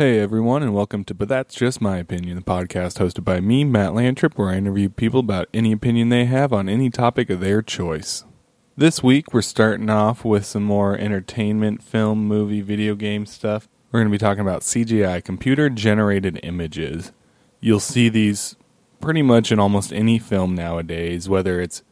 Hey 0.00 0.18
everyone, 0.18 0.62
and 0.62 0.72
welcome 0.72 1.04
to 1.04 1.14
But 1.14 1.28
That's 1.28 1.54
Just 1.54 1.82
My 1.82 1.98
Opinion, 1.98 2.34
the 2.34 2.42
podcast 2.42 2.98
hosted 2.98 3.22
by 3.22 3.38
me, 3.40 3.64
Matt 3.64 3.90
Lantrip, 3.90 4.32
where 4.38 4.48
I 4.48 4.56
interview 4.56 4.88
people 4.88 5.20
about 5.20 5.50
any 5.52 5.72
opinion 5.72 6.08
they 6.08 6.24
have 6.24 6.54
on 6.54 6.70
any 6.70 6.88
topic 6.88 7.28
of 7.28 7.40
their 7.40 7.60
choice. 7.60 8.24
This 8.78 9.02
week, 9.02 9.34
we're 9.34 9.42
starting 9.42 9.90
off 9.90 10.24
with 10.24 10.46
some 10.46 10.62
more 10.62 10.96
entertainment, 10.96 11.82
film, 11.82 12.26
movie, 12.26 12.62
video 12.62 12.94
game 12.94 13.26
stuff. 13.26 13.68
We're 13.92 14.00
going 14.00 14.08
to 14.08 14.14
be 14.14 14.16
talking 14.16 14.40
about 14.40 14.62
CGI, 14.62 15.22
computer 15.22 15.68
generated 15.68 16.40
images. 16.42 17.12
You'll 17.60 17.78
see 17.78 18.08
these 18.08 18.56
pretty 19.02 19.20
much 19.20 19.52
in 19.52 19.58
almost 19.58 19.92
any 19.92 20.18
film 20.18 20.54
nowadays, 20.54 21.28
whether 21.28 21.60
it's 21.60 21.82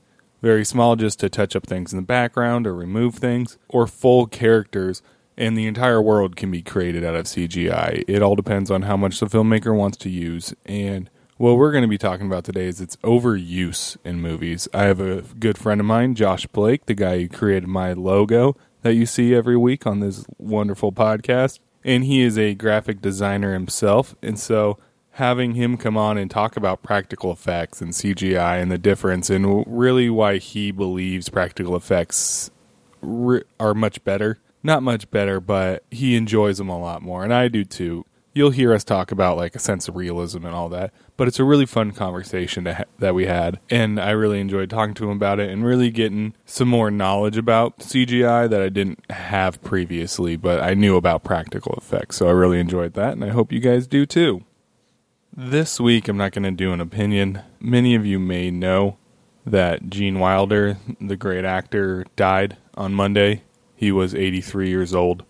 very 0.40 0.64
small 0.64 0.96
just 0.96 1.20
to 1.20 1.28
touch 1.28 1.54
up 1.54 1.66
things 1.66 1.92
in 1.92 1.98
the 1.98 2.06
background 2.06 2.66
or 2.66 2.74
remove 2.74 3.16
things, 3.16 3.58
or 3.68 3.86
full 3.86 4.26
characters 4.26 5.02
and 5.38 5.56
the 5.56 5.68
entire 5.68 6.02
world 6.02 6.34
can 6.34 6.50
be 6.50 6.60
created 6.60 7.04
out 7.04 7.14
of 7.14 7.24
CGI. 7.26 8.02
It 8.08 8.22
all 8.22 8.34
depends 8.34 8.72
on 8.72 8.82
how 8.82 8.96
much 8.96 9.20
the 9.20 9.26
filmmaker 9.26 9.74
wants 9.74 9.96
to 9.98 10.10
use. 10.10 10.52
And 10.66 11.08
what 11.36 11.56
we're 11.56 11.70
going 11.70 11.82
to 11.82 11.88
be 11.88 11.96
talking 11.96 12.26
about 12.26 12.42
today 12.42 12.66
is 12.66 12.80
its 12.80 12.96
overuse 12.96 13.96
in 14.04 14.20
movies. 14.20 14.66
I 14.74 14.82
have 14.82 15.00
a 15.00 15.22
good 15.38 15.56
friend 15.56 15.80
of 15.80 15.86
mine, 15.86 16.16
Josh 16.16 16.48
Blake, 16.48 16.86
the 16.86 16.94
guy 16.94 17.20
who 17.20 17.28
created 17.28 17.68
my 17.68 17.92
logo 17.92 18.56
that 18.82 18.94
you 18.94 19.06
see 19.06 19.32
every 19.32 19.56
week 19.56 19.86
on 19.86 20.00
this 20.00 20.26
wonderful 20.38 20.90
podcast. 20.90 21.60
And 21.84 22.02
he 22.02 22.20
is 22.22 22.36
a 22.36 22.54
graphic 22.54 23.00
designer 23.00 23.52
himself. 23.52 24.16
And 24.20 24.40
so 24.40 24.76
having 25.12 25.54
him 25.54 25.76
come 25.76 25.96
on 25.96 26.18
and 26.18 26.28
talk 26.28 26.56
about 26.56 26.82
practical 26.82 27.30
effects 27.30 27.80
and 27.80 27.92
CGI 27.92 28.60
and 28.60 28.72
the 28.72 28.78
difference 28.78 29.30
and 29.30 29.64
really 29.68 30.10
why 30.10 30.38
he 30.38 30.72
believes 30.72 31.28
practical 31.28 31.76
effects 31.76 32.50
are 33.00 33.74
much 33.74 34.02
better 34.02 34.40
not 34.68 34.82
much 34.82 35.10
better, 35.10 35.40
but 35.40 35.82
he 35.90 36.14
enjoys 36.14 36.58
them 36.58 36.68
a 36.68 36.78
lot 36.78 37.02
more, 37.02 37.24
and 37.24 37.32
I 37.32 37.48
do 37.48 37.64
too. 37.64 38.04
You'll 38.34 38.50
hear 38.50 38.72
us 38.72 38.84
talk 38.84 39.10
about 39.10 39.36
like 39.36 39.56
a 39.56 39.58
sense 39.58 39.88
of 39.88 39.96
realism 39.96 40.44
and 40.44 40.54
all 40.54 40.68
that, 40.68 40.92
but 41.16 41.26
it's 41.26 41.40
a 41.40 41.44
really 41.44 41.66
fun 41.66 41.90
conversation 41.90 42.66
ha- 42.66 42.84
that 42.98 43.14
we 43.14 43.26
had, 43.26 43.58
and 43.70 43.98
I 43.98 44.10
really 44.10 44.40
enjoyed 44.40 44.70
talking 44.70 44.94
to 44.94 45.04
him 45.04 45.16
about 45.16 45.40
it 45.40 45.50
and 45.50 45.64
really 45.64 45.90
getting 45.90 46.34
some 46.44 46.68
more 46.68 46.90
knowledge 46.90 47.38
about 47.38 47.78
CGI 47.78 48.48
that 48.48 48.60
I 48.60 48.68
didn't 48.68 49.10
have 49.10 49.60
previously, 49.62 50.36
but 50.36 50.60
I 50.62 50.74
knew 50.74 50.96
about 50.96 51.24
practical 51.24 51.74
effects, 51.76 52.16
so 52.16 52.28
I 52.28 52.32
really 52.32 52.60
enjoyed 52.60 52.92
that, 52.92 53.14
and 53.14 53.24
I 53.24 53.30
hope 53.30 53.50
you 53.50 53.60
guys 53.60 53.86
do 53.86 54.04
too. 54.06 54.44
This 55.34 55.80
week, 55.80 56.08
I'm 56.08 56.16
not 56.18 56.32
going 56.32 56.42
to 56.42 56.50
do 56.50 56.72
an 56.72 56.80
opinion. 56.80 57.42
Many 57.58 57.94
of 57.94 58.04
you 58.04 58.18
may 58.18 58.50
know 58.50 58.98
that 59.46 59.88
Gene 59.88 60.18
Wilder, 60.18 60.76
the 61.00 61.16
great 61.16 61.44
actor, 61.44 62.04
died 62.16 62.58
on 62.74 62.92
Monday. 62.92 63.44
He 63.78 63.92
was 63.92 64.12
83 64.12 64.68
years 64.68 64.92
old. 64.92 65.24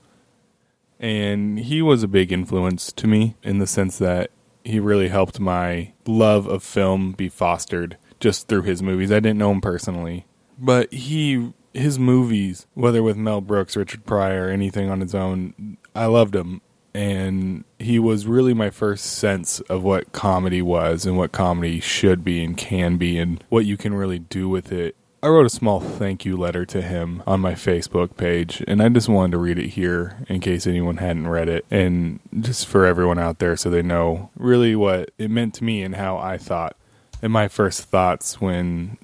And 0.99 1.59
he 1.59 1.83
was 1.83 2.03
a 2.03 2.09
big 2.09 2.33
influence 2.33 2.93
to 2.93 3.07
me 3.07 3.37
in 3.43 3.59
the 3.59 3.67
sense 3.67 3.99
that 3.99 4.31
he 4.65 4.81
really 4.81 5.09
helped 5.09 5.39
my 5.39 5.93
love 6.07 6.47
of 6.47 6.63
film 6.63 7.13
be 7.13 7.29
fostered 7.29 7.99
just 8.21 8.49
through 8.49 8.63
his 8.63 8.83
movies. 8.83 9.13
I 9.13 9.21
didn't 9.21 9.39
know 9.39 9.53
him 9.53 9.61
personally, 9.61 10.27
but 10.59 10.93
he 10.93 11.53
his 11.75 11.99
movies, 11.99 12.67
whether 12.73 13.03
with 13.03 13.19
Mel 13.19 13.43
Brooks, 13.43 13.77
Richard 13.77 14.07
Pryor, 14.07 14.49
anything 14.49 14.91
on 14.91 15.03
his 15.03 15.15
own, 15.15 15.77
I 15.95 16.07
loved 16.07 16.35
him. 16.35 16.63
And 16.95 17.65
he 17.79 17.99
was 17.99 18.27
really 18.27 18.55
my 18.55 18.71
first 18.71 19.05
sense 19.05 19.61
of 19.61 19.85
what 19.85 20.13
comedy 20.13 20.63
was 20.63 21.05
and 21.05 21.19
what 21.19 21.33
comedy 21.33 21.81
should 21.81 22.25
be 22.25 22.43
and 22.43 22.57
can 22.57 22.97
be 22.97 23.19
and 23.19 23.45
what 23.51 23.67
you 23.67 23.77
can 23.77 23.93
really 23.93 24.19
do 24.19 24.49
with 24.49 24.73
it 24.73 24.97
I 25.21 25.27
wrote 25.27 25.47
a 25.47 25.51
small 25.51 25.81
thank 25.81 26.25
you 26.25 26.37
letter 26.37 26.65
to 26.67 26.81
him 26.81 27.25
on 27.27 27.41
my 27.41 27.55
Facebook 27.55 28.17
page, 28.17 28.63
and 28.69 28.81
I 28.81 28.89
just 28.89 29.09
wanted 29.09 29.33
to 29.33 29.39
read 29.39 29.59
it 29.59 29.71
here 29.71 30.25
in 30.29 30.39
case 30.39 30.65
anyone 30.65 30.99
hadn't 30.99 31.27
read 31.27 31.49
it, 31.49 31.67
and 31.73 32.21
just 32.39 32.69
for 32.69 32.87
everyone 32.87 33.19
out 33.19 33.41
there 33.41 33.57
so 33.57 33.69
they 33.69 33.83
know 33.83 34.31
really 34.37 34.77
what 34.77 35.11
it 35.19 35.29
meant 35.29 35.55
to 35.55 35.65
me 35.65 35.83
and 35.83 35.97
how 35.97 36.19
I 36.19 36.39
thought 36.39 36.77
and 37.21 37.33
my 37.33 37.49
first 37.49 37.83
thoughts 37.83 38.41
when 38.41 38.97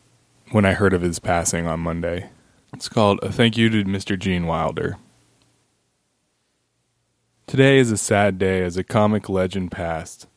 when 0.52 0.64
I 0.64 0.74
heard 0.74 0.92
of 0.92 1.02
his 1.02 1.18
passing 1.18 1.66
on 1.66 1.80
Monday. 1.80 2.30
It's 2.72 2.88
called 2.88 3.18
A 3.22 3.32
Thank 3.32 3.56
You 3.56 3.68
to 3.70 3.82
Mr. 3.84 4.16
Gene 4.16 4.46
Wilder. 4.46 4.98
Today 7.48 7.78
is 7.78 7.90
a 7.90 7.96
sad 7.96 8.38
day 8.38 8.62
as 8.62 8.76
a 8.76 8.84
comic 8.84 9.28
legend 9.28 9.72
passed. 9.72 10.28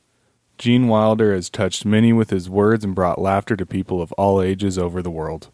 Gene 0.58 0.88
Wilder 0.88 1.36
has 1.36 1.52
touched 1.52 1.86
many 1.86 2.12
with 2.12 2.32
his 2.32 2.50
words 2.50 2.84
and 2.84 2.96
brought 2.96 3.22
laughter 3.22 3.56
to 3.56 3.66
people 3.66 4.02
of 4.02 4.12
all 4.14 4.42
ages 4.42 4.80
over 4.80 5.04
the 5.04 5.12
world. 5.12 5.52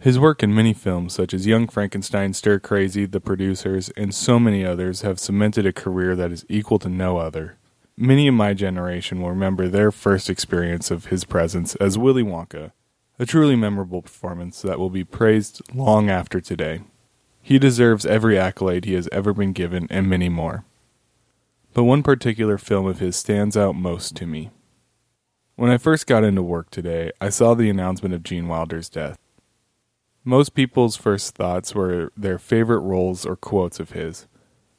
His 0.00 0.16
work 0.16 0.44
in 0.44 0.54
many 0.54 0.74
films, 0.74 1.14
such 1.14 1.34
as 1.34 1.48
Young 1.48 1.66
Frankenstein, 1.66 2.32
Stir 2.32 2.60
Crazy, 2.60 3.04
The 3.04 3.20
Producers, 3.20 3.90
and 3.96 4.14
so 4.14 4.38
many 4.38 4.64
others, 4.64 5.02
have 5.02 5.18
cemented 5.18 5.66
a 5.66 5.72
career 5.72 6.14
that 6.14 6.30
is 6.30 6.46
equal 6.48 6.78
to 6.78 6.88
no 6.88 7.16
other. 7.16 7.56
Many 7.96 8.28
of 8.28 8.34
my 8.34 8.54
generation 8.54 9.20
will 9.20 9.30
remember 9.30 9.66
their 9.66 9.90
first 9.90 10.30
experience 10.30 10.92
of 10.92 11.06
his 11.06 11.24
presence 11.24 11.74
as 11.76 11.98
Willy 11.98 12.22
Wonka, 12.22 12.70
a 13.18 13.26
truly 13.26 13.56
memorable 13.56 14.02
performance 14.02 14.62
that 14.62 14.78
will 14.78 14.88
be 14.88 15.02
praised 15.02 15.62
long 15.74 16.08
after 16.08 16.40
today. 16.40 16.82
He 17.42 17.58
deserves 17.58 18.06
every 18.06 18.38
accolade 18.38 18.84
he 18.84 18.94
has 18.94 19.08
ever 19.10 19.32
been 19.32 19.52
given, 19.52 19.88
and 19.90 20.08
many 20.08 20.28
more. 20.28 20.64
But 21.74 21.84
one 21.84 22.04
particular 22.04 22.56
film 22.56 22.86
of 22.86 23.00
his 23.00 23.16
stands 23.16 23.56
out 23.56 23.74
most 23.74 24.14
to 24.16 24.26
me. 24.26 24.50
When 25.56 25.72
I 25.72 25.76
first 25.76 26.06
got 26.06 26.22
into 26.22 26.42
work 26.42 26.70
today, 26.70 27.10
I 27.20 27.30
saw 27.30 27.54
the 27.54 27.68
announcement 27.68 28.14
of 28.14 28.22
Gene 28.22 28.46
Wilder's 28.46 28.88
death. 28.88 29.18
Most 30.28 30.52
people's 30.52 30.94
first 30.94 31.36
thoughts 31.36 31.74
were 31.74 32.12
their 32.14 32.38
favorite 32.38 32.80
roles 32.80 33.24
or 33.24 33.34
quotes 33.34 33.80
of 33.80 33.92
his. 33.92 34.26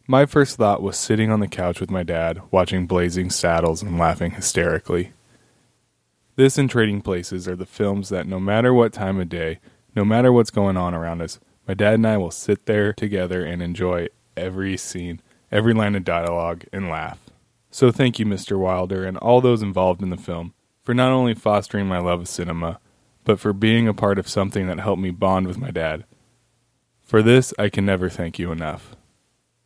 My 0.06 0.28
first 0.28 0.58
thought 0.58 0.84
was 0.84 0.96
sitting 0.96 1.32
on 1.32 1.40
the 1.40 1.48
couch 1.48 1.82
with 1.82 1.90
my 1.90 2.04
dad, 2.04 2.40
watching 2.52 2.86
Blazing 2.86 3.32
Saddles 3.32 3.82
and 3.82 3.98
laughing 3.98 4.34
hysterically. 4.34 5.12
This 6.36 6.60
and 6.60 6.70
Trading 6.70 7.02
Places 7.02 7.48
are 7.48 7.56
the 7.56 7.66
films 7.66 8.10
that 8.10 8.28
no 8.28 8.40
matter 8.40 8.76
what 8.76 8.94
time 8.94 9.20
of 9.20 9.28
day, 9.28 9.58
no 9.96 10.06
matter 10.06 10.32
what's 10.32 10.52
going 10.52 10.78
on 10.78 10.94
around 10.94 11.20
us, 11.20 11.40
my 11.68 11.74
dad 11.74 11.96
and 11.96 12.06
I 12.06 12.18
will 12.18 12.30
sit 12.30 12.68
there 12.68 12.94
together 12.94 13.44
and 13.44 13.64
enjoy 13.64 14.10
every 14.38 14.78
scene, 14.78 15.20
every 15.52 15.74
line 15.74 15.96
of 15.96 16.06
dialogue, 16.06 16.66
and 16.72 16.92
laugh. 16.92 17.18
So 17.72 17.92
thank 17.92 18.20
you, 18.20 18.26
Mr. 18.28 18.60
Wilder, 18.60 19.04
and 19.04 19.18
all 19.18 19.42
those 19.42 19.64
involved 19.64 20.04
in 20.04 20.12
the 20.12 20.16
film, 20.16 20.54
for 20.84 20.94
not 20.94 21.12
only 21.12 21.34
fostering 21.34 21.88
my 21.88 21.98
love 21.98 22.22
of 22.22 22.28
cinema, 22.28 22.80
but 23.24 23.40
for 23.40 23.54
being 23.54 23.88
a 23.88 23.94
part 23.94 24.20
of 24.20 24.28
something 24.28 24.68
that 24.68 24.80
helped 24.80 25.02
me 25.02 25.12
bond 25.12 25.48
with 25.48 25.58
my 25.58 25.72
dad. 25.72 26.06
For 27.02 27.22
this, 27.22 27.54
I 27.58 27.70
can 27.70 27.86
never 27.86 28.10
thank 28.10 28.38
you 28.40 28.52
enough. 28.52 28.96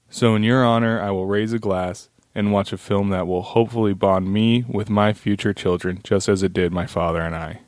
So, 0.09 0.35
in 0.35 0.43
your 0.43 0.63
honor, 0.63 1.01
I 1.01 1.11
will 1.11 1.25
raise 1.25 1.53
a 1.53 1.59
glass 1.59 2.09
and 2.35 2.51
watch 2.51 2.73
a 2.73 2.77
film 2.77 3.09
that 3.09 3.27
will 3.27 3.41
hopefully 3.41 3.93
bond 3.93 4.31
me 4.31 4.63
with 4.67 4.89
my 4.89 5.13
future 5.13 5.53
children 5.53 5.99
just 6.03 6.27
as 6.29 6.43
it 6.43 6.53
did 6.53 6.71
my 6.71 6.85
father 6.85 7.21
and 7.21 7.35
I. 7.35 7.61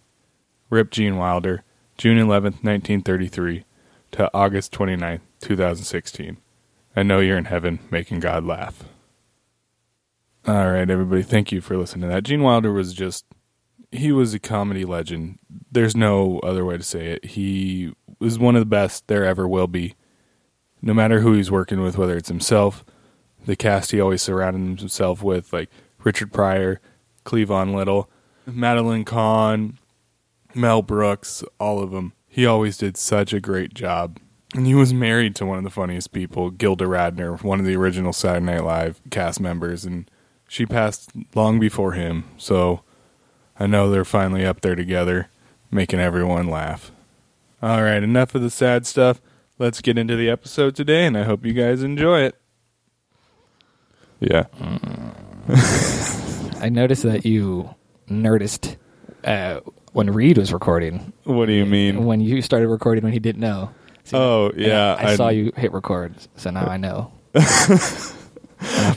Rip 0.69 0.91
Gene 0.91 1.17
Wilder, 1.17 1.63
June 1.97 2.17
11th, 2.17 2.63
1933 2.63 3.65
to 4.11 4.31
August 4.33 4.71
29th, 4.71 5.21
2016. 5.41 6.37
I 6.95 7.03
know 7.03 7.19
you're 7.19 7.37
in 7.37 7.45
heaven 7.45 7.79
making 7.91 8.21
God 8.21 8.45
laugh. 8.45 8.83
All 10.47 10.71
right, 10.71 10.89
everybody, 10.89 11.23
thank 11.23 11.51
you 11.51 11.59
for 11.59 11.75
listening 11.77 12.07
to 12.09 12.15
that. 12.15 12.23
Gene 12.23 12.43
Wilder 12.43 12.71
was 12.71 12.93
just 12.93 13.25
he 13.91 14.11
was 14.11 14.33
a 14.33 14.39
comedy 14.39 14.85
legend. 14.85 15.39
There's 15.71 15.95
no 15.95 16.39
other 16.39 16.65
way 16.65 16.77
to 16.77 16.83
say 16.83 17.07
it. 17.07 17.25
He 17.25 17.93
was 18.19 18.39
one 18.39 18.55
of 18.55 18.61
the 18.61 18.65
best 18.65 19.07
there 19.07 19.25
ever 19.25 19.47
will 19.47 19.67
be. 19.67 19.95
No 20.81 20.93
matter 20.93 21.21
who 21.21 21.33
he's 21.33 21.51
working 21.51 21.81
with, 21.81 21.97
whether 21.97 22.15
it's 22.15 22.29
himself, 22.29 22.85
the 23.45 23.55
cast 23.55 23.91
he 23.91 23.99
always 23.99 24.21
surrounded 24.21 24.79
himself 24.79 25.23
with, 25.23 25.51
like 25.51 25.69
Richard 26.03 26.31
Pryor, 26.31 26.79
Cleavon 27.25 27.73
Little, 27.75 28.09
Madeline 28.45 29.05
Kahn, 29.05 29.79
Mel 30.53 30.81
Brooks, 30.81 31.43
all 31.59 31.81
of 31.81 31.91
them. 31.91 32.13
He 32.27 32.45
always 32.45 32.77
did 32.77 32.97
such 32.97 33.33
a 33.33 33.39
great 33.39 33.73
job. 33.73 34.19
And 34.55 34.65
he 34.65 34.75
was 34.75 34.93
married 34.93 35.35
to 35.35 35.45
one 35.45 35.57
of 35.57 35.63
the 35.63 35.69
funniest 35.69 36.13
people, 36.13 36.49
Gilda 36.49 36.85
Radner, 36.85 37.41
one 37.43 37.59
of 37.59 37.65
the 37.65 37.75
original 37.75 38.13
Saturday 38.13 38.45
Night 38.45 38.63
Live 38.63 39.01
cast 39.09 39.39
members, 39.39 39.83
and 39.85 40.09
she 40.47 40.65
passed 40.65 41.11
long 41.33 41.59
before 41.59 41.93
him. 41.93 42.23
So 42.37 42.83
I 43.59 43.67
know 43.67 43.89
they're 43.89 44.05
finally 44.05 44.45
up 44.45 44.61
there 44.61 44.75
together, 44.75 45.29
making 45.71 45.99
everyone 45.99 46.47
laugh. 46.49 46.91
All 47.61 47.81
right, 47.81 48.03
enough 48.03 48.35
of 48.35 48.41
the 48.41 48.49
sad 48.49 48.85
stuff. 48.85 49.21
Let's 49.57 49.81
get 49.81 49.97
into 49.97 50.15
the 50.15 50.29
episode 50.29 50.75
today, 50.75 51.05
and 51.05 51.17
I 51.17 51.23
hope 51.23 51.45
you 51.45 51.53
guys 51.53 51.81
enjoy 51.81 52.21
it. 52.21 52.35
Yeah. 54.19 54.45
I 56.61 56.69
noticed 56.69 57.03
that 57.03 57.25
you 57.25 57.73
nerdist 58.09 58.75
uh, 59.23 59.61
when 59.93 60.11
Reed 60.11 60.37
was 60.37 60.51
recording. 60.51 61.13
What 61.23 61.45
do 61.45 61.53
you 61.53 61.65
mean? 61.65 62.05
When 62.05 62.19
you 62.19 62.41
started 62.41 62.67
recording 62.67 63.03
when 63.03 63.13
he 63.13 63.19
didn't 63.19 63.41
know. 63.41 63.69
See, 64.03 64.17
oh 64.17 64.51
yeah, 64.55 64.95
I, 64.99 65.11
I 65.11 65.15
saw 65.15 65.29
you 65.29 65.51
hit 65.55 65.71
record, 65.71 66.15
so 66.35 66.51
now 66.51 66.67
I 66.67 66.77
know. 66.77 67.11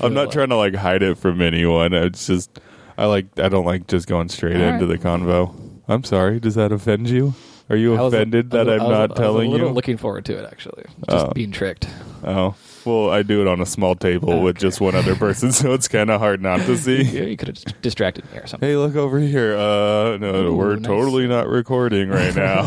I'm 0.03 0.15
not 0.15 0.33
trying 0.33 0.51
to 0.51 0.57
like 0.57 0.75
hide 0.75 1.03
it 1.03 1.17
from 1.17 1.41
anyone. 1.41 1.95
It's 1.95 2.27
just 2.27 2.59
I 2.99 3.07
like. 3.07 3.27
I 3.39 3.49
don't 3.49 3.65
like 3.65 3.87
just 3.87 4.09
going 4.09 4.29
straight 4.29 4.57
All 4.57 4.63
into 4.63 4.87
right. 4.87 5.01
the 5.01 5.09
convo. 5.09 5.55
I'm 5.89 6.05
sorry. 6.05 6.41
Does 6.41 6.57
that 6.57 6.73
offend 6.73 7.09
you? 7.09 7.35
Are 7.71 7.77
you 7.77 7.95
offended 7.95 8.51
that 8.51 8.69
I'm 8.69 8.79
not 8.79 9.15
telling 9.15 9.51
you? 9.51 9.57
I 9.57 9.61
was 9.61 9.63
a 9.63 9.69
you? 9.69 9.75
Looking 9.75 9.97
forward 9.97 10.25
to 10.27 10.37
it, 10.37 10.45
actually. 10.51 10.85
Just 11.09 11.27
oh. 11.27 11.33
being 11.33 11.53
tricked. 11.53 11.89
Oh 12.25 12.55
well, 12.89 13.11
I 13.11 13.23
do 13.23 13.41
it 13.41 13.47
on 13.47 13.61
a 13.61 13.67
small 13.67 13.95
table 13.95 14.41
with 14.41 14.59
just 14.59 14.81
one 14.81 14.95
other 14.95 15.15
person, 15.15 15.53
so 15.53 15.73
it's 15.75 15.89
kind 15.89 16.11
of 16.11 16.21
hard 16.21 16.41
not 16.41 16.61
to 16.61 16.77
see. 16.77 17.03
Yeah, 17.03 17.23
you 17.23 17.37
could 17.37 17.49
have 17.49 17.83
distracted 17.83 18.31
me 18.33 18.39
or 18.39 18.47
something. 18.47 18.69
Hey, 18.69 18.77
look 18.77 18.97
over 18.97 19.19
here. 19.19 19.57
Uh, 19.57 20.17
no, 20.17 20.47
Ooh, 20.47 20.57
we're 20.57 20.77
nice. 20.77 20.87
totally 20.87 21.27
not 21.27 21.49
recording 21.49 22.09
right 22.09 22.35
now. 22.35 22.61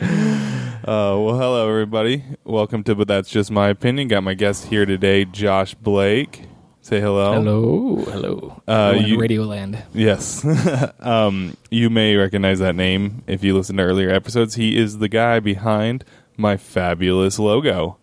uh, 0.00 1.16
well, 1.16 1.38
hello 1.38 1.68
everybody. 1.68 2.24
Welcome 2.44 2.82
to 2.84 2.94
But 2.94 3.08
That's 3.08 3.30
Just 3.30 3.50
My 3.50 3.68
Opinion. 3.68 4.08
Got 4.08 4.24
my 4.24 4.34
guest 4.34 4.66
here 4.66 4.84
today, 4.86 5.24
Josh 5.24 5.74
Blake. 5.74 6.42
Say 6.86 7.00
hello. 7.00 7.32
Hello, 7.32 7.96
hello. 8.12 8.62
Uh, 8.68 8.92
Hello 8.92 9.04
you- 9.04 9.18
Radioland. 9.18 9.82
Yes. 9.92 10.46
um, 11.00 11.56
you 11.68 11.90
may 11.90 12.14
recognize 12.14 12.60
that 12.60 12.76
name 12.76 13.24
if 13.26 13.42
you 13.42 13.56
listen 13.56 13.78
to 13.78 13.82
earlier 13.82 14.08
episodes. 14.08 14.54
He 14.54 14.78
is 14.78 14.98
the 14.98 15.08
guy 15.08 15.40
behind 15.40 16.04
my 16.36 16.56
fabulous 16.56 17.40
logo. 17.40 17.96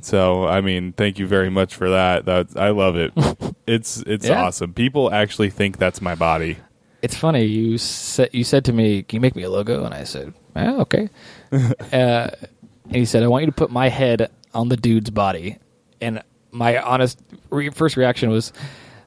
So, 0.00 0.46
I 0.46 0.60
mean, 0.60 0.92
thank 0.92 1.18
you 1.18 1.26
very 1.26 1.50
much 1.50 1.74
for 1.74 1.90
that. 1.90 2.24
That 2.24 2.56
I 2.56 2.70
love 2.70 2.94
it. 2.94 3.12
it's 3.66 3.96
it's 4.06 4.28
Yeah. 4.28 4.44
awesome. 4.44 4.74
People 4.74 5.12
actually 5.12 5.50
think 5.50 5.78
that's 5.78 6.00
my 6.00 6.14
body. 6.14 6.58
It's 7.02 7.16
funny 7.16 7.42
you 7.46 7.78
said 7.78 8.30
you 8.30 8.44
said 8.44 8.64
to 8.66 8.72
me, 8.72 9.02
"Can 9.02 9.16
you 9.16 9.20
make 9.20 9.34
me 9.34 9.42
a 9.42 9.50
logo?" 9.50 9.84
And 9.84 9.92
I 9.92 10.04
said, 10.04 10.32
"Oh, 10.54 10.82
okay." 10.82 11.08
uh, 11.52 11.66
and 11.90 12.30
he 12.92 13.04
said, 13.06 13.24
"I 13.24 13.26
want 13.26 13.42
you 13.42 13.46
to 13.46 13.52
put 13.56 13.72
my 13.72 13.88
head 13.88 14.30
on 14.54 14.68
the 14.68 14.76
dude's 14.76 15.10
body." 15.10 15.58
And 16.00 16.22
my 16.52 16.80
honest 16.80 17.18
re- 17.50 17.70
first 17.70 17.96
reaction 17.96 18.30
was, 18.30 18.52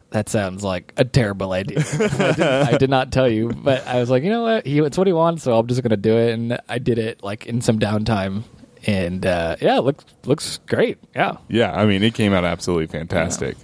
"That 0.10 0.28
sounds 0.30 0.64
like 0.64 0.94
a 0.98 1.06
terrible 1.06 1.52
idea." 1.54 1.80
I, 1.94 2.08
didn't, 2.08 2.42
I 2.42 2.78
did 2.78 2.90
not 2.90 3.12
tell 3.12 3.30
you, 3.30 3.50
but 3.50 3.86
I 3.88 4.00
was 4.00 4.10
like, 4.10 4.24
"You 4.24 4.30
know 4.32 4.44
what? 4.44 4.66
He, 4.66 4.80
it's 4.80 4.98
what 4.98 5.08
he 5.08 5.14
wants, 5.14 5.44
so 5.44 5.58
I'm 5.58 5.68
just 5.68 5.82
going 5.82 5.92
to 5.92 5.98
do 5.98 6.18
it." 6.18 6.34
And 6.34 6.60
I 6.68 6.80
did 6.80 6.98
it 6.98 7.24
like 7.24 7.46
in 7.46 7.62
some 7.62 7.80
downtime, 7.80 8.44
and 8.86 9.26
uh, 9.26 9.56
yeah, 9.62 9.80
looks 9.80 10.04
looks 10.26 10.60
great. 10.68 10.98
Yeah. 11.16 11.38
Yeah, 11.48 11.74
I 11.74 11.86
mean, 11.86 12.04
it 12.04 12.14
came 12.14 12.34
out 12.34 12.44
absolutely 12.44 12.88
fantastic. 12.88 13.58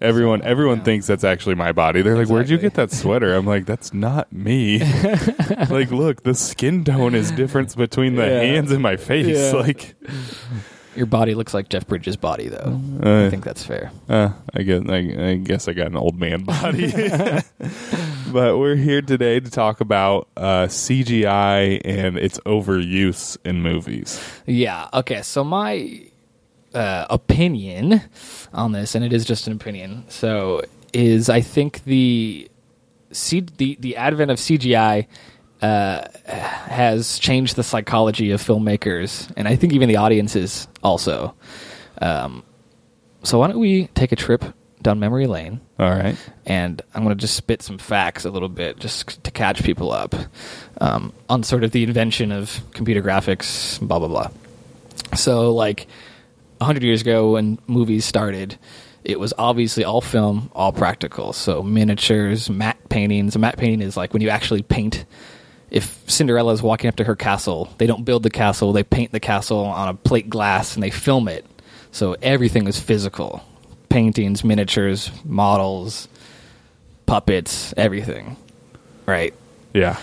Everyone, 0.00 0.40
everyone 0.40 0.78
yeah. 0.78 0.84
thinks 0.84 1.06
that's 1.06 1.24
actually 1.24 1.56
my 1.56 1.72
body. 1.72 2.00
They're 2.00 2.16
like, 2.16 2.28
"Where'd 2.28 2.48
you 2.48 2.56
get 2.56 2.72
that 2.74 2.90
sweater?" 2.90 3.34
I'm 3.34 3.44
like, 3.44 3.66
"That's 3.66 3.92
not 3.92 4.32
me." 4.32 4.78
like, 5.68 5.90
look, 5.90 6.22
the 6.22 6.32
skin 6.34 6.84
tone 6.84 7.14
is 7.14 7.30
difference 7.32 7.74
between 7.74 8.16
the 8.16 8.26
Yeah. 8.26 8.40
hands 8.40 8.72
and 8.72 8.80
my 8.82 8.96
face. 8.96 9.26
Yeah. 9.26 9.52
Like, 9.60 9.94
Your 10.96 11.06
body 11.06 11.34
looks 11.34 11.54
like 11.54 11.68
Jeff 11.68 11.86
Bridges' 11.86 12.16
body, 12.16 12.48
though. 12.48 12.80
uh, 13.04 13.26
I 13.26 13.30
think 13.30 13.44
that's 13.44 13.64
fair. 13.64 13.92
Uh, 14.08 14.30
I 14.54 14.62
guess 14.62 14.82
I, 14.88 14.96
I 14.96 15.34
guess 15.36 15.68
I 15.68 15.72
got 15.72 15.86
an 15.86 15.96
old 15.96 16.18
man 16.18 16.42
body. 16.42 16.90
but 18.32 18.58
we're 18.58 18.74
here 18.74 19.00
today 19.00 19.38
to 19.38 19.50
talk 19.50 19.80
about 19.80 20.28
uh, 20.36 20.66
CGI 20.66 21.80
and 21.84 22.18
its 22.18 22.40
overuse 22.40 23.36
in 23.44 23.62
movies. 23.62 24.20
Yeah. 24.46 24.88
Okay. 24.92 25.22
So 25.22 25.44
my 25.44 26.06
uh, 26.74 27.06
opinion 27.08 28.02
on 28.52 28.72
this, 28.72 28.94
and 28.96 29.04
it 29.04 29.12
is 29.12 29.24
just 29.24 29.46
an 29.46 29.52
opinion, 29.52 30.04
so 30.08 30.62
is 30.92 31.28
I 31.28 31.40
think 31.40 31.84
the 31.84 32.50
C- 33.12 33.46
the 33.56 33.76
the 33.80 33.96
advent 33.96 34.30
of 34.30 34.38
CGI 34.38 35.06
uh, 35.62 36.06
has 36.26 37.18
changed 37.18 37.56
the 37.56 37.62
psychology 37.62 38.30
of 38.30 38.42
filmmakers, 38.42 39.30
and 39.36 39.46
I 39.46 39.56
think 39.56 39.72
even 39.72 39.88
the 39.88 39.96
audiences 39.96 40.68
also. 40.82 41.34
Um, 42.00 42.42
so 43.22 43.38
why 43.38 43.48
don't 43.48 43.58
we 43.58 43.88
take 43.88 44.12
a 44.12 44.16
trip 44.16 44.44
down 44.82 44.98
memory 44.98 45.26
lane? 45.26 45.60
All 45.78 45.90
right. 45.90 46.16
and 46.46 46.80
I'm 46.94 47.04
going 47.04 47.16
to 47.16 47.20
just 47.20 47.36
spit 47.36 47.62
some 47.62 47.78
facts 47.78 48.24
a 48.24 48.30
little 48.30 48.48
bit 48.48 48.78
just 48.78 49.22
to 49.24 49.30
catch 49.30 49.62
people 49.62 49.92
up 49.92 50.14
um, 50.80 51.12
on 51.28 51.42
sort 51.42 51.64
of 51.64 51.72
the 51.72 51.82
invention 51.82 52.32
of 52.32 52.60
computer 52.72 53.02
graphics, 53.02 53.78
blah, 53.86 53.98
blah, 53.98 54.08
blah. 54.08 54.30
So, 55.14 55.54
like, 55.54 55.86
100 56.58 56.82
years 56.82 57.02
ago 57.02 57.32
when 57.32 57.58
movies 57.66 58.04
started, 58.04 58.58
it 59.04 59.18
was 59.18 59.32
obviously 59.38 59.84
all 59.84 60.00
film, 60.00 60.50
all 60.54 60.72
practical. 60.72 61.32
So, 61.32 61.62
miniatures, 61.62 62.50
matte 62.50 62.88
paintings. 62.88 63.36
A 63.36 63.38
matte 63.38 63.56
painting 63.56 63.80
is 63.80 63.96
like 63.96 64.12
when 64.12 64.22
you 64.22 64.28
actually 64.30 64.62
paint. 64.62 65.04
If 65.70 66.10
Cinderella 66.10 66.52
is 66.52 66.62
walking 66.62 66.88
up 66.88 66.96
to 66.96 67.04
her 67.04 67.16
castle, 67.16 67.72
they 67.78 67.86
don't 67.86 68.04
build 68.04 68.22
the 68.22 68.30
castle, 68.30 68.72
they 68.72 68.82
paint 68.82 69.12
the 69.12 69.20
castle 69.20 69.64
on 69.64 69.88
a 69.88 69.94
plate 69.94 70.28
glass 70.28 70.74
and 70.74 70.82
they 70.82 70.90
film 70.90 71.28
it. 71.28 71.46
So 71.92 72.16
everything 72.22 72.66
is 72.66 72.78
physical 72.78 73.44
paintings, 73.88 74.42
miniatures, 74.42 75.10
models, 75.24 76.08
puppets, 77.06 77.74
everything. 77.76 78.36
Right? 79.04 79.34
Yeah. 79.74 79.98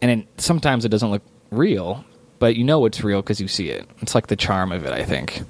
And 0.00 0.10
then 0.10 0.26
sometimes 0.38 0.84
it 0.84 0.88
doesn't 0.88 1.10
look 1.10 1.22
real, 1.50 2.04
but 2.38 2.56
you 2.56 2.64
know 2.64 2.84
it's 2.86 3.04
real 3.04 3.22
because 3.22 3.40
you 3.40 3.48
see 3.48 3.70
it. 3.70 3.88
It's 4.00 4.14
like 4.14 4.26
the 4.26 4.36
charm 4.36 4.72
of 4.72 4.84
it, 4.84 4.92
I 4.92 5.04
think. 5.04 5.42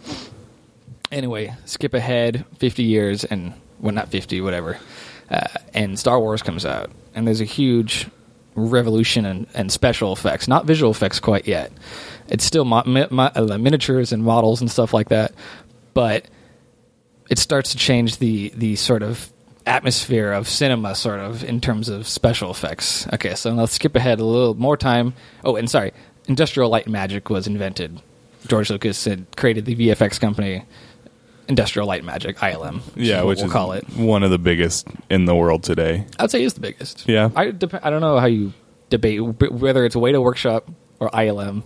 Anyway, 1.10 1.54
skip 1.64 1.94
ahead 1.94 2.44
50 2.58 2.82
years, 2.82 3.24
and 3.24 3.54
well, 3.80 3.94
not 3.94 4.10
50, 4.10 4.40
whatever. 4.40 4.78
Uh, 5.30 5.46
and 5.72 5.98
Star 5.98 6.18
Wars 6.20 6.42
comes 6.42 6.66
out, 6.66 6.90
and 7.14 7.26
there's 7.26 7.40
a 7.40 7.46
huge 7.46 8.08
revolution 8.58 9.24
and, 9.24 9.46
in 9.54 9.68
special 9.70 10.12
effects, 10.12 10.48
not 10.48 10.66
visual 10.66 10.90
effects 10.90 11.20
quite 11.20 11.46
yet. 11.46 11.72
It's 12.28 12.44
still 12.44 12.64
mo- 12.64 12.84
uh, 12.84 13.58
miniatures 13.58 14.12
and 14.12 14.22
models 14.22 14.60
and 14.60 14.70
stuff 14.70 14.92
like 14.92 15.08
that, 15.08 15.32
but 15.94 16.26
it 17.30 17.38
starts 17.38 17.72
to 17.72 17.78
change 17.78 18.18
the 18.18 18.52
the 18.56 18.76
sort 18.76 19.02
of 19.02 19.32
atmosphere 19.66 20.32
of 20.32 20.48
cinema, 20.48 20.94
sort 20.94 21.20
of 21.20 21.44
in 21.44 21.60
terms 21.60 21.88
of 21.88 22.08
special 22.08 22.50
effects. 22.50 23.06
Okay, 23.12 23.34
so 23.34 23.50
let's 23.52 23.72
skip 23.72 23.94
ahead 23.96 24.18
a 24.20 24.24
little 24.24 24.54
more 24.54 24.76
time. 24.76 25.14
Oh, 25.44 25.56
and 25.56 25.70
sorry, 25.70 25.92
Industrial 26.26 26.68
Light 26.68 26.84
and 26.84 26.92
Magic 26.92 27.30
was 27.30 27.46
invented. 27.46 28.00
George 28.46 28.70
Lucas 28.70 29.04
had 29.04 29.26
created 29.36 29.66
the 29.66 29.76
VFX 29.76 30.20
company, 30.20 30.64
Industrial 31.48 31.86
Light 31.86 32.04
Magic 32.04 32.36
(ILM). 32.36 32.80
Yeah, 32.94 33.22
which 33.22 33.40
we'll 33.40 33.50
call 33.50 33.72
it. 33.72 33.88
one 33.96 34.22
of 34.22 34.30
the 34.30 34.38
biggest 34.38 34.86
in 35.10 35.24
the 35.24 35.34
world 35.34 35.62
today. 35.62 36.06
I'd 36.18 36.30
say 36.30 36.44
it's 36.44 36.54
the 36.54 36.60
biggest. 36.60 37.08
Yeah. 37.08 37.30
I 37.34 37.50
dep- 37.50 37.84
I 37.84 37.90
don't 37.90 38.00
know 38.00 38.18
how 38.18 38.26
you 38.26 38.52
debate 38.90 39.20
whether 39.22 39.84
it's 39.84 39.94
Weta 39.96 40.22
Workshop 40.22 40.68
or 41.00 41.08
ILM. 41.10 41.62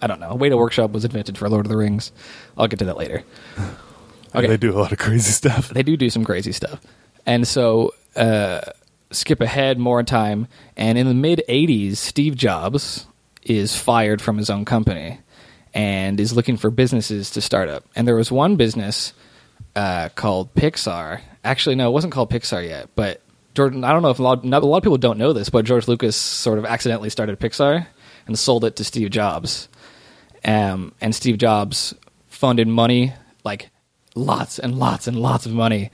I 0.00 0.06
don't 0.06 0.20
know. 0.20 0.36
Weta 0.36 0.56
Workshop 0.56 0.92
was 0.92 1.04
invented 1.04 1.36
for 1.36 1.48
Lord 1.48 1.66
of 1.66 1.70
the 1.70 1.76
Rings. 1.76 2.12
I'll 2.56 2.68
get 2.68 2.78
to 2.80 2.84
that 2.86 2.96
later. 2.96 3.22
Okay. 4.34 4.46
They 4.46 4.56
do 4.58 4.76
a 4.76 4.78
lot 4.78 4.92
of 4.92 4.98
crazy 4.98 5.32
stuff. 5.32 5.70
they 5.70 5.82
do 5.82 5.96
do 5.96 6.10
some 6.10 6.22
crazy 6.22 6.52
stuff. 6.52 6.82
And 7.24 7.48
so, 7.48 7.94
uh, 8.14 8.60
skip 9.10 9.40
ahead 9.40 9.78
more 9.78 10.00
in 10.00 10.04
time, 10.04 10.48
and 10.76 10.98
in 10.98 11.06
the 11.08 11.14
mid 11.14 11.42
80s, 11.48 11.96
Steve 11.96 12.36
Jobs 12.36 13.06
is 13.42 13.74
fired 13.74 14.20
from 14.20 14.36
his 14.36 14.50
own 14.50 14.66
company 14.66 15.18
and 15.72 16.20
is 16.20 16.34
looking 16.36 16.58
for 16.58 16.70
businesses 16.70 17.30
to 17.30 17.40
start 17.40 17.70
up. 17.70 17.84
And 17.96 18.06
there 18.06 18.16
was 18.16 18.30
one 18.30 18.56
business 18.56 19.14
uh, 19.76 20.08
called 20.14 20.54
Pixar. 20.54 21.20
Actually, 21.44 21.76
no, 21.76 21.88
it 21.88 21.92
wasn't 21.92 22.12
called 22.12 22.30
Pixar 22.30 22.66
yet, 22.66 22.88
but 22.94 23.22
Jordan, 23.54 23.84
I 23.84 23.92
don't 23.92 24.02
know 24.02 24.10
if 24.10 24.18
a 24.18 24.22
lot, 24.22 24.44
not, 24.44 24.62
a 24.62 24.66
lot 24.66 24.76
of 24.78 24.82
people 24.82 24.98
don't 24.98 25.18
know 25.18 25.32
this, 25.32 25.50
but 25.50 25.64
George 25.64 25.88
Lucas 25.88 26.16
sort 26.16 26.58
of 26.58 26.64
accidentally 26.64 27.10
started 27.10 27.40
Pixar 27.40 27.86
and 28.26 28.38
sold 28.38 28.64
it 28.64 28.76
to 28.76 28.84
Steve 28.84 29.10
Jobs. 29.10 29.68
Um, 30.44 30.92
and 31.00 31.14
Steve 31.14 31.38
Jobs 31.38 31.94
funded 32.28 32.68
money, 32.68 33.14
like 33.44 33.70
lots 34.14 34.58
and 34.58 34.78
lots 34.78 35.08
and 35.08 35.18
lots 35.18 35.46
of 35.46 35.52
money. 35.52 35.90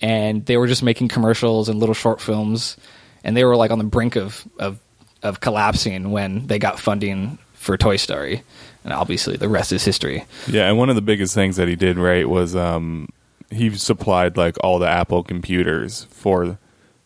And 0.00 0.44
they 0.46 0.56
were 0.56 0.66
just 0.66 0.82
making 0.82 1.08
commercials 1.08 1.68
and 1.68 1.78
little 1.78 1.94
short 1.94 2.20
films. 2.20 2.76
And 3.22 3.36
they 3.36 3.44
were 3.44 3.56
like 3.56 3.70
on 3.70 3.78
the 3.78 3.84
brink 3.84 4.16
of, 4.16 4.44
of, 4.58 4.80
of 5.22 5.40
collapsing 5.40 6.10
when 6.10 6.46
they 6.46 6.58
got 6.58 6.80
funding 6.80 7.38
for 7.54 7.76
Toy 7.76 7.96
Story. 7.96 8.42
And 8.84 8.92
obviously, 8.92 9.36
the 9.36 9.48
rest 9.48 9.72
is 9.72 9.84
history. 9.84 10.24
Yeah, 10.46 10.68
and 10.68 10.78
one 10.78 10.88
of 10.88 10.94
the 10.94 11.02
biggest 11.02 11.34
things 11.34 11.56
that 11.56 11.68
he 11.68 11.76
did 11.76 11.98
right 11.98 12.28
was 12.28 12.54
um, 12.56 13.08
he 13.50 13.70
supplied 13.76 14.36
like 14.36 14.56
all 14.62 14.78
the 14.78 14.88
Apple 14.88 15.22
computers 15.22 16.04
for 16.10 16.58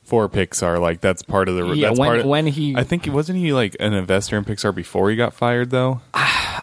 for 0.04 0.28
Pixar. 0.28 0.80
Like 0.80 1.00
that's 1.00 1.22
part 1.22 1.48
of 1.48 1.56
the 1.56 1.66
Yeah, 1.72 1.88
that's 1.88 1.98
when- 1.98 2.20
of, 2.20 2.26
when 2.26 2.46
he- 2.46 2.76
I 2.76 2.84
think 2.84 3.06
wasn't 3.06 3.38
he 3.38 3.52
like 3.52 3.74
an 3.80 3.94
investor 3.94 4.36
in 4.36 4.44
Pixar 4.44 4.74
before 4.74 5.10
he 5.10 5.16
got 5.16 5.32
fired 5.32 5.70
though. 5.70 6.00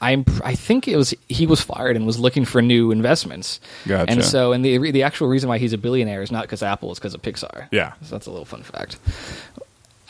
I'm 0.01 0.23
I 0.45 0.55
think 0.55 0.87
it 0.87 0.95
was 0.95 1.13
he 1.27 1.45
was 1.47 1.59
fired 1.59 1.95
and 1.97 2.05
was 2.05 2.19
looking 2.19 2.45
for 2.45 2.61
new 2.61 2.91
investments. 2.91 3.59
Gotcha. 3.87 4.11
And 4.11 4.23
so 4.23 4.53
and 4.53 4.63
the 4.63 4.91
the 4.91 5.03
actual 5.03 5.27
reason 5.27 5.49
why 5.49 5.57
he's 5.57 5.73
a 5.73 5.77
billionaire 5.77 6.21
is 6.21 6.31
not 6.31 6.43
because 6.43 6.61
Apple, 6.63 6.91
is 6.91 6.99
because 6.99 7.13
of 7.15 7.21
Pixar. 7.21 7.67
Yeah. 7.71 7.93
So 8.03 8.15
that's 8.15 8.27
a 8.27 8.31
little 8.31 8.45
fun 8.45 8.63
fact. 8.63 8.97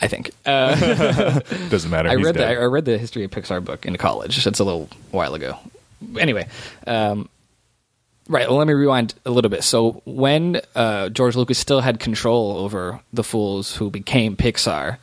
I 0.00 0.08
think. 0.08 0.30
Uh, 0.46 1.40
Doesn't 1.68 1.90
matter. 1.90 2.08
I 2.08 2.16
He's 2.16 2.24
read 2.24 2.34
dead. 2.36 2.56
the 2.56 2.62
I 2.62 2.64
read 2.66 2.84
the 2.84 2.98
history 2.98 3.24
of 3.24 3.30
Pixar 3.30 3.64
book 3.64 3.84
in 3.86 3.96
college. 3.96 4.46
It's 4.46 4.58
a 4.60 4.64
little 4.64 4.88
while 5.10 5.34
ago. 5.34 5.58
Anyway, 6.18 6.48
um, 6.86 7.28
right. 8.28 8.48
Well, 8.48 8.58
let 8.58 8.66
me 8.66 8.72
rewind 8.72 9.14
a 9.26 9.30
little 9.30 9.50
bit. 9.50 9.62
So 9.62 10.00
when 10.06 10.60
uh, 10.74 11.10
George 11.10 11.36
Lucas 11.36 11.58
still 11.58 11.80
had 11.80 12.00
control 12.00 12.56
over 12.58 13.00
the 13.12 13.22
fools 13.22 13.76
who 13.76 13.90
became 13.90 14.36
Pixar, 14.36 14.96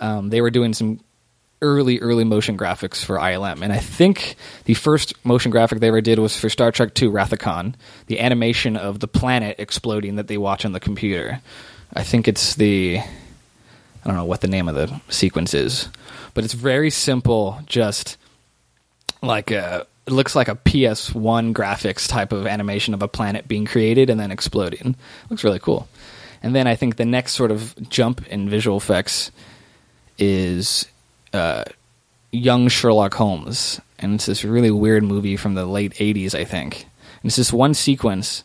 um, 0.00 0.30
they 0.30 0.40
were 0.40 0.50
doing 0.50 0.72
some 0.72 1.00
early 1.60 1.98
early 2.00 2.24
motion 2.24 2.56
graphics 2.56 3.04
for 3.04 3.16
ILM, 3.16 3.62
and 3.62 3.72
I 3.72 3.78
think 3.78 4.36
the 4.66 4.74
first 4.74 5.14
motion 5.24 5.50
graphic 5.50 5.80
they 5.80 5.88
ever 5.88 6.00
did 6.00 6.18
was 6.20 6.38
for 6.38 6.48
Star 6.48 6.70
Trek 6.70 6.90
II 7.00 7.10
Khan, 7.38 7.74
the 8.06 8.20
animation 8.20 8.76
of 8.76 9.00
the 9.00 9.08
planet 9.08 9.56
exploding 9.58 10.16
that 10.16 10.28
they 10.28 10.38
watch 10.38 10.64
on 10.64 10.72
the 10.72 10.80
computer. 10.80 11.40
I 11.92 12.02
think 12.04 12.28
it's 12.28 12.54
the 12.54 13.00
I 14.04 14.08
don't 14.08 14.16
know 14.16 14.24
what 14.24 14.42
the 14.42 14.48
name 14.48 14.68
of 14.68 14.74
the 14.74 15.00
sequence 15.08 15.54
is, 15.54 15.88
but 16.34 16.44
it's 16.44 16.54
very 16.54 16.90
simple. 16.90 17.60
Just 17.66 18.18
like 19.22 19.50
a 19.50 19.86
it 20.06 20.12
looks 20.12 20.36
like 20.36 20.48
a 20.48 20.56
PS1 20.56 21.54
graphics 21.54 22.06
type 22.06 22.32
of 22.32 22.46
animation 22.46 22.92
of 22.92 23.02
a 23.02 23.08
planet 23.08 23.48
being 23.48 23.64
created 23.64 24.10
and 24.10 24.20
then 24.20 24.30
exploding. 24.30 24.96
looks 25.30 25.44
really 25.44 25.58
cool. 25.58 25.88
And 26.42 26.54
then 26.54 26.66
I 26.66 26.74
think 26.74 26.96
the 26.96 27.06
next 27.06 27.32
sort 27.32 27.50
of 27.50 27.74
jump 27.88 28.26
in 28.26 28.50
visual 28.50 28.76
effects 28.76 29.30
is 30.18 30.86
uh, 31.32 31.64
young 32.32 32.68
Sherlock 32.68 33.14
Holmes, 33.14 33.80
and 33.98 34.14
it's 34.14 34.26
this 34.26 34.44
really 34.44 34.70
weird 34.70 35.04
movie 35.04 35.38
from 35.38 35.54
the 35.54 35.64
late 35.64 35.94
'80s, 35.94 36.34
I 36.34 36.44
think. 36.44 36.82
And 37.22 37.30
it's 37.30 37.36
this 37.36 37.52
one 37.52 37.72
sequence 37.72 38.44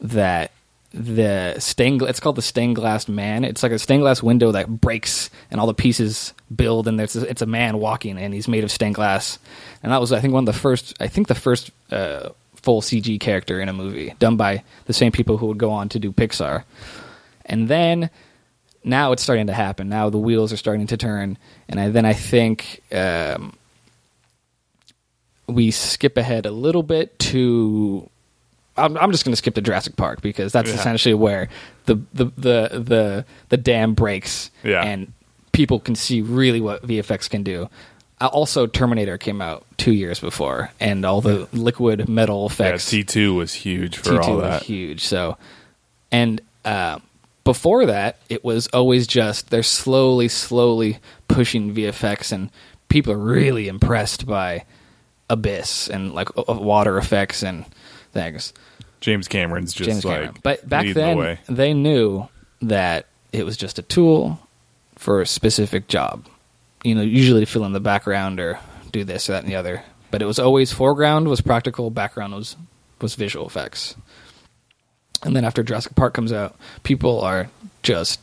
that 0.00 0.52
the 0.94 1.58
stained 1.58 2.02
it's 2.02 2.20
called 2.20 2.36
the 2.36 2.42
stained 2.42 2.76
glass 2.76 3.08
man. 3.08 3.42
It's 3.42 3.64
like 3.64 3.72
a 3.72 3.78
stained 3.80 4.02
glass 4.02 4.22
window 4.22 4.52
that 4.52 4.80
breaks 4.80 5.28
and 5.50 5.60
all 5.60 5.66
the 5.66 5.74
pieces 5.74 6.32
build, 6.54 6.86
and 6.86 6.98
there's 6.98 7.16
it's 7.16 7.42
a 7.42 7.46
man 7.46 7.78
walking, 7.78 8.16
and 8.16 8.32
he's 8.32 8.46
made 8.46 8.62
of 8.62 8.70
stained 8.70 8.94
glass. 8.94 9.40
And 9.82 9.90
that 9.90 10.00
was 10.00 10.12
I 10.12 10.20
think 10.20 10.32
one 10.32 10.46
of 10.46 10.54
the 10.54 10.60
first 10.60 10.94
I 11.00 11.08
think 11.08 11.26
the 11.26 11.34
first 11.34 11.72
uh, 11.90 12.28
full 12.54 12.80
CG 12.80 13.18
character 13.18 13.60
in 13.60 13.68
a 13.68 13.72
movie 13.72 14.14
done 14.20 14.36
by 14.36 14.62
the 14.86 14.92
same 14.92 15.10
people 15.10 15.36
who 15.36 15.46
would 15.46 15.58
go 15.58 15.70
on 15.72 15.88
to 15.90 15.98
do 15.98 16.12
Pixar. 16.12 16.62
And 17.44 17.66
then 17.66 18.08
now 18.84 19.10
it's 19.10 19.22
starting 19.22 19.48
to 19.48 19.52
happen. 19.52 19.88
Now 19.88 20.10
the 20.10 20.18
wheels 20.18 20.52
are 20.52 20.56
starting 20.56 20.86
to 20.86 20.96
turn, 20.96 21.38
and 21.68 21.80
I, 21.80 21.88
then 21.88 22.04
I 22.04 22.12
think 22.12 22.82
um, 22.92 23.56
we 25.48 25.72
skip 25.72 26.16
ahead 26.16 26.46
a 26.46 26.52
little 26.52 26.84
bit 26.84 27.18
to. 27.18 28.08
I'm, 28.76 28.96
I'm 28.96 29.12
just 29.12 29.24
going 29.24 29.32
to 29.32 29.36
skip 29.36 29.54
to 29.54 29.60
Jurassic 29.62 29.96
Park 29.96 30.20
because 30.22 30.52
that's 30.52 30.68
Yeah. 30.70 30.74
essentially 30.76 31.14
where 31.14 31.48
the, 31.86 31.96
the 32.12 32.24
the 32.36 32.68
the 32.78 33.24
the 33.50 33.56
dam 33.56 33.94
breaks, 33.94 34.50
Yeah. 34.62 34.82
and 34.82 35.12
people 35.52 35.78
can 35.80 35.94
see 35.94 36.22
really 36.22 36.60
what 36.60 36.82
VFX 36.86 37.28
can 37.30 37.42
do. 37.44 37.68
Uh, 38.20 38.26
Also, 38.32 38.66
Terminator 38.66 39.18
came 39.18 39.40
out 39.42 39.64
two 39.76 39.92
years 39.92 40.18
before, 40.20 40.70
and 40.80 41.04
all 41.04 41.20
the 41.20 41.48
liquid 41.52 42.08
metal 42.08 42.40
Yeah, 42.42 42.52
effects. 42.52 42.90
T 42.90 43.04
two 43.04 43.34
was 43.34 43.54
huge 43.54 43.96
for 43.98 44.10
T2 44.14 44.22
all 44.22 44.34
was 44.36 44.42
that. 44.44 44.62
huge. 44.64 45.04
So, 45.04 45.36
and 46.10 46.40
uh, 46.64 46.98
before 47.44 47.86
that, 47.86 48.16
it 48.28 48.44
was 48.44 48.66
always 48.68 49.06
just 49.06 49.50
they're 49.50 49.62
slowly, 49.62 50.28
slowly 50.28 50.98
pushing 51.28 51.74
VFX, 51.74 52.32
and 52.32 52.50
people 52.88 53.12
are 53.12 53.18
really 53.18 53.68
impressed 53.68 54.26
by 54.26 54.64
Abyss 55.30 55.88
and 55.88 56.12
like 56.14 56.28
water 56.48 56.98
effects 56.98 57.42
and 57.42 57.64
things. 58.14 58.54
James 59.00 59.28
Cameron's 59.28 59.74
just 59.74 59.90
James 59.90 60.04
like 60.04 60.14
Cameron. 60.14 60.36
But 60.42 60.66
back 60.66 60.86
the 60.86 60.94
then, 60.94 61.18
way. 61.18 61.38
they 61.46 61.74
knew 61.74 62.26
that 62.62 63.06
it 63.32 63.44
was 63.44 63.58
just 63.58 63.78
a 63.78 63.82
tool 63.82 64.40
for 64.96 65.20
a 65.20 65.26
specific 65.26 65.88
job. 65.88 66.24
You 66.82 66.94
know, 66.94 67.02
usually 67.02 67.40
to 67.40 67.46
fill 67.46 67.66
in 67.66 67.72
the 67.72 67.80
background 67.80 68.40
or 68.40 68.58
do 68.92 69.04
this 69.04 69.28
or 69.28 69.32
that 69.32 69.42
and 69.42 69.52
the 69.52 69.56
other. 69.56 69.82
But 70.10 70.22
it 70.22 70.26
was 70.26 70.38
always 70.38 70.72
foreground 70.72 71.28
was 71.28 71.40
practical, 71.40 71.90
background 71.90 72.34
was 72.34 72.56
was 73.00 73.14
visual 73.14 73.46
effects. 73.46 73.96
And 75.22 75.34
then 75.34 75.44
after 75.44 75.62
Jurassic 75.62 75.94
Park 75.94 76.14
comes 76.14 76.32
out, 76.32 76.56
people 76.82 77.20
are 77.20 77.48
just 77.82 78.20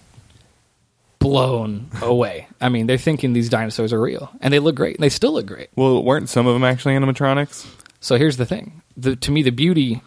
blown 1.19 1.89
away. 2.01 2.47
I 2.59 2.69
mean, 2.69 2.87
they're 2.87 2.97
thinking 2.97 3.33
these 3.33 3.49
dinosaurs 3.49 3.93
are 3.93 4.01
real, 4.01 4.31
and 4.41 4.53
they 4.53 4.59
look 4.59 4.75
great. 4.75 4.99
They 4.99 5.09
still 5.09 5.33
look 5.33 5.45
great. 5.45 5.69
Well, 5.75 6.03
weren't 6.03 6.29
some 6.29 6.47
of 6.47 6.53
them 6.53 6.63
actually 6.63 6.95
animatronics? 6.95 7.67
So 8.01 8.17
here's 8.17 8.37
the 8.37 8.45
thing: 8.45 8.81
the, 8.97 9.15
to 9.15 9.31
me, 9.31 9.41
the 9.41 9.51
beauty 9.51 10.01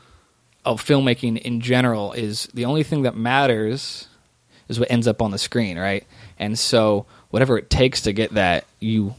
of 0.64 0.84
filmmaking 0.84 1.40
in 1.40 1.60
general 1.60 2.12
is 2.12 2.48
the 2.52 2.66
only 2.66 2.82
thing 2.82 3.02
that 3.02 3.16
matters 3.16 4.08
is 4.68 4.78
what 4.80 4.90
ends 4.90 5.06
up 5.06 5.20
on 5.22 5.30
the 5.30 5.38
screen, 5.38 5.78
right? 5.78 6.04
And 6.38 6.58
so 6.58 7.06
whatever 7.30 7.58
it 7.58 7.70
takes 7.70 8.02
to 8.02 8.12
get 8.12 8.34
that, 8.34 8.64
you 8.80 9.14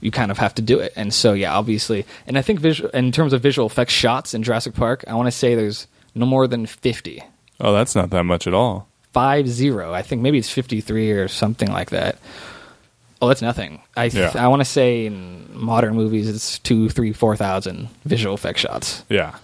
you 0.00 0.10
kind 0.10 0.30
of 0.30 0.38
have 0.38 0.54
to 0.54 0.62
do 0.62 0.78
it. 0.78 0.92
And 0.96 1.12
so 1.12 1.32
yeah, 1.32 1.54
obviously, 1.56 2.06
and 2.26 2.38
I 2.38 2.42
think 2.42 2.60
visual 2.60 2.90
in 2.90 3.12
terms 3.12 3.32
of 3.32 3.42
visual 3.42 3.66
effects 3.66 3.92
shots 3.92 4.34
in 4.34 4.42
Jurassic 4.42 4.74
Park, 4.74 5.04
I 5.06 5.14
want 5.14 5.26
to 5.26 5.32
say 5.32 5.54
there's 5.54 5.86
no 6.14 6.26
more 6.26 6.46
than 6.46 6.66
fifty. 6.66 7.22
Oh, 7.60 7.72
that's 7.72 7.94
not 7.94 8.10
that 8.10 8.24
much 8.24 8.46
at 8.46 8.54
all. 8.54 8.88
Five 9.12 9.48
zero. 9.48 9.92
I 9.92 10.02
think 10.02 10.22
maybe 10.22 10.38
it's 10.38 10.50
fifty 10.50 10.80
three 10.80 11.10
or 11.10 11.28
something 11.28 11.70
like 11.70 11.90
that. 11.90 12.18
Oh, 13.20 13.28
that's 13.28 13.42
nothing. 13.42 13.80
I 13.96 14.08
th- 14.08 14.34
Yeah. 14.34 14.44
I 14.44 14.46
want 14.48 14.60
to 14.60 14.64
say 14.64 15.06
in 15.06 15.48
modern 15.52 15.94
movies 15.96 16.28
it's 16.28 16.58
two, 16.60 16.88
three, 16.88 17.12
four 17.12 17.36
thousand 17.36 17.88
visual 18.04 18.34
effect 18.34 18.58
shots 18.60 19.04
Yeah. 19.08 19.34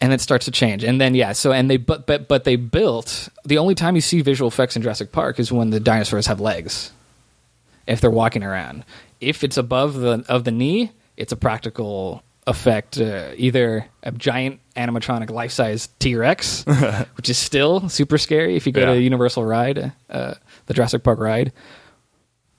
and 0.00 0.12
it 0.12 0.20
starts 0.20 0.44
to 0.46 0.50
change 0.50 0.82
and 0.84 1.00
then 1.00 1.14
yeah 1.14 1.32
so 1.32 1.52
and 1.52 1.70
they 1.70 1.76
but 1.76 2.06
but 2.06 2.28
but 2.28 2.44
they 2.44 2.56
built 2.56 3.28
the 3.44 3.58
only 3.58 3.74
time 3.74 3.94
you 3.94 4.00
see 4.00 4.22
visual 4.22 4.48
effects 4.48 4.76
in 4.76 4.82
Jurassic 4.82 5.12
Park 5.12 5.38
is 5.38 5.52
when 5.52 5.70
the 5.70 5.80
dinosaurs 5.80 6.26
have 6.26 6.40
legs 6.40 6.92
if 7.86 8.00
they're 8.00 8.10
walking 8.10 8.42
around 8.42 8.84
if 9.20 9.44
it's 9.44 9.56
above 9.56 9.94
the 9.94 10.24
of 10.28 10.44
the 10.44 10.50
knee 10.50 10.90
it's 11.16 11.32
a 11.32 11.36
practical 11.36 12.22
effect 12.46 12.98
uh, 12.98 13.30
either 13.36 13.84
a 14.02 14.10
giant 14.12 14.58
animatronic 14.74 15.30
life-size 15.30 15.88
T-Rex 15.98 16.64
which 17.16 17.28
is 17.28 17.36
still 17.36 17.88
super 17.90 18.16
scary 18.16 18.56
if 18.56 18.66
you 18.66 18.72
go 18.72 18.80
Yeah. 18.80 18.94
to 18.94 19.00
Universal 19.00 19.44
ride 19.44 19.92
uh, 20.08 20.34
the 20.70 20.74
Jurassic 20.74 21.02
Park 21.02 21.18
ride 21.18 21.52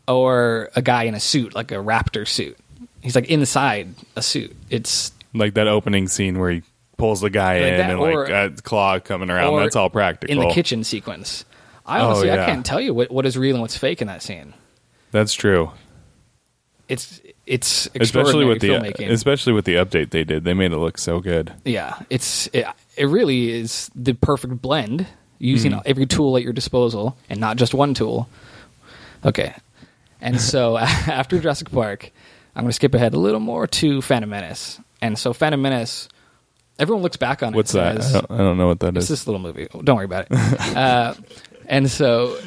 or 0.08 0.70
a 0.76 0.82
guy 0.82 1.04
in 1.04 1.16
a 1.16 1.20
suit 1.20 1.56
like 1.56 1.72
a 1.72 1.76
raptor 1.76 2.28
suit 2.28 2.58
he's 3.02 3.16
like 3.16 3.30
inside 3.30 3.88
a 4.18 4.22
suit 4.22 4.54
it's 4.70 5.14
Like 5.34 5.54
that 5.54 5.68
opening 5.68 6.08
scene 6.10 6.38
where 6.40 6.52
he 6.52 6.64
pulls 6.98 7.22
the 7.22 7.30
guy 7.30 7.60
Like 7.62 7.72
in 7.72 7.78
that, 7.78 7.90
and 7.92 8.00
or- 8.02 8.28
like 8.28 8.30
a 8.60 8.62
claw 8.62 9.00
coming 9.00 9.30
around. 9.30 9.58
That's 9.60 9.76
all 9.78 9.90
practical. 9.90 10.32
in 10.42 10.46
the 10.48 10.54
kitchen 10.54 10.84
sequence. 10.84 11.46
I 11.86 12.00
Oh, 12.02 12.08
honestly, 12.10 12.28
yeah. 12.28 12.44
I 12.44 12.46
can't 12.46 12.64
tell 12.66 12.80
you 12.82 12.94
what, 12.94 13.10
what 13.10 13.26
is 13.26 13.38
real 13.38 13.56
and 13.56 13.62
what's 13.62 13.76
fake 13.78 14.02
in 14.02 14.08
that 14.08 14.22
scene. 14.22 14.54
That's 15.12 15.34
true. 15.34 15.72
It's 16.88 17.22
it's 17.48 17.90
Especially 17.96 18.46
with 18.46 18.60
the 18.62 18.70
filmmaking. 18.70 19.10
especially 19.10 19.54
with 19.54 19.66
the 19.66 19.76
update 19.76 20.12
they 20.12 20.24
did. 20.24 20.44
They 20.44 20.54
made 20.54 20.74
it 20.74 20.78
look 20.78 20.98
so 20.98 21.20
good. 21.22 21.54
yeah, 21.66 21.98
it's 22.10 22.48
it, 22.54 22.66
it 22.98 23.06
really 23.06 23.52
is 23.52 23.90
the 23.96 24.14
perfect 24.14 24.62
blend 24.62 25.08
using 25.42 25.72
Mm-hmm. 25.72 25.82
every 25.86 26.06
tool 26.06 26.38
at 26.38 26.44
your 26.44 26.54
disposal 26.54 27.18
and 27.30 27.40
not 27.40 27.58
just 27.58 27.74
one 27.74 27.94
tool. 27.94 28.30
Okay, 29.26 29.54
and 30.22 30.40
so 30.40 30.78
after 30.78 31.40
Jurassic 31.40 31.72
Park, 31.72 32.12
I'm 32.56 32.64
going 32.64 32.70
to 32.70 32.74
skip 32.74 32.94
ahead 32.96 33.14
a 33.14 33.20
little 33.20 33.40
more 33.40 33.68
to 33.68 34.02
Phantom 34.02 34.30
Menace. 34.30 34.80
And 35.02 35.18
so 35.18 35.34
Phantom 35.34 35.62
Menace, 35.62 36.10
everyone 36.80 37.02
looks 37.04 37.18
back 37.18 37.42
on 37.44 37.54
What's 37.54 37.74
it. 37.74 37.78
that? 37.78 37.98
as- 37.98 38.16
I 38.16 38.20
don't, 38.22 38.32
I 38.32 38.38
don't 38.38 38.58
know 38.58 38.68
what 38.68 38.80
that 38.82 38.96
It's 38.98 39.06
is. 39.06 39.10
this 39.10 39.28
little 39.28 39.42
movie. 39.42 39.68
Don't 39.84 39.96
worry 39.96 40.06
about 40.06 40.28
it. 40.30 40.32
uh, 40.78 41.14
and 41.68 41.90
so 41.90 42.38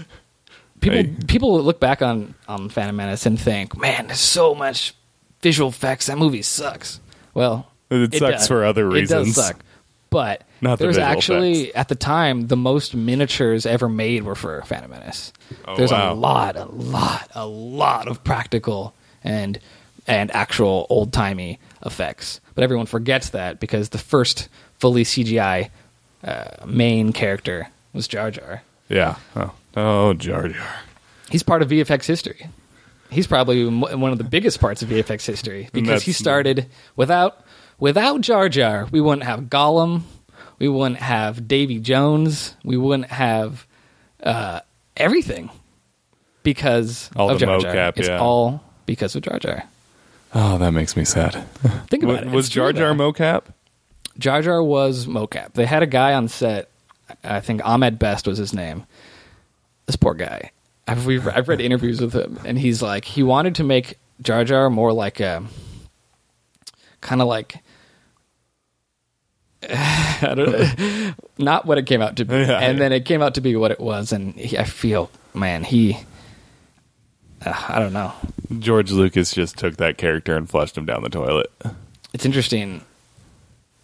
people 0.80 0.98
Hey. 0.98 1.14
people 1.26 1.60
look 1.62 1.80
back 1.80 2.02
on 2.02 2.34
on 2.48 2.68
Phantom 2.68 2.94
Menace 2.96 3.26
and 3.26 3.40
think, 3.40 3.76
man, 3.76 4.06
there's 4.08 4.20
so 4.20 4.54
much 4.54 4.94
visual 5.42 5.70
effects. 5.70 6.06
That 6.06 6.18
movie 6.18 6.42
sucks. 6.42 7.00
Well, 7.34 7.70
It 7.90 8.14
sucks 8.14 8.38
does. 8.38 8.48
for 8.48 8.64
other 8.64 8.88
reasons. 8.88 9.28
It 9.28 9.34
does 9.34 9.46
suck. 9.46 9.63
But 10.14 10.44
Not 10.60 10.78
the 10.78 10.84
there's 10.84 10.94
visual 10.94 11.10
actually 11.10 11.52
effects. 11.62 11.76
at 11.76 11.88
the 11.88 11.96
time 11.96 12.46
the 12.46 12.56
most 12.56 12.94
miniatures 12.94 13.66
ever 13.66 13.88
made 13.88 14.22
were 14.22 14.36
for 14.36 14.62
Phantom 14.62 14.88
Menace. 14.88 15.32
Oh, 15.64 15.74
there's 15.74 15.90
wow. 15.90 16.12
a 16.12 16.14
lot, 16.14 16.54
a 16.54 16.66
lot, 16.66 17.28
a 17.34 17.44
lot 17.44 18.06
of 18.06 18.22
practical 18.22 18.94
and 19.24 19.58
and 20.06 20.30
actual 20.30 20.86
old 20.88 21.12
timey 21.12 21.58
effects. 21.84 22.38
But 22.54 22.62
everyone 22.62 22.86
forgets 22.86 23.30
that 23.30 23.58
because 23.58 23.88
the 23.88 23.98
first 23.98 24.48
fully 24.78 25.02
CGI 25.02 25.70
uh, 26.22 26.64
main 26.64 27.12
character 27.12 27.66
was 27.92 28.06
Jar 28.06 28.30
Jar. 28.30 28.62
Yeah. 28.88 29.16
Oh, 29.34 29.52
oh 29.76 30.12
Jar 30.12 30.46
Jar. 30.46 30.76
He's 31.28 31.42
part 31.42 31.60
of 31.60 31.70
VFX 31.70 32.06
history. 32.06 32.46
He's 33.10 33.26
probably 33.26 33.66
one 33.66 34.12
of 34.12 34.18
the 34.18 34.22
biggest 34.22 34.60
parts 34.60 34.80
of 34.80 34.90
VFX 34.90 35.26
history 35.26 35.70
because 35.72 36.04
he 36.04 36.12
started 36.12 36.66
without 36.94 37.44
without 37.78 38.20
Jar 38.20 38.48
Jar. 38.48 38.86
We 38.90 39.00
wouldn't 39.00 39.24
have 39.24 39.42
Gollum. 39.42 40.02
We 40.58 40.68
wouldn't 40.68 41.00
have 41.00 41.46
Davy 41.48 41.78
Jones. 41.80 42.56
We 42.64 42.76
wouldn't 42.76 43.10
have 43.10 43.66
uh, 44.22 44.60
everything 44.96 45.50
because 46.42 47.10
All 47.16 47.30
of 47.30 47.38
the 47.38 47.46
Jar 47.46 47.58
Jar. 47.60 47.74
mocap, 47.74 47.98
It's 47.98 48.08
yeah. 48.08 48.18
all 48.20 48.62
because 48.86 49.14
of 49.16 49.22
Jar 49.22 49.38
Jar. 49.38 49.64
Oh, 50.34 50.58
that 50.58 50.72
makes 50.72 50.96
me 50.96 51.04
sad. 51.04 51.32
Think 51.88 52.02
about 52.02 52.24
was 52.24 52.32
it. 52.32 52.36
was 52.36 52.46
It's 52.46 52.54
Jar 52.54 52.72
Jar 52.72 52.92
mocap? 52.92 53.44
Jar 54.18 54.42
Jar 54.42 54.62
was 54.62 55.06
mocap. 55.06 55.54
They 55.54 55.66
had 55.66 55.82
a 55.82 55.86
guy 55.86 56.14
on 56.14 56.28
set. 56.28 56.68
I 57.22 57.40
think 57.40 57.64
Ahmed 57.64 57.98
Best 57.98 58.26
was 58.26 58.38
his 58.38 58.54
name. 58.54 58.84
This 59.86 59.96
poor 59.96 60.14
guy. 60.14 60.50
I've 60.86 61.06
we've, 61.06 61.26
I've 61.28 61.48
read 61.48 61.60
interviews 61.60 62.00
with 62.00 62.14
him, 62.14 62.38
and 62.44 62.58
he's 62.58 62.80
like 62.82 63.04
he 63.04 63.22
wanted 63.22 63.54
to 63.56 63.64
make 63.64 63.98
Jar 64.22 64.44
Jar 64.44 64.70
more 64.70 64.92
like 64.92 65.18
a 65.20 65.42
kind 67.04 67.22
of 67.22 67.28
like 67.28 67.56
I 69.70 70.34
don't 70.34 71.14
not 71.38 71.64
what 71.66 71.78
it 71.78 71.86
came 71.86 72.02
out 72.02 72.16
to 72.16 72.24
be, 72.24 72.34
Yeah. 72.34 72.58
and 72.60 72.78
then 72.80 72.92
it 72.92 73.04
came 73.04 73.22
out 73.22 73.34
to 73.36 73.40
be 73.40 73.56
what 73.56 73.70
it 73.70 73.80
was, 73.80 74.12
and 74.12 74.34
he, 74.34 74.58
I 74.58 74.64
feel 74.64 75.10
man 75.32 75.64
he. 75.64 75.96
Uh, 77.44 77.54
I 77.68 77.78
don't 77.78 77.92
know. 77.92 78.12
George 78.58 78.90
Lucas 78.90 79.32
just 79.32 79.56
took 79.58 79.76
that 79.76 79.96
character 79.98 80.36
and 80.36 80.48
flushed 80.48 80.76
him 80.76 80.84
down 80.86 81.02
the 81.02 81.08
toilet. 81.08 81.50
It's 82.12 82.24
interesting 82.26 82.82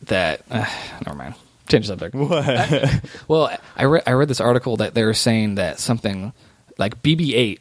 that 0.03 0.43
uh, 0.51 0.67
never 1.07 1.17
mind. 1.17 1.35
Change 1.69 1.87
the 1.87 1.93
subject. 1.93 2.15
What? 2.15 3.01
Well, 3.29 3.57
I 3.77 3.85
read 3.85 4.03
I 4.07 4.13
read 4.13 4.29
this 4.29 4.41
article 4.41 4.77
that 4.79 4.95
they 4.95 5.05
were 5.05 5.15
saying 5.15 5.55
that 5.55 5.79
something 5.79 6.33
like 6.79 7.01
BB-8 7.03 7.59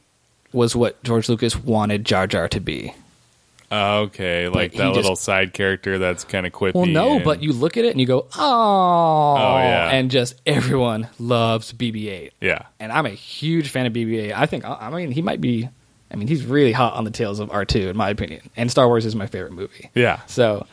was 0.52 0.76
what 0.76 1.02
George 1.04 1.30
Lucas 1.30 1.56
wanted 1.56 2.06
Jar 2.06 2.26
Jar 2.28 2.48
to 2.50 2.60
be. 2.60 2.94
Oh, 3.72 4.00
okay, 4.04 4.48
like 4.50 4.72
that 4.74 4.78
just- 4.88 4.96
little 4.96 5.16
side 5.16 5.54
character 5.54 6.00
that's 6.00 6.24
kind 6.24 6.46
of 6.48 6.52
quippy. 6.54 6.74
Well, 6.74 6.86
no, 6.88 7.16
and- 7.18 7.24
but 7.24 7.44
you 7.44 7.54
look 7.54 7.78
at 7.78 7.86
it 7.86 7.92
and 7.92 8.00
you 8.02 8.08
go, 8.08 8.28
oh, 8.36 9.36
yeah. 9.60 9.90
and 9.92 10.10
just 10.10 10.42
everyone 10.46 11.08
loves 11.20 11.72
BB-8, 11.74 12.32
yeah, 12.42 12.64
and 12.80 12.92
I'm 12.92 13.06
a 13.06 13.10
huge 13.10 13.70
fan 13.70 13.86
of 13.86 13.94
BB-8. 13.94 14.34
I 14.36 14.46
think, 14.48 14.66
I 14.66 14.90
mean, 14.90 15.12
he 15.12 15.22
might 15.22 15.40
be, 15.42 15.70
I 16.12 16.16
mean, 16.16 16.28
he's 16.28 16.44
really 16.46 16.72
hot 16.72 16.94
on 16.94 17.04
the 17.04 17.12
tails 17.12 17.40
of 17.40 17.50
R2 17.50 17.90
in 17.90 17.98
my 17.98 18.10
opinion, 18.10 18.50
and 18.58 18.72
Star 18.72 18.88
Wars 18.88 19.06
is 19.06 19.16
my 19.16 19.28
favorite 19.28 19.54
movie. 19.54 19.90
yeah. 19.94 20.22
So, 20.28 20.66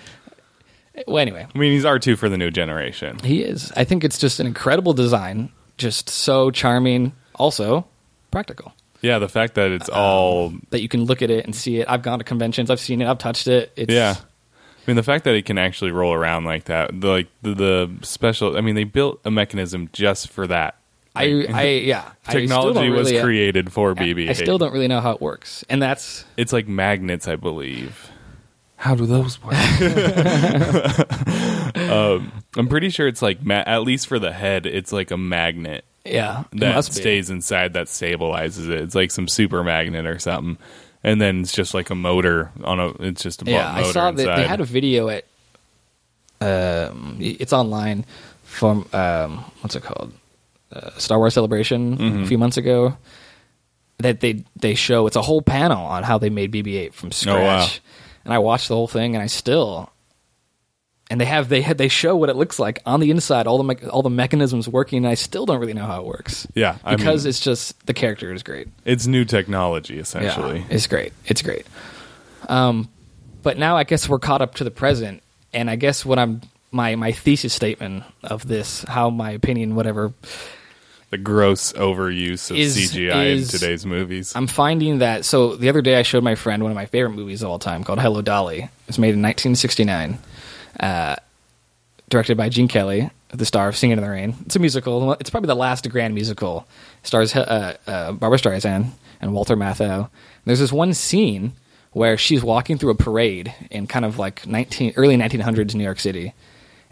well, 1.07 1.19
anyway, 1.19 1.47
I 1.55 1.59
mean, 1.59 1.73
he's 1.73 1.85
R 1.85 1.99
two 1.99 2.17
for 2.17 2.29
the 2.31 2.38
new 2.38 2.50
generation. 2.50 3.19
he 3.19 3.43
is. 3.43 3.71
I 3.76 3.85
think 3.85 4.05
it's 4.05 4.17
just 4.19 4.41
an 4.41 4.47
incredible 4.47 4.95
design, 4.95 5.50
just 5.76 6.09
so 6.09 6.50
charming, 6.50 7.12
also 7.35 7.87
practical. 8.31 8.73
Yeah, 9.03 9.19
the 9.19 9.29
fact 9.29 9.55
that 9.55 9.67
Um, 9.69 9.73
it's 9.73 9.88
all 9.88 10.53
That 10.71 10.83
you 10.83 10.88
can 10.88 11.05
look 11.05 11.23
at 11.23 11.31
it 11.31 11.45
and 11.45 11.55
see 11.55 11.79
it. 11.81 11.87
I've 11.88 12.03
gone 12.03 12.19
to 12.19 12.25
conventions, 12.25 12.71
I've 12.71 12.81
seen 12.81 13.00
it, 13.03 13.09
I've 13.09 13.19
touched 13.19 13.47
it. 13.47 13.73
It's, 13.76 13.93
yeah. 13.93 14.17
I 14.19 14.91
mean, 14.91 14.97
the 14.97 15.03
fact 15.03 15.25
that 15.25 15.35
it 15.35 15.45
can 15.47 15.59
actually 15.59 15.91
roll 15.91 16.12
around 16.12 16.45
like 16.45 16.65
that, 16.65 16.99
the, 17.00 17.09
like 17.09 17.26
the, 17.43 17.55
the 17.55 17.91
special. 18.03 18.57
I 18.57 18.61
mean, 18.61 18.75
they 18.76 18.85
built 18.85 19.21
a 19.25 19.31
mechanism 19.31 19.91
just 19.93 20.29
for 20.29 20.47
that. 20.47 20.76
I, 21.15 21.26
Like, 21.26 21.50
I, 21.55 21.69
yeah. 21.69 22.11
I 22.26 22.31
still 22.31 22.41
technology 22.43 22.81
don't 22.88 22.97
was 22.97 23.09
really- 23.09 23.21
uh, 23.21 23.25
created 23.25 23.73
for 23.73 23.95
BB-8. 23.95 24.31
I 24.31 24.33
still 24.35 24.59
don't 24.59 24.73
really 24.73 24.88
know 24.88 25.00
how 25.00 25.12
it 25.12 25.21
works, 25.21 25.65
and 25.69 25.83
that's 25.83 26.25
It's 26.37 26.53
like 26.53 26.69
magnets, 26.69 27.26
I 27.26 27.37
believe. 27.37 28.11
How 28.79 28.95
do 28.95 29.07
those 29.07 29.43
work? 29.43 29.55
um, 31.91 32.33
I'm 32.57 32.69
pretty 32.69 32.91
sure 32.91 33.09
it's 33.09 33.23
like 33.23 33.45
ma- 33.45 33.65
at 33.67 33.83
least 33.83 34.07
for 34.07 34.19
the 34.19 34.33
head, 34.33 34.67
it's 34.67 34.93
like 34.93 35.11
a 35.11 35.17
magnet 35.17 35.85
yeah. 36.06 36.44
That 36.52 36.84
stays 36.84 37.30
inside 37.30 37.72
that 37.75 37.86
stabilizes 37.86 38.68
it. 38.68 38.80
It's 38.80 38.94
like 38.94 39.10
some 39.10 39.28
super 39.28 39.62
magnet 39.64 40.06
or 40.06 40.18
something, 40.18 40.58
and 41.04 41.20
then 41.20 41.40
it's 41.40 41.52
just 41.52 41.75
like 41.75 41.90
a 41.90 41.94
motor 41.94 42.50
on 42.64 42.80
a. 42.80 42.88
It's 43.00 43.22
just 43.22 43.42
a 43.42 43.44
Yeah, 43.50 43.72
motor 43.72 43.88
I 43.88 43.92
saw 43.92 44.10
that 44.12 44.36
they 44.36 44.46
had 44.46 44.60
a 44.60 44.64
video 44.64 45.08
at. 45.08 45.25
Um, 46.40 47.16
it's 47.20 47.52
online 47.52 48.04
from 48.44 48.86
um, 48.92 49.38
what's 49.62 49.75
it 49.75 49.82
called? 49.82 50.12
Uh, 50.72 50.90
Star 50.98 51.18
Wars 51.18 51.34
Celebration 51.34 51.96
Mm-hmm. 51.96 52.22
a 52.25 52.26
few 52.26 52.38
months 52.38 52.56
ago. 52.56 52.96
That 53.98 54.20
they 54.20 54.44
they 54.56 54.75
show 54.75 55.06
it's 55.06 55.16
a 55.16 55.22
whole 55.22 55.40
panel 55.40 55.82
on 55.86 56.02
how 56.02 56.18
they 56.18 56.28
made 56.28 56.52
BB-8 56.52 56.92
from 56.92 57.12
scratch, 57.12 57.36
Oh, 57.36 57.42
wow. 57.42 57.68
and 58.26 58.34
I 58.34 58.38
watched 58.38 58.68
the 58.68 58.75
whole 58.75 58.88
thing, 58.88 59.14
and 59.14 59.22
I 59.22 59.26
still. 59.26 59.90
And 61.08 61.20
they 61.20 61.25
have 61.25 61.48
they 61.48 61.60
they 61.75 61.88
show 61.88 62.16
what 62.16 62.28
it 62.28 62.36
looks 62.36 62.58
like 62.58 62.80
on 62.84 63.00
the 63.00 63.10
inside, 63.10 63.46
all 63.46 63.58
the 63.58 63.64
me- 63.64 63.88
all 63.90 64.02
the 64.02 64.10
mechanisms 64.10 64.68
working, 64.68 64.98
and 64.98 65.06
I 65.06 65.14
still 65.14 65.46
don't 65.46 65.60
really 65.60 65.72
know 65.75 65.84
how 65.86 66.00
it 66.00 66.06
works. 66.06 66.46
Yeah, 66.54 66.78
I 66.84 66.96
because 66.96 67.25
mean- 67.25 67.28
it's 67.30 67.40
just 67.40 67.86
the 67.86 67.94
character 67.94 68.32
is 68.32 68.42
great. 68.42 68.68
it's 68.84 69.06
new 69.06 69.25
technology 69.25 69.98
essentially. 69.98 70.58
Yeah, 70.60 70.66
it's 70.70 70.86
great. 70.86 71.12
It's 71.26 71.42
great. 71.42 71.66
Um, 72.48 72.88
but 73.42 73.58
now 73.58 73.76
I 73.76 73.84
guess 73.84 74.08
we're 74.08 74.18
caught 74.18 74.42
up 74.42 74.56
to 74.56 74.64
the 74.64 74.70
present, 74.70 75.22
and 75.52 75.70
I 75.70 75.76
guess 75.76 76.04
what 76.04 76.18
I'm 76.18 76.40
my 76.72 76.96
my 76.96 77.12
thesis 77.12 77.52
statement 77.54 78.02
of 78.25 78.46
this, 78.46 78.82
how 78.82 79.08
my 79.10 79.30
opinion, 79.30 79.76
whatever, 79.76 80.12
The 81.10 81.18
gross 81.18 81.72
overuse 81.75 82.50
of 82.50 82.56
Is- 82.56 82.76
CGI 82.76 83.26
is- 83.26 83.54
in 83.54 83.60
today's 83.60 83.86
movies. 83.86 84.32
I'm 84.34 84.48
finding 84.48 84.98
that. 84.98 85.25
So 85.25 85.54
the 85.54 85.68
other 85.68 85.82
day 85.82 85.96
I 85.96 86.02
showed 86.02 86.25
my 86.25 86.34
friend 86.34 86.64
one 86.64 86.72
of 86.72 86.76
my 86.76 86.86
favorite 86.86 87.14
movies 87.14 87.42
of 87.42 87.48
all 87.50 87.60
time 87.60 87.84
called 87.84 88.00
Hello 88.00 88.22
Dolly. 88.22 88.62
It 88.62 88.70
was 88.88 88.98
made 88.98 89.14
in 89.14 89.22
1969, 89.22 90.18
uh, 90.80 91.16
directed 92.09 92.37
by 92.37 92.49
Gene 92.49 92.68
Kelly, 92.68 93.11
the 93.28 93.45
star 93.47 93.68
of 93.68 93.76
Singing 93.76 93.99
in 93.99 94.04
the 94.04 94.11
Rain. 94.11 94.35
It's 94.47 94.56
a 94.56 94.59
musical. 94.59 95.12
It's 95.14 95.30
probably 95.30 95.49
the 95.49 95.54
last 95.56 95.88
grand 95.90 96.14
musical. 96.14 96.66
It 97.02 97.06
stars 97.06 97.35
uh, 97.35 97.76
uh, 97.87 98.12
Barbra 98.12 98.38
Streisand 98.38 98.90
and 99.21 99.33
Walter 99.35 99.56
Matthau. 99.56 100.09
There's 100.45 100.61
this 100.61 100.73
one 100.73 100.95
scene 100.95 101.52
where 101.92 102.16
she's 102.18 102.42
walking 102.45 102.76
through 102.78 102.90
a 102.90 102.95
parade 102.95 103.54
in 103.71 103.87
kind 103.87 104.04
of 104.04 104.18
like 104.18 104.47
19 104.47 104.92
early 104.97 105.16
1900s 105.16 105.75
New 105.75 105.83
York 105.85 105.99
City, 105.99 106.35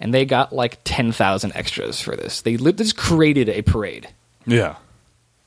and 0.00 0.12
they 0.14 0.25
got 0.25 0.53
like 0.53 0.79
10,000 0.85 1.53
extras 1.55 2.00
for 2.00 2.17
this. 2.17 2.41
They 2.41 2.57
li- 2.57 2.73
just 2.73 2.97
created 2.97 3.49
a 3.49 3.62
parade 3.62 4.09
yeah, 4.47 4.76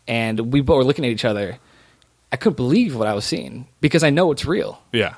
and 0.08 0.52
we 0.54 0.62
both 0.62 0.78
were 0.78 0.84
looking 0.84 1.06
at 1.06 1.12
each 1.12 1.26
other. 1.26 1.58
I 2.32 2.36
couldn't 2.38 2.58
believe 2.58 2.96
what 2.96 3.08
I 3.08 3.14
was 3.14 3.26
seeing 3.26 3.68
because 3.82 4.04
I 4.04 4.10
know 4.10 4.32
it's 4.32 4.46
real. 4.46 4.82
yeah, 4.92 5.16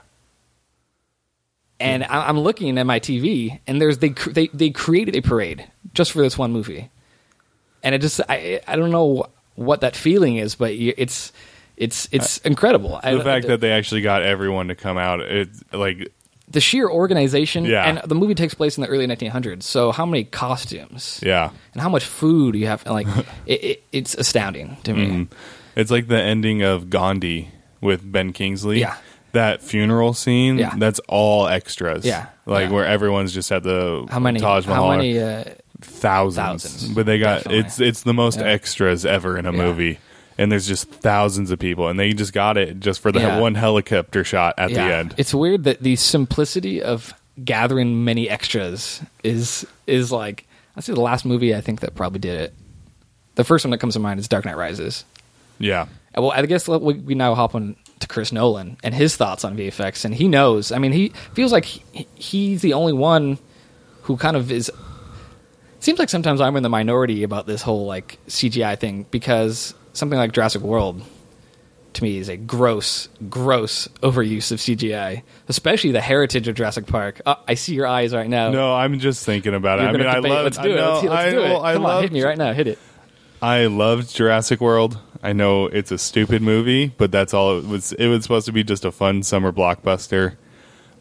And 1.79 2.03
I- 2.03 2.27
I'm 2.27 2.39
looking 2.39 2.77
at 2.77 2.85
my 2.85 2.99
TV, 2.99 3.59
and 3.67 3.81
there's 3.81 3.99
they 3.99 4.09
cr- 4.09 4.31
they 4.31 4.47
they 4.47 4.69
created 4.69 5.15
a 5.15 5.21
parade 5.21 5.65
just 5.93 6.11
for 6.11 6.21
this 6.21 6.37
one 6.37 6.51
movie, 6.51 6.89
and 7.83 7.95
it 7.95 7.99
just 8.01 8.19
I 8.27 8.59
I 8.67 8.75
don't 8.75 8.91
know 8.91 9.27
what 9.55 9.81
that 9.81 9.95
feeling 9.95 10.35
is, 10.37 10.55
but 10.55 10.75
you- 10.75 10.93
it's 10.97 11.31
it's 11.77 12.09
it's 12.11 12.37
incredible. 12.39 12.99
I- 13.01 13.13
the 13.15 13.23
fact 13.23 13.47
that 13.47 13.61
they 13.61 13.71
actually 13.71 14.01
got 14.01 14.21
everyone 14.23 14.67
to 14.67 14.75
come 14.75 14.97
out, 14.97 15.21
it's 15.21 15.63
like 15.71 16.11
the 16.51 16.59
sheer 16.59 16.89
organization, 16.89 17.63
Yeah. 17.65 17.85
and 17.87 18.01
the 18.09 18.15
movie 18.15 18.33
takes 18.35 18.53
place 18.55 18.75
in 18.77 18.81
the 18.81 18.87
early 18.89 19.05
1900s. 19.07 19.63
So 19.63 19.91
how 19.91 20.05
many 20.05 20.23
costumes 20.25 21.19
yeah, 21.23 21.51
and 21.73 21.81
how 21.81 21.89
much 21.89 22.03
food 22.03 22.55
you 22.55 22.67
have, 22.67 22.85
like 22.87 23.07
it, 23.45 23.63
it, 23.63 23.83
it's 23.93 24.15
astounding 24.15 24.75
to 24.83 24.93
me. 24.93 25.05
Mm-hmm. 25.07 25.23
it's 25.75 25.91
like 25.91 26.07
the 26.07 26.19
ending 26.21 26.61
of 26.63 26.89
Gandhi 26.89 27.51
with 27.81 28.01
Ben 28.11 28.33
Kingsley. 28.33 28.81
Yeah. 28.81 28.95
That 29.33 29.61
funeral 29.61 30.13
scene, 30.13 30.57
Yeah. 30.57 30.73
that's 30.77 30.99
all 31.07 31.47
extras. 31.47 32.05
Yeah. 32.05 32.27
Like 32.45 32.67
Yeah. 32.69 32.75
where 32.75 32.85
everyone's 32.85 33.33
just 33.33 33.51
at 33.51 33.63
the 33.63 34.05
How 34.09 34.19
many? 34.19 34.39
Taj 34.39 34.65
Mahal. 34.67 34.91
How 34.91 34.97
many? 34.97 35.19
Uh, 35.19 35.43
thousands. 35.81 36.63
Thousands. 36.63 36.93
But 36.93 37.05
they 37.05 37.19
got 37.19 37.37
Definitely. 37.43 37.59
it's 37.59 37.79
it's 37.79 38.03
the 38.03 38.13
most 38.13 38.39
extras 38.39 39.05
ever 39.05 39.37
in 39.37 39.45
a 39.45 39.51
Yeah. 39.51 39.57
movie. 39.57 39.99
And 40.37 40.51
there's 40.51 40.67
just 40.67 40.89
thousands 40.89 41.51
of 41.51 41.59
people 41.59 41.89
and 41.89 41.99
they 41.99 42.13
just 42.13 42.31
got 42.33 42.57
it 42.57 42.79
just 42.79 43.01
for 43.01 43.11
the 43.11 43.19
Yeah. 43.19 43.39
one 43.39 43.55
helicopter 43.55 44.23
shot 44.23 44.55
at 44.57 44.69
the 44.71 44.79
end. 44.81 45.13
It's 45.17 45.33
weird 45.33 45.65
that 45.65 45.83
the 45.83 45.95
simplicity 45.97 46.81
of 46.81 47.13
gathering 47.43 48.03
many 48.03 48.29
extras 48.29 49.01
is 49.23 49.65
is 49.87 50.11
like 50.11 50.45
I 50.75 50.81
see 50.81 50.93
the 50.93 51.01
last 51.01 51.25
movie 51.25 51.53
I 51.55 51.61
think 51.61 51.81
that 51.81 51.93
probably 51.95 52.19
did 52.19 52.39
it. 52.39 52.53
The 53.35 53.43
first 53.43 53.63
one 53.65 53.71
that 53.71 53.77
comes 53.79 53.93
to 53.93 53.99
mind 53.99 54.19
is 54.19 54.27
Dark 54.27 54.45
Knight 54.45 54.57
Rises. 54.57 55.05
yeah. 55.59 55.85
Uh, 56.17 56.21
Well, 56.23 56.31
I 56.31 56.45
guess 56.45 56.67
let- 56.67 56.81
we, 56.81 56.95
we 56.95 57.15
now 57.15 57.35
hop 57.35 57.53
on 57.55 57.75
to 57.99 58.07
Chris 58.07 58.31
Nolan 58.31 58.77
and 58.83 58.93
his 58.93 59.15
thoughts 59.15 59.43
on 59.43 59.57
VFX, 59.57 60.05
and 60.05 60.13
he 60.13 60.27
knows. 60.27 60.71
I 60.71 60.79
mean, 60.79 60.91
he 60.91 61.09
feels 61.33 61.51
like 61.51 61.65
he, 61.65 62.07
he's 62.15 62.61
the 62.61 62.73
only 62.73 62.93
one 62.93 63.37
who 64.03 64.17
kind 64.17 64.35
of 64.37 64.51
is. 64.51 64.71
Seems 65.79 65.99
like 65.99 66.09
sometimes 66.09 66.41
I'm 66.41 66.55
in 66.55 66.63
the 66.63 66.69
minority 66.69 67.23
about 67.23 67.47
this 67.47 67.61
whole 67.61 67.85
like 67.85 68.17
CGI 68.27 68.77
thing 68.77 69.05
because 69.11 69.73
something 69.93 70.17
like 70.17 70.31
Jurassic 70.31 70.61
World 70.61 71.01
to 71.93 72.03
me 72.03 72.17
is 72.17 72.29
a 72.29 72.37
gross, 72.37 73.09
gross 73.29 73.87
overuse 74.01 74.51
of 74.51 74.59
CGI, 74.59 75.23
especially 75.47 75.91
the 75.91 76.01
heritage 76.01 76.47
of 76.47 76.55
Jurassic 76.55 76.85
Park. 76.85 77.21
Uh, 77.25 77.35
I 77.47 77.55
see 77.55 77.73
your 77.73 77.87
eyes 77.87 78.13
right 78.13 78.29
now. 78.29 78.51
No, 78.51 78.73
I'm 78.73 78.99
just 78.99 79.25
thinking 79.25 79.53
about 79.53 79.79
it. 79.79 79.83
You're 79.83 80.07
I 80.07 80.19
mean, 80.19 80.25
I 80.25 80.29
love 80.29 80.43
Let's 80.43 80.57
do 80.57 80.71
it. 80.71 80.75
Know, 80.75 80.93
let's, 80.93 81.03
let's 81.03 81.13
I, 81.15 81.29
do 81.31 81.39
it. 81.39 81.43
well, 81.43 81.63
I 81.63 81.73
Come 81.73 81.85
on, 81.85 81.91
loved, 81.91 82.03
hit 82.03 82.11
me 82.11 82.23
right 82.23 82.37
now. 82.37 82.53
Hit 82.53 82.67
it. 82.67 82.79
I 83.41 83.65
loved 83.67 84.13
Jurassic 84.13 84.59
World. 84.61 84.97
I 85.21 85.33
know 85.33 85.67
it's 85.67 85.91
a 85.91 85.97
stupid 85.97 86.41
movie, 86.41 86.87
but 86.97 87.11
that's 87.11 87.33
all 87.33 87.57
it 87.59 87.65
was. 87.65 87.91
It 87.93 88.07
was 88.07 88.23
supposed 88.23 88.45
to 88.47 88.51
be 88.51 88.63
just 88.63 88.85
a 88.85 88.91
fun 88.91 89.23
summer 89.23 89.51
blockbuster. 89.51 90.35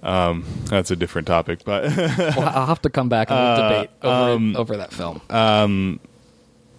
Um, 0.02 0.44
that's 0.66 0.90
a 0.90 0.96
different 0.96 1.26
topic, 1.26 1.60
but 1.64 1.84
Well, 1.96 2.40
I'll 2.40 2.66
have 2.66 2.82
to 2.82 2.90
come 2.90 3.08
back 3.08 3.30
and 3.30 3.38
we'll 3.38 3.68
debate 3.68 3.90
over, 4.02 4.32
um, 4.32 4.56
over 4.56 4.76
that 4.76 4.92
film. 4.92 5.20
Um, 5.28 6.00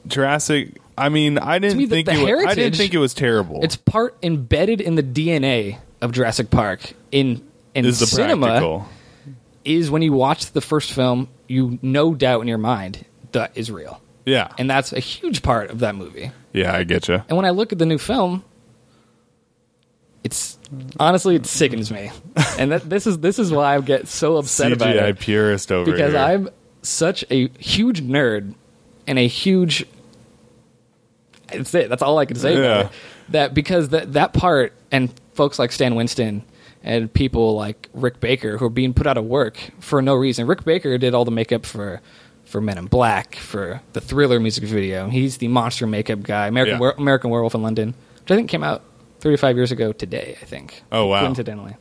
Jurassic. 0.08 0.78
I 0.98 1.10
mean, 1.10 1.38
I 1.38 1.60
didn't 1.60 1.78
me, 1.78 1.86
think 1.86 2.08
the 2.08 2.13
it 2.13 2.36
was, 2.36 2.45
I 2.45 2.56
didn't 2.56 2.78
think 2.78 2.93
it 2.93 2.98
was 2.98 3.13
terrible. 3.13 3.63
It's 3.63 3.76
part 3.76 4.17
embedded 4.22 4.82
in 4.82 4.95
the 4.95 5.04
DNA 5.04 5.80
of 6.02 6.12
Jurassic 6.12 6.50
Park. 6.50 6.93
In 7.12 7.45
in 7.74 7.86
is 7.86 8.00
the 8.00 8.06
cinema, 8.06 8.48
practical. 8.48 8.88
is 9.63 9.89
when 9.91 10.02
you 10.02 10.12
watch 10.13 10.52
the 10.52 10.62
first 10.62 10.91
film, 10.91 11.30
you 11.48 11.80
no 11.82 12.13
doubt 12.13 12.41
in 12.41 12.48
your 12.48 12.58
mind 12.58 13.06
that 13.32 13.52
is 13.56 13.72
real, 13.72 14.02
Yeah, 14.25 14.49
and 14.58 14.69
that's 14.69 14.93
a 14.93 14.99
huge 14.99 15.41
part 15.41 15.69
of 15.71 15.79
that 15.79 15.95
movie. 15.95 16.32
yeah, 16.53 16.75
I 16.75 16.84
get 16.84 17.08
you. 17.08 17.23
And 17.27 17.36
when 17.38 17.45
I 17.45 17.49
look 17.51 17.71
at 17.71 17.79
the 17.79 17.86
new 17.86 17.97
film, 17.97 18.43
it's 20.23 20.58
honestly 20.99 21.36
it 21.36 21.45
sickens 21.45 21.91
me, 21.91 22.12
and 22.60 22.71
that, 22.71 22.89
this 22.89 23.08
is 23.08 23.19
this 23.19 23.39
is 23.39 23.51
why 23.51 23.75
I 23.75 23.82
get 23.82 24.08
so 24.08 24.38
upset 24.38 24.71
about 24.71 24.95
CGI 24.95 25.10
it 25.10 25.19
purist 25.19 25.71
over 25.71 25.86
here. 25.86 25.95
because 25.95 26.12
here. 26.13 26.21
I'm 26.21 26.49
such 26.82 27.23
a 27.32 27.47
huge 27.60 28.01
nerd 28.03 28.53
and 29.08 29.17
a 29.17 29.27
huge. 29.27 29.86
That's 31.47 31.73
it. 31.73 31.89
That's 31.89 32.01
all 32.03 32.17
I 32.19 32.25
can 32.25 32.36
say 32.38 32.53
Yeah. 32.53 32.60
about 32.60 32.86
it. 32.86 32.91
That 33.29 33.53
because 33.53 33.89
that 33.89 34.13
that 34.13 34.34
part 34.34 34.73
and 34.91 35.12
folks 35.34 35.58
like 35.60 35.71
Stan 35.71 35.95
Winston 35.95 36.43
and 36.84 37.12
people 37.12 37.55
like 37.55 37.88
Rick 37.93 38.19
Baker 38.19 38.58
who 38.58 38.65
are 38.65 38.69
being 38.69 38.93
put 38.93 39.08
out 39.08 39.17
of 39.17 39.25
work 39.25 39.58
for 39.79 40.01
no 40.01 40.15
reason. 40.15 40.47
Rick 40.47 40.63
Baker 40.65 40.97
did 40.97 41.13
all 41.13 41.25
the 41.25 41.32
makeup 41.32 41.65
for 41.65 42.01
for 42.49 42.59
Men 42.62 42.77
in 42.77 42.85
Black 42.88 43.35
for 43.35 43.81
the 43.93 44.01
Thriller 44.01 44.39
music 44.39 44.63
video. 44.65 45.07
He's 45.09 45.38
the 45.38 45.47
monster 45.47 45.85
makeup 45.88 46.23
guy. 46.23 46.47
American 46.47 46.75
Yeah. 46.75 46.79
Were- 46.81 46.95
American 46.97 47.29
Werewolf 47.29 47.55
in 47.55 47.62
London, 47.62 47.93
which 48.21 48.31
I 48.31 48.35
think 48.35 48.49
came 48.49 48.63
out 48.63 48.81
35 49.21 49.55
years 49.55 49.71
ago 49.71 49.91
today. 49.93 50.38
I 50.41 50.45
think. 50.45 50.81
Oh, 50.91 51.05
wow. 51.07 51.21
Coincidentally 51.21 51.75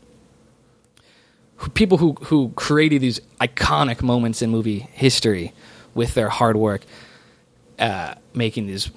people 1.75 1.99
who 1.99 2.13
who 2.25 2.51
created 2.55 3.01
these 3.01 3.21
iconic 3.41 4.03
moments 4.03 4.43
in 4.43 4.51
movie 4.51 4.89
history 4.93 5.53
with 5.95 6.15
their 6.15 6.29
hard 6.29 6.57
work, 6.57 6.83
uh, 7.79 8.15
making 8.35 8.67
these 8.67 8.91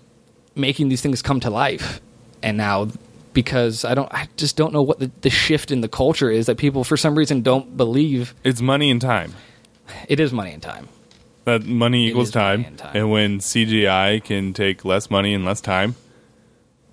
making 0.55 0.89
these 0.89 1.01
things 1.01 1.21
come 1.21 1.39
to 1.39 1.49
life, 1.49 1.99
and 2.43 2.57
now 2.57 2.87
because 3.33 3.83
I 3.85 3.95
don't 3.95 4.13
I 4.13 4.27
just 4.37 4.57
don't 4.57 4.73
know 4.73 4.81
what 4.83 4.99
the, 4.99 5.09
the 5.21 5.29
shift 5.29 5.71
in 5.71 5.81
the 5.81 5.87
culture 5.87 6.29
is 6.29 6.45
that 6.45 6.57
people 6.57 6.83
for 6.83 6.97
some 6.97 7.15
reason 7.17 7.41
don't 7.41 7.75
believe 7.77 8.35
It's 8.43 8.61
money 8.61 8.91
and 8.91 9.01
time. 9.01 9.33
it 10.07 10.19
is 10.19 10.31
money 10.31 10.51
and 10.51 10.61
time. 10.61 10.87
That 11.45 11.63
money 11.65 12.07
equals 12.09 12.31
time. 12.31 12.65
and 12.65 12.77
time. 12.77 12.91
and 12.95 13.11
when 13.11 13.39
CGI 13.39 14.23
can 14.23 14.53
take 14.53 14.85
less 14.85 15.09
money 15.09 15.33
and 15.33 15.43
less 15.43 15.59
time, 15.61 15.95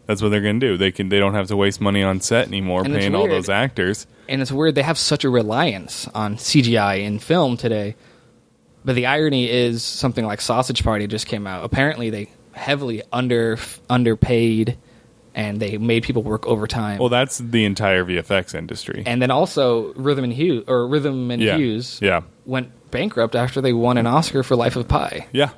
that's 0.07 0.23
what 0.23 0.31
they're 0.31 0.41
going 0.41 0.59
to 0.59 0.67
do. 0.67 0.77
They 0.79 0.91
can. 0.91 1.11
They 1.11 1.19
don't 1.19 1.35
have 1.35 1.49
to 1.49 1.57
waste 1.57 1.81
money 1.83 2.03
on 2.03 2.21
set 2.21 2.47
anymore, 2.49 2.83
And 2.85 2.95
paying 2.95 3.15
all 3.15 3.29
those 3.29 3.51
actors. 3.51 4.07
and 4.29 4.41
it's 4.41 4.51
weird 4.51 4.75
they 4.75 4.83
have 4.83 4.99
such 4.99 5.25
a 5.25 5.29
reliance 5.29 6.09
on 6.15 6.37
CGI 6.37 7.03
in 7.05 7.19
film 7.19 7.57
today. 7.59 7.95
But 8.85 8.95
the 8.95 9.07
irony 9.07 9.51
is 9.51 9.83
something 9.83 10.25
like 10.25 10.41
Sausage 10.41 10.83
Party 10.83 11.07
just 11.07 11.27
came 11.27 11.47
out. 11.47 11.63
Apparently, 11.65 12.09
they 12.09 12.31
heavily 12.53 13.03
under 13.13 13.59
underpaid, 13.91 14.79
and 15.39 15.61
they 15.61 15.79
made 15.79 16.03
people 16.03 16.23
work 16.23 16.47
overtime. 16.47 16.99
Well, 16.99 17.09
that's 17.09 17.39
the 17.39 17.65
entire 17.65 18.05
VFX 18.05 18.55
industry. 18.55 19.05
and 19.07 19.23
then 19.23 19.31
also 19.31 19.93
Rhythm 19.95 20.25
and 20.25 20.33
Hues 20.33 20.65
or 20.67 20.87
Rhythm 20.89 21.31
and 21.31 21.41
yeah, 21.41 21.57
Hues 21.57 22.01
yeah, 22.03 22.23
went 22.45 22.91
bankrupt 22.91 23.37
after 23.37 23.61
they 23.61 23.73
won 23.73 23.97
an 23.99 24.07
Oscar 24.07 24.43
for 24.43 24.57
Life 24.57 24.77
of 24.77 24.89
Pi. 24.89 25.27
yeah. 25.33 25.51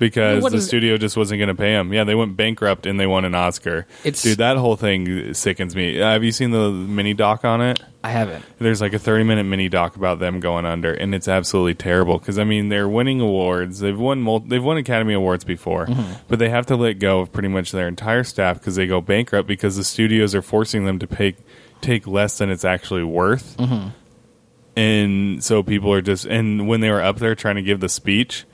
Because 0.00 0.42
the 0.50 0.62
studio 0.62 0.96
just 0.96 1.14
wasn't 1.14 1.38
going 1.38 1.48
to 1.48 1.54
pay 1.54 1.72
them. 1.72 1.92
Yeah, 1.92 2.04
they 2.04 2.14
went 2.14 2.34
bankrupt 2.34 2.86
and 2.86 2.98
they 2.98 3.06
won 3.06 3.26
an 3.26 3.34
Oscar. 3.34 3.86
It's- 4.02 4.22
Dude, 4.22 4.38
that 4.38 4.56
whole 4.56 4.74
thing 4.74 5.34
sickens 5.34 5.76
me. 5.76 5.96
Have 5.96 6.24
you 6.24 6.32
seen 6.32 6.50
the 6.50 6.70
mini 6.70 7.12
doc 7.12 7.44
on 7.44 7.60
it? 7.60 7.80
I 8.02 8.08
haven't. 8.08 8.42
There's 8.58 8.80
like 8.80 8.94
a 8.94 8.98
30 8.98 9.24
minute 9.24 9.44
mini 9.44 9.68
doc 9.68 9.94
about 9.96 10.20
them 10.20 10.40
going 10.40 10.64
under, 10.64 10.94
and 10.94 11.14
it's 11.14 11.28
absolutely 11.28 11.74
terrible. 11.74 12.18
Because 12.18 12.38
I 12.38 12.44
mean, 12.44 12.70
they're 12.70 12.88
winning 12.88 13.20
awards. 13.20 13.80
They've 13.80 13.98
won 13.98 14.22
mul- 14.22 14.40
they've 14.40 14.64
won 14.64 14.78
Academy 14.78 15.12
Awards 15.12 15.44
before, 15.44 15.84
mm-hmm. 15.84 16.12
but 16.26 16.38
they 16.38 16.48
have 16.48 16.64
to 16.66 16.76
let 16.76 16.94
go 16.94 17.20
of 17.20 17.30
pretty 17.30 17.48
much 17.48 17.72
their 17.72 17.86
entire 17.86 18.24
staff 18.24 18.58
because 18.58 18.76
they 18.76 18.86
go 18.86 19.02
bankrupt 19.02 19.46
because 19.46 19.76
the 19.76 19.84
studios 19.84 20.34
are 20.34 20.40
forcing 20.40 20.86
them 20.86 20.98
to 20.98 21.06
pay 21.06 21.36
take 21.82 22.06
less 22.06 22.38
than 22.38 22.48
it's 22.48 22.64
actually 22.64 23.04
worth. 23.04 23.58
Mm-hmm. 23.58 23.88
And 24.76 25.44
so 25.44 25.62
people 25.62 25.92
are 25.92 26.00
just 26.00 26.24
and 26.24 26.66
when 26.66 26.80
they 26.80 26.88
were 26.88 27.02
up 27.02 27.18
there 27.18 27.34
trying 27.34 27.56
to 27.56 27.62
give 27.62 27.80
the 27.80 27.88
speech 27.90 28.46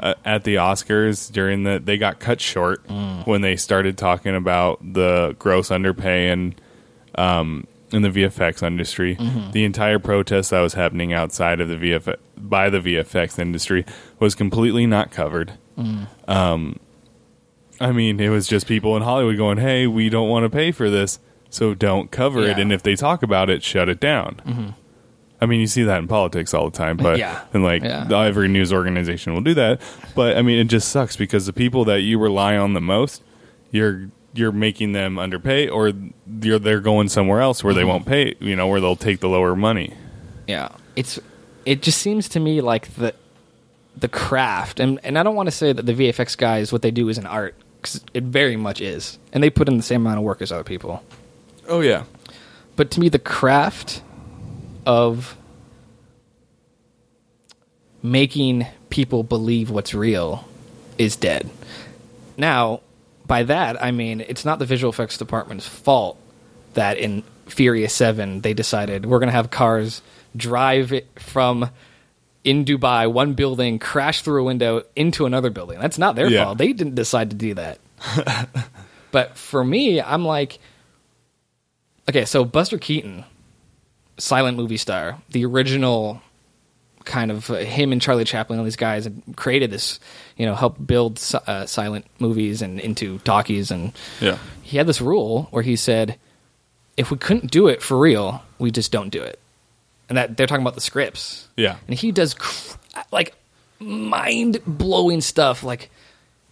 uh, 0.00 0.14
at 0.24 0.44
the 0.44 0.56
Oscars 0.56 1.30
during 1.32 1.62
the 1.64 1.80
they 1.82 1.96
got 1.98 2.18
cut 2.18 2.40
short 2.40 2.82
when 3.24 3.40
they 3.40 3.56
started 3.56 3.96
talking 3.96 4.34
about 4.34 4.78
the 4.92 5.34
gross 5.38 5.70
underpay 5.70 6.28
and 6.28 6.54
um, 7.16 7.66
in 7.92 8.02
the 8.02 8.08
VFX 8.10 8.62
industry. 8.62 9.16
The 9.52 9.64
entire 9.64 9.98
protest 9.98 10.50
that 10.50 10.60
was 10.60 10.74
happening 10.74 11.12
outside 11.12 11.60
of 11.60 11.68
the 11.68 11.76
VFX 11.76 12.16
by 12.36 12.68
the 12.68 12.78
VFX 12.80 13.38
industry 13.38 13.84
was 14.18 14.34
completely 14.34 14.86
not 14.86 15.10
covered. 15.10 15.52
Um, 16.28 16.78
I 17.80 17.92
mean, 17.92 18.20
it 18.20 18.28
was 18.30 18.46
just 18.46 18.66
people 18.66 18.96
in 18.96 19.02
Hollywood 19.02 19.36
going, 19.36 19.58
"Hey, 19.58 19.86
we 19.86 20.08
don't 20.08 20.28
want 20.28 20.44
to 20.44 20.50
pay 20.50 20.72
for 20.72 20.88
this, 20.90 21.18
so 21.50 21.74
don't 21.74 22.10
cover 22.10 22.40
it." 22.42 22.58
And 22.58 22.72
if 22.72 22.82
they 22.82 22.96
talk 22.96 23.22
about 23.22 23.50
it, 23.50 23.62
shut 23.62 23.88
it 23.88 24.00
down. 24.00 24.74
I 25.40 25.46
mean, 25.46 25.60
you 25.60 25.66
see 25.66 25.82
that 25.82 25.98
in 25.98 26.08
politics 26.08 26.54
all 26.54 26.70
the 26.70 26.76
time, 26.76 26.96
but 26.96 27.18
Yeah. 27.18 27.40
and 27.52 27.62
like 27.62 27.82
Yeah. 27.82 28.06
every 28.10 28.48
news 28.48 28.72
organization 28.72 29.34
will 29.34 29.42
do 29.42 29.54
that. 29.54 29.80
But 30.14 30.36
I 30.38 30.42
mean, 30.42 30.58
it 30.58 30.64
just 30.68 30.88
sucks 30.88 31.16
because 31.16 31.46
the 31.46 31.52
people 31.52 31.84
that 31.86 32.00
you 32.00 32.18
rely 32.18 32.56
on 32.56 32.72
the 32.72 32.80
most, 32.80 33.22
you're 33.70 34.08
you're 34.34 34.52
making 34.52 34.92
them 34.92 35.18
underpay, 35.18 35.66
or 35.68 35.92
you're 36.42 36.58
they're 36.58 36.80
going 36.80 37.08
somewhere 37.08 37.40
else 37.40 37.64
where 37.64 37.72
they 37.74 37.80
Mm-hmm. 37.80 37.88
won't 37.88 38.06
pay. 38.06 38.34
You 38.40 38.54
know, 38.56 38.66
where 38.66 38.80
they'll 38.80 38.96
take 38.96 39.20
the 39.20 39.28
lower 39.28 39.56
money. 39.56 39.92
Yeah, 40.46 40.68
it's 40.94 41.18
it 41.64 41.82
just 41.82 41.98
seems 42.00 42.28
to 42.30 42.40
me 42.40 42.60
like 42.60 42.94
the 42.96 43.14
the 43.98 44.08
craft, 44.08 44.78
and 44.80 45.00
and 45.04 45.18
I 45.18 45.22
don't 45.22 45.34
want 45.34 45.46
to 45.48 45.50
say 45.54 45.72
that 45.72 45.84
the 45.86 45.94
VFX 45.94 46.36
guys 46.36 46.72
what 46.72 46.82
they 46.82 46.90
do 46.90 47.08
is 47.08 47.16
an 47.18 47.26
art 47.26 47.54
because 47.80 48.02
it 48.14 48.24
very 48.24 48.56
much 48.56 48.80
is, 48.80 49.18
and 49.32 49.42
they 49.42 49.48
put 49.50 49.68
in 49.68 49.76
the 49.78 49.82
same 49.82 50.02
amount 50.02 50.18
of 50.18 50.24
work 50.24 50.40
as 50.42 50.52
other 50.52 50.64
people. 50.64 51.02
Oh 51.68 51.80
yeah, 51.80 52.04
But 52.76 52.90
to 52.92 53.00
me, 53.00 53.08
the 53.08 53.18
craft 53.18 54.02
of 54.86 55.36
making 58.02 58.66
people 58.90 59.22
believe 59.22 59.70
what's 59.70 59.94
real 59.94 60.46
is 60.98 61.16
dead. 61.16 61.48
Now, 62.36 62.80
by 63.26 63.42
that, 63.44 63.82
I 63.82 63.90
mean 63.90 64.20
it's 64.20 64.44
not 64.44 64.58
the 64.58 64.66
visual 64.66 64.92
effects 64.92 65.18
department's 65.18 65.66
fault 65.66 66.18
that 66.74 66.98
in 66.98 67.24
Furious 67.46 67.92
7 67.92 68.40
they 68.42 68.54
decided 68.54 69.06
we're 69.06 69.18
going 69.18 69.28
to 69.28 69.32
have 69.32 69.50
cars 69.50 70.02
drive 70.36 70.92
from 71.16 71.70
in 72.44 72.64
Dubai, 72.64 73.10
one 73.10 73.34
building, 73.34 73.80
crash 73.80 74.22
through 74.22 74.42
a 74.42 74.44
window 74.44 74.82
into 74.94 75.26
another 75.26 75.50
building. 75.50 75.80
That's 75.80 75.98
not 75.98 76.14
their 76.14 76.30
Yeah. 76.30 76.44
fault. 76.44 76.58
They 76.58 76.72
didn't 76.72 76.94
decide 76.94 77.30
to 77.30 77.36
do 77.36 77.54
that. 77.54 77.78
but 79.10 79.36
for 79.36 79.64
me, 79.64 80.00
I'm 80.00 80.24
like, 80.24 80.60
okay, 82.08 82.24
so 82.24 82.44
Buster 82.44 82.78
Keaton, 82.78 83.24
silent 84.18 84.56
movie 84.56 84.76
star, 84.76 85.18
the 85.30 85.44
original 85.44 86.22
kind 87.04 87.30
of 87.30 87.50
uh, 87.50 87.54
him 87.56 87.92
and 87.92 88.02
Charlie 88.02 88.24
Chaplin, 88.24 88.58
all 88.58 88.64
these 88.64 88.76
guys, 88.76 89.04
had 89.04 89.22
created 89.36 89.70
this, 89.70 90.00
you 90.36 90.44
know, 90.44 90.54
helped 90.54 90.84
build 90.84 91.22
uh, 91.46 91.64
silent 91.66 92.06
movies 92.18 92.60
and 92.62 92.80
into 92.80 93.18
talkies, 93.20 93.70
and 93.70 93.92
yeah, 94.20 94.38
he 94.62 94.76
had 94.76 94.86
this 94.86 95.00
rule 95.00 95.48
where 95.50 95.62
he 95.62 95.76
said, 95.76 96.18
if 96.96 97.10
we 97.10 97.16
couldn't 97.16 97.50
do 97.50 97.68
it 97.68 97.82
for 97.82 97.96
real, 97.96 98.42
we 98.58 98.70
just 98.70 98.92
don't 98.92 99.10
do 99.10 99.22
it, 99.22 99.38
and 100.08 100.18
that 100.18 100.36
they're 100.36 100.46
talking 100.46 100.64
about 100.64 100.74
the 100.74 100.80
scripts, 100.80 101.48
yeah. 101.56 101.76
and 101.86 101.98
he 101.98 102.12
does 102.12 102.34
cr- 102.34 102.76
like 103.12 103.34
mind 103.78 104.60
blowing 104.66 105.20
stuff, 105.20 105.62
like 105.62 105.90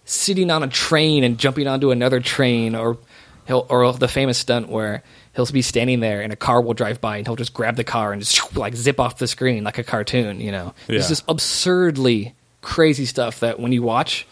sitting 0.05 0.51
on 0.51 0.63
a 0.63 0.69
train 0.69 1.25
and 1.25 1.39
jumping 1.39 1.67
onto 1.67 1.91
another 1.91 2.21
train, 2.21 2.75
or 2.75 2.99
he'll 3.47 3.67
or 3.69 3.93
the 3.93 4.09
famous 4.09 4.39
stunt 4.39 4.69
where 4.69 5.03
he'll 5.35 5.47
be 5.47 5.63
standing 5.63 6.01
there 6.01 6.23
and 6.23 6.33
a 6.33 6.37
car 6.37 6.61
will 6.61 6.75
drive 6.75 7.01
by 7.01 7.17
and 7.19 7.27
he'll 7.27 7.37
just 7.37 7.55
grab 7.55 7.77
the 7.77 7.85
car 7.85 8.13
and 8.13 8.23
just 8.23 8.57
like 8.57 8.75
zip 8.75 9.01
off 9.01 9.19
the 9.19 9.27
screen 9.27 9.65
like 9.65 9.79
a 9.79 9.85
cartoon. 9.85 10.41
You 10.41 10.53
know, 10.53 10.75
Yeah. 10.89 10.99
it's 10.99 11.09
just 11.09 11.25
absurdly 11.29 12.35
crazy 12.61 13.07
stuff 13.07 13.41
that 13.41 13.59
when 13.61 13.73
you 13.73 13.83
watch. 13.83 14.27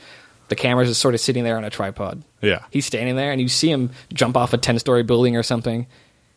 The 0.48 0.56
camera's 0.56 0.88
just 0.88 1.00
sort 1.00 1.14
of 1.14 1.20
sitting 1.20 1.44
there 1.44 1.56
on 1.56 1.64
a 1.64 1.70
tripod. 1.70 2.22
Yeah. 2.42 2.64
He's 2.70 2.84
standing 2.84 3.16
there 3.16 3.32
and 3.32 3.40
you 3.40 3.48
see 3.48 3.70
him 3.70 3.90
jump 4.12 4.36
off 4.36 4.52
a 4.52 4.58
10 4.58 4.78
story 4.80 5.02
building 5.02 5.34
or 5.34 5.42
something. 5.42 5.86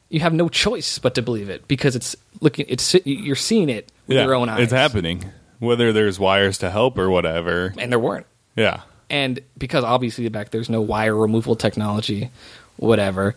You 0.08 0.22
have 0.22 0.32
no 0.34 0.48
choice 0.48 1.00
but 1.00 1.16
to 1.16 1.22
believe 1.22 1.50
it 1.50 1.68
because 1.68 1.98
it's 1.98 2.16
looking, 2.40 2.66
it's, 2.70 2.96
you're 3.04 3.36
seeing 3.36 3.68
it 3.68 3.92
with 4.08 4.16
yeah. 4.16 4.24
your 4.24 4.36
own 4.36 4.48
eyes. 4.48 4.62
It's 4.62 4.72
happening, 4.72 5.26
whether 5.60 5.92
there's 5.92 6.18
wires 6.18 6.60
to 6.60 6.72
help 6.72 6.98
or 6.98 7.10
whatever. 7.10 7.74
And 7.78 7.92
there 7.92 8.00
weren't. 8.00 8.26
Yeah, 8.56 8.82
And 9.10 9.42
because 9.58 9.84
obviously 9.84 10.30
back 10.30 10.52
there's 10.52 10.70
no 10.70 10.80
wire 10.80 11.14
removal 11.16 11.58
technology, 11.58 12.30
whatever. 12.78 13.36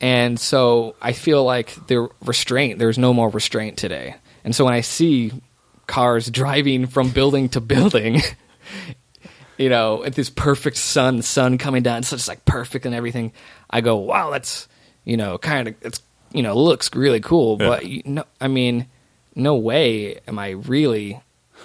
And 0.00 0.38
so 0.38 0.94
I 1.00 1.12
feel 1.12 1.42
like 1.44 1.86
the 1.86 2.08
restraint, 2.24 2.78
there's 2.78 2.98
no 2.98 3.14
more 3.14 3.28
restraint 3.30 3.76
today. 3.78 4.16
And 4.44 4.54
so 4.54 4.64
when 4.64 4.74
I 4.74 4.82
see 4.82 5.32
cars 5.86 6.30
driving 6.30 6.86
from 6.86 7.10
building 7.10 7.48
to 7.50 7.60
building, 7.60 8.20
you 9.58 9.68
know, 9.68 10.04
at 10.04 10.14
this 10.14 10.30
perfect 10.30 10.76
sun, 10.76 11.22
sun 11.22 11.58
coming 11.58 11.82
down, 11.82 12.02
so 12.02 12.14
it's 12.16 12.28
like 12.28 12.44
perfect 12.44 12.84
and 12.86 12.94
everything, 12.94 13.32
I 13.70 13.80
go, 13.80 13.96
wow, 13.96 14.30
that's, 14.30 14.68
you 15.04 15.16
know, 15.16 15.38
kind 15.38 15.68
of, 15.68 15.74
it's, 15.80 16.00
you 16.32 16.42
know, 16.42 16.54
looks 16.56 16.94
really 16.94 17.20
cool. 17.20 17.56
Yeah. 17.60 17.68
But, 17.68 17.86
you 17.86 18.02
know, 18.04 18.24
I 18.40 18.48
mean, 18.48 18.86
no 19.34 19.56
way 19.56 20.20
am 20.28 20.38
I 20.38 20.50
really 20.50 21.20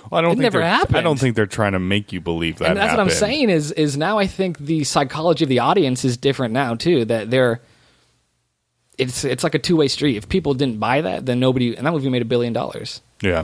well, 0.10 0.20
I 0.20 0.22
don't 0.22 0.32
It 0.32 0.36
think 0.36 0.41
never 0.44 0.60
they're- 0.60 0.98
I 0.98 1.02
don't 1.02 1.20
think 1.20 1.36
they're 1.36 1.46
trying 1.46 1.74
to 1.74 1.80
make 1.80 2.12
you 2.13 2.22
believe 2.22 2.58
that. 2.60 2.70
and 2.70 2.78
that's 2.78 2.91
what 2.91 3.00
I'm 3.02 3.10
saying 3.10 3.50
is 3.50 3.72
is 3.74 3.98
now 3.98 4.17
I 4.17 4.26
think 4.26 4.58
the 4.58 4.84
psychology 4.86 5.44
of 5.46 5.50
the 5.50 5.60
audience 5.60 6.06
is 6.06 6.15
different 6.17 6.54
now 6.54 6.76
too. 6.76 7.06
That 7.06 7.30
they're 7.30 7.62
it's 9.02 9.24
it's 9.26 9.44
like 9.44 9.56
a 9.56 9.60
two 9.60 9.76
way 9.76 9.88
street. 9.88 10.16
If 10.16 10.30
people 10.30 10.54
didn't 10.54 10.80
buy 10.80 11.02
that, 11.02 11.26
then 11.26 11.40
nobody 11.40 11.76
and 11.76 11.86
that 11.86 11.92
movie 11.92 12.10
made 12.10 12.22
a 12.22 12.26
billion 12.26 12.54
dollars. 12.54 13.02
Yeah, 13.22 13.44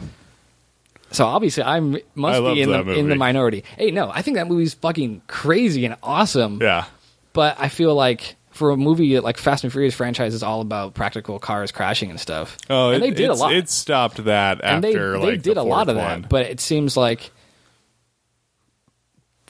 So 1.12 1.26
obviously 1.26 1.64
I 1.64 1.80
must 1.80 2.06
I 2.16 2.54
be 2.54 2.62
in 2.62 2.72
the 2.72 2.84
that 2.84 2.98
in 2.98 3.10
the 3.10 3.16
minority. 3.16 3.64
Hey, 3.78 3.92
no, 3.92 4.10
I 4.10 4.22
think 4.22 4.38
that 4.38 4.48
movie's 4.48 4.74
fucking 4.76 5.22
crazy 5.28 5.86
and 5.86 5.96
awesome. 6.02 6.60
yeah, 6.62 6.86
But 7.34 7.58
I 7.60 7.70
feel 7.70 7.94
like 7.94 8.36
for 8.52 8.72
a 8.72 8.78
movie 8.78 9.20
like 9.20 9.38
Fast 9.38 9.64
and 9.64 9.72
Furious 9.72 9.94
franchise 9.94 10.34
is 10.34 10.42
all 10.42 10.62
about 10.62 10.96
practical 10.96 11.38
cars 11.38 11.72
crashing 11.72 12.10
and 12.10 12.20
stuff. 12.20 12.58
Oh, 12.70 12.90
and 12.90 13.04
they 13.04 13.12
did 13.12 13.30
a 13.30 13.36
lot. 13.36 13.54
It 13.54 13.70
stopped 13.70 14.24
that 14.26 14.62
and 14.64 14.84
they 14.84 14.90
after 14.90 15.20
they 15.20 15.26
like 15.34 15.42
did 15.44 15.58
the 15.58 15.62
a 15.62 15.64
lot 15.64 15.90
of 15.90 15.96
that, 15.96 16.28
but 16.30 16.46
it 16.48 16.60
seems 16.60 16.98
like 16.98 17.30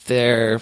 they're 0.05 0.59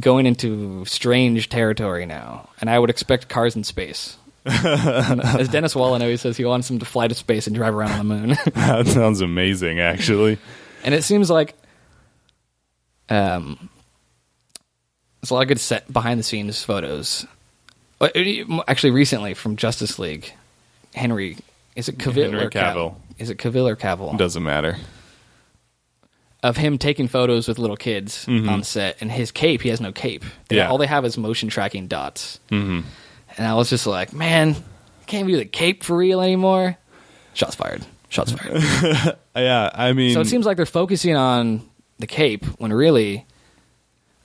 going 0.00 0.26
into 0.26 0.84
strange 0.84 1.48
territory 1.48 2.06
now, 2.06 2.48
and 2.60 2.68
I 2.68 2.78
would 2.78 2.90
expect 2.90 3.28
cars 3.28 3.54
in 3.56 3.62
space. 3.64 4.16
As 4.46 5.48
Dennis 5.48 5.74
Wallen 5.74 6.02
always 6.02 6.20
says, 6.20 6.36
he 6.36 6.44
wants 6.44 6.68
them 6.68 6.78
to 6.78 6.84
fly 6.84 7.08
to 7.08 7.14
space 7.14 7.46
and 7.46 7.56
drive 7.56 7.74
around 7.74 7.92
on 7.92 7.98
the 8.08 8.14
moon. 8.14 8.28
that 8.54 8.86
sounds 8.86 9.20
amazing, 9.20 9.80
actually. 9.80 10.38
and 10.84 10.94
it 10.94 11.02
seems 11.04 11.30
like 11.30 11.54
um, 13.08 13.68
there's 15.20 15.30
a 15.30 15.34
lot 15.34 15.42
of 15.42 15.48
good 15.48 15.60
set 15.60 15.90
behind 15.92 16.18
the 16.18 16.24
scenes 16.24 16.62
photos. 16.62 17.26
Uh, 18.00 18.08
Actually, 18.68 18.90
recently 18.90 19.34
from 19.34 19.56
Justice 19.56 19.98
League, 19.98 20.32
Henry 20.94 21.36
is 21.76 21.88
it 21.88 21.98
Cavill 21.98 22.24
Henry 22.24 22.44
or 22.44 22.50
Cav- 22.50 22.74
Cavill. 22.74 22.94
Is 23.18 23.30
it 23.30 23.38
Cavill 23.38 23.68
or 23.68 23.76
Cavill? 23.76 24.16
Doesn't 24.18 24.42
matter. 24.42 24.76
of 26.42 26.56
him 26.58 26.76
taking 26.76 27.08
photos 27.08 27.48
with 27.48 27.58
little 27.58 27.76
kids 27.76 28.26
on 28.28 28.62
set, 28.64 28.98
and 29.00 29.10
his 29.10 29.30
cape, 29.32 29.62
he 29.62 29.70
has 29.70 29.80
no 29.80 29.90
cape. 29.92 30.24
They- 30.48 30.56
Yeah. 30.56 30.68
all 30.68 30.76
they 30.76 30.86
have 30.86 31.04
is 31.06 31.16
motion 31.16 31.48
tracking 31.48 31.86
dots. 31.86 32.38
Mm-hmm. 32.50 32.86
And 33.36 33.46
I 33.46 33.54
was 33.54 33.70
just 33.70 33.86
like, 33.86 34.12
man, 34.12 34.56
can't 35.06 35.26
do 35.26 35.36
the 35.36 35.44
cape 35.44 35.82
for 35.84 35.96
real 35.96 36.20
anymore. 36.20 36.76
Shots 37.34 37.54
fired. 37.54 37.84
Shots 38.08 38.32
fired. 38.32 39.16
Yeah, 39.36 39.68
I 39.74 39.92
mean, 39.94 40.14
so 40.14 40.20
it 40.20 40.28
seems 40.28 40.46
like 40.46 40.56
they're 40.56 40.64
focusing 40.64 41.16
on 41.16 41.68
the 41.98 42.06
cape 42.06 42.44
when 42.60 42.72
really, 42.72 43.26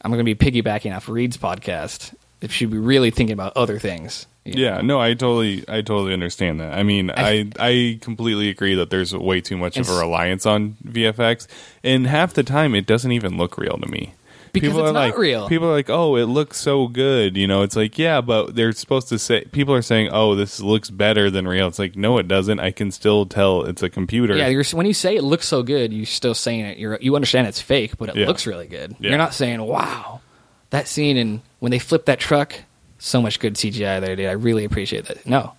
I'm 0.04 0.12
going 0.12 0.24
to 0.24 0.36
be 0.36 0.36
piggybacking 0.36 0.96
off 0.96 1.10
Reed's 1.10 1.36
podcast. 1.36 2.14
If 2.42 2.54
she'd 2.54 2.70
be 2.70 2.78
really 2.78 3.10
thinking 3.10 3.34
about 3.34 3.58
other 3.58 3.80
things. 3.80 4.28
you 4.46 4.54
know? 4.54 4.62
Yeah, 4.62 4.82
no, 4.82 5.02
I 5.02 5.16
totally, 5.16 5.66
I 5.68 5.82
totally 5.82 6.14
understand 6.14 6.60
that. 6.60 6.74
I 6.78 6.84
mean, 6.84 7.10
I, 7.10 7.50
I 7.60 7.98
completely 8.02 8.50
agree 8.50 8.76
that 8.76 8.92
there's 8.92 9.14
way 9.16 9.42
too 9.42 9.58
much 9.58 9.78
of 9.78 9.90
a 9.90 9.98
reliance 9.98 10.46
on 10.46 10.78
VFX, 10.86 11.48
and 11.84 12.06
half 12.06 12.34
the 12.36 12.44
time 12.44 12.76
it 12.76 12.86
doesn't 12.86 13.12
even 13.12 13.36
look 13.36 13.58
real 13.58 13.78
to 13.80 13.88
me. 13.90 14.14
Because 14.62 14.70
people 14.76 14.80
it's 14.82 14.90
are 14.90 14.94
not 14.94 15.00
like, 15.00 15.18
real. 15.18 15.48
People 15.50 15.68
are 15.68 15.74
like, 15.74 15.90
"Oh, 15.90 16.16
it 16.16 16.26
looks 16.26 16.58
so 16.58 16.88
good," 16.88 17.36
you 17.38 17.48
know. 17.48 17.62
It's 17.64 17.76
like, 17.76 17.98
yeah, 17.98 18.22
but 18.22 18.56
they're 18.56 18.72
supposed 18.72 19.10
to 19.10 19.20
say. 19.20 19.46
People 19.46 19.74
are 19.74 19.82
saying, 19.82 20.10
"Oh, 20.12 20.36
this 20.36 20.60
looks 20.60 20.90
better 20.90 21.30
than 21.30 21.48
real." 21.48 21.68
It's 21.68 21.80
like, 21.80 21.96
no, 21.96 22.18
it 22.18 22.28
doesn't. 22.28 22.60
I 22.60 22.72
can 22.72 22.92
still 22.92 23.26
tell 23.26 23.64
it's 23.64 23.82
a 23.84 23.90
computer. 23.90 24.36
Yeah, 24.36 24.48
you're, 24.48 24.64
when 24.74 24.86
you 24.86 24.94
say 24.94 25.16
it 25.16 25.24
looks 25.24 25.48
so 25.48 25.64
good, 25.64 25.92
you're 25.94 26.06
still 26.06 26.34
saying 26.34 26.62
it. 26.66 26.78
You're, 26.78 26.98
you 27.02 27.16
understand 27.16 27.48
it's 27.48 27.62
fake, 27.62 27.98
but 27.98 28.10
it 28.10 28.16
Yeah. 28.16 28.28
looks 28.28 28.46
really 28.48 28.68
good. 28.68 28.96
Yeah. 29.00 29.10
You're 29.10 29.18
not 29.18 29.34
saying, 29.34 29.62
"Wow, 29.62 30.22
that 30.70 30.88
scene 30.88 31.18
and 31.18 31.42
when 31.60 31.72
they 31.72 31.80
flip 31.80 32.06
that 32.06 32.20
truck, 32.20 32.54
so 32.98 33.22
much 33.22 33.40
good 33.40 33.56
CGI 33.56 34.00
there, 34.02 34.16
dude. 34.16 34.28
I 34.28 34.32
really 34.34 34.66
appreciate 34.66 35.06
that." 35.06 35.26
No, 35.26 35.54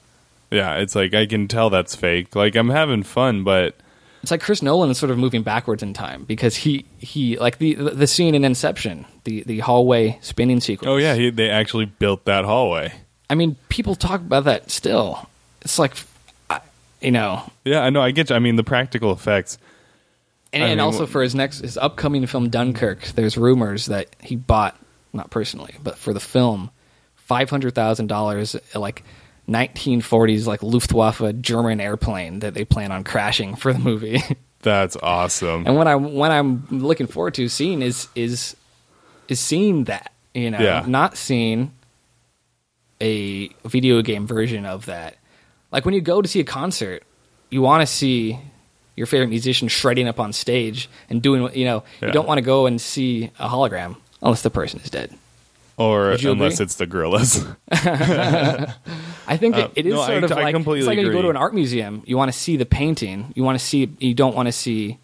yeah. 0.50 0.76
It's 0.76 0.94
like 0.94 1.14
I 1.14 1.26
can 1.26 1.48
tell 1.48 1.70
that's 1.70 1.94
fake. 1.94 2.34
Like 2.36 2.54
I'm 2.56 2.70
having 2.70 3.02
fun, 3.02 3.44
but 3.44 3.74
it's 4.22 4.30
like 4.30 4.40
Chris 4.42 4.62
Nolan 4.62 4.90
is 4.90 4.98
sort 4.98 5.11
of 5.11 5.18
moving 5.18 5.42
backwards 5.42 5.83
in 5.83 5.94
time 5.94 6.24
because 6.24 6.54
he 6.56 6.85
he 6.98 7.37
like 7.38 7.59
the 7.59 7.74
the 7.74 8.06
scene 8.06 8.35
in 8.35 8.44
Inception, 8.44 9.06
the 9.24 9.42
the 9.44 9.61
hallway 9.61 10.18
spinning 10.20 10.61
sequence. 10.61 10.88
oh 10.88 10.96
yeah, 10.96 11.14
he, 11.14 11.30
they 11.30 11.48
actually 11.50 11.87
built 11.87 12.24
that 12.26 12.44
hallway. 12.44 12.92
I 13.28 13.35
mean, 13.35 13.56
people 13.68 13.94
talk 13.94 14.20
about 14.20 14.44
that 14.44 14.70
still. 14.70 15.28
It's 15.62 15.78
like, 15.78 15.94
I- 16.50 16.61
you 17.00 17.11
know, 17.12 17.42
Yeah, 17.64 17.80
I 17.80 17.90
know. 17.90 18.00
I 18.02 18.11
get. 18.11 18.30
You. 18.30 18.37
I 18.37 18.38
mean, 18.40 18.56
the 18.56 18.64
practical 18.64 19.12
effects. 19.12 19.56
and, 20.52 20.62
I 20.64 20.66
and 20.68 20.78
mean, 20.78 20.85
also 20.85 21.06
for 21.06 21.22
his 21.22 21.35
next 21.35 21.61
his 21.61 21.76
upcoming 21.78 22.26
film 22.26 22.48
Dunkirk, 22.50 23.02
there's 23.14 23.37
rumors 23.38 23.87
that 23.87 24.09
he 24.20 24.37
bought 24.37 24.76
not 25.12 25.30
personally, 25.30 25.74
but 25.83 25.96
for 25.96 26.12
the 26.12 26.20
film, 26.20 26.70
five 27.16 27.48
hundred 27.50 27.74
thousand 27.74 28.09
dollars, 28.09 28.56
like. 28.74 29.04
1940s 29.50 30.46
like 30.46 30.62
Luftwaffe 30.62 31.22
German 31.40 31.80
airplane 31.80 32.38
that 32.40 32.54
they 32.54 32.64
plan 32.64 32.92
on 32.92 33.04
crashing 33.04 33.56
for 33.56 33.72
the 33.72 33.78
movie. 33.78 34.22
That's 34.62 34.96
awesome. 35.02 35.66
and 35.66 35.76
what 35.76 35.86
I 35.86 35.94
what 35.96 36.30
I'm 36.30 36.66
looking 36.70 37.06
forward 37.06 37.34
to 37.34 37.48
seeing 37.48 37.82
is 37.82 38.08
is 38.14 38.56
is 39.28 39.40
seeing 39.40 39.84
that, 39.84 40.12
you 40.34 40.50
know, 40.50 40.58
Yeah. 40.60 40.84
not 40.86 41.16
seeing 41.16 41.72
a 43.00 43.48
video 43.64 44.02
game 44.02 44.26
version 44.26 44.66
of 44.66 44.86
that. 44.86 45.16
Like 45.72 45.84
when 45.84 45.94
you 45.94 46.00
go 46.00 46.20
to 46.20 46.28
see 46.28 46.40
a 46.40 46.44
concert, 46.44 47.02
you 47.50 47.62
want 47.62 47.80
to 47.82 47.86
see 47.86 48.38
your 48.96 49.06
favorite 49.06 49.28
musician 49.28 49.68
shredding 49.68 50.08
up 50.08 50.20
on 50.20 50.32
stage 50.32 50.90
and 51.08 51.22
doing 51.22 51.42
what 51.42 51.56
you 51.56 51.64
know. 51.64 51.82
Yeah. 52.00 52.08
You 52.08 52.12
don't 52.12 52.26
want 52.28 52.38
to 52.38 52.42
go 52.42 52.66
and 52.66 52.80
see 52.80 53.30
a 53.38 53.48
hologram 53.48 53.96
unless 54.20 54.42
the 54.42 54.50
person 54.50 54.80
is 54.80 54.90
dead. 54.90 55.14
Or 55.76 56.11
unless 56.12 56.54
agree? 56.54 56.64
it's 56.64 56.74
the 56.76 56.87
Gorillaz. 56.87 57.56
I 59.26 59.37
think 59.37 59.54
Uh, 59.56 59.59
it, 59.59 59.70
it 59.76 59.87
is 59.87 59.94
no, 59.94 60.00
I- 60.02 60.06
sort 60.09 60.24
of 60.24 60.33
I 60.33 60.42
like 60.42 60.54
completely 60.54 60.80
it's 60.80 60.87
like 60.88 60.96
when 60.98 61.06
you 61.06 61.12
go 61.12 61.22
to 61.22 61.30
an 61.30 61.37
art 61.37 61.54
museum. 61.54 62.02
You 62.06 62.16
want 62.16 62.33
to 62.33 62.38
see 62.38 62.56
the 62.56 62.66
painting. 62.66 63.33
You 63.35 63.42
want 63.44 63.59
to 63.59 63.64
see. 63.64 63.90
You 63.98 64.14
don't 64.14 64.35
want 64.35 64.46
to 64.48 64.52
see 64.52 64.98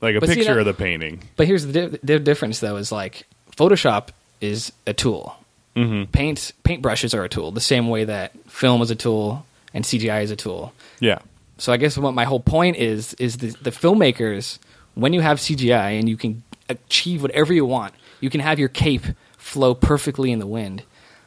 like 0.00 0.16
a 0.16 0.20
But 0.20 0.28
see, 0.30 0.36
picture 0.36 0.54
that- 0.54 0.60
of 0.60 0.66
the 0.66 0.74
painting. 0.74 1.22
But 1.36 1.46
here's 1.46 1.66
the, 1.66 1.72
di- 1.88 1.98
the 2.02 2.18
difference, 2.18 2.60
though: 2.60 2.76
is 2.76 2.90
like 2.92 3.26
Photoshop 3.56 4.08
is 4.40 4.72
a 4.86 4.92
tool. 4.92 5.36
Mm-hmm. 5.76 6.10
Paint 6.12 6.52
paintbrushes 6.64 7.16
are 7.16 7.24
a 7.24 7.28
tool, 7.28 7.50
the 7.52 7.60
same 7.60 7.88
way 7.88 8.04
that 8.04 8.32
film 8.50 8.82
is 8.82 8.90
a 8.90 8.94
tool 8.96 9.46
and 9.72 9.84
CGI 9.84 10.22
is 10.22 10.30
a 10.30 10.36
tool. 10.36 10.72
Yeah. 11.00 11.20
So 11.58 11.72
I 11.72 11.76
guess 11.78 11.96
what 11.96 12.12
my 12.12 12.24
whole 12.24 12.40
point 12.40 12.76
is 12.76 13.14
is 13.14 13.38
the, 13.38 13.56
the 13.62 13.70
filmmakers, 13.70 14.58
when 14.96 15.12
you 15.14 15.20
have 15.22 15.38
CGI 15.38 15.98
and 15.98 16.08
you 16.10 16.16
can 16.18 16.42
achieve 16.68 17.22
whatever 17.22 17.54
you 17.54 17.64
want, 17.64 17.94
you 18.22 18.30
can 18.30 18.40
have 18.40 18.58
your 18.58 18.68
cape 18.70 19.02
flow 19.36 19.74
perfectly 19.74 20.32
in 20.32 20.38
the 20.38 20.46
wind. 20.46 20.82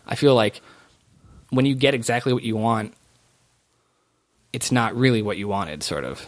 I 0.08 0.16
feel 0.16 0.34
like 0.34 0.62
when 1.52 1.66
you 1.68 1.76
get 1.76 1.94
exactly 1.94 2.34
what 2.34 2.42
you 2.44 2.56
want, 2.56 2.94
it's 4.54 4.72
not 4.72 4.96
really 4.96 5.22
what 5.22 5.38
you 5.38 5.48
wanted, 5.48 5.84
sort 5.84 6.06
of. 6.06 6.26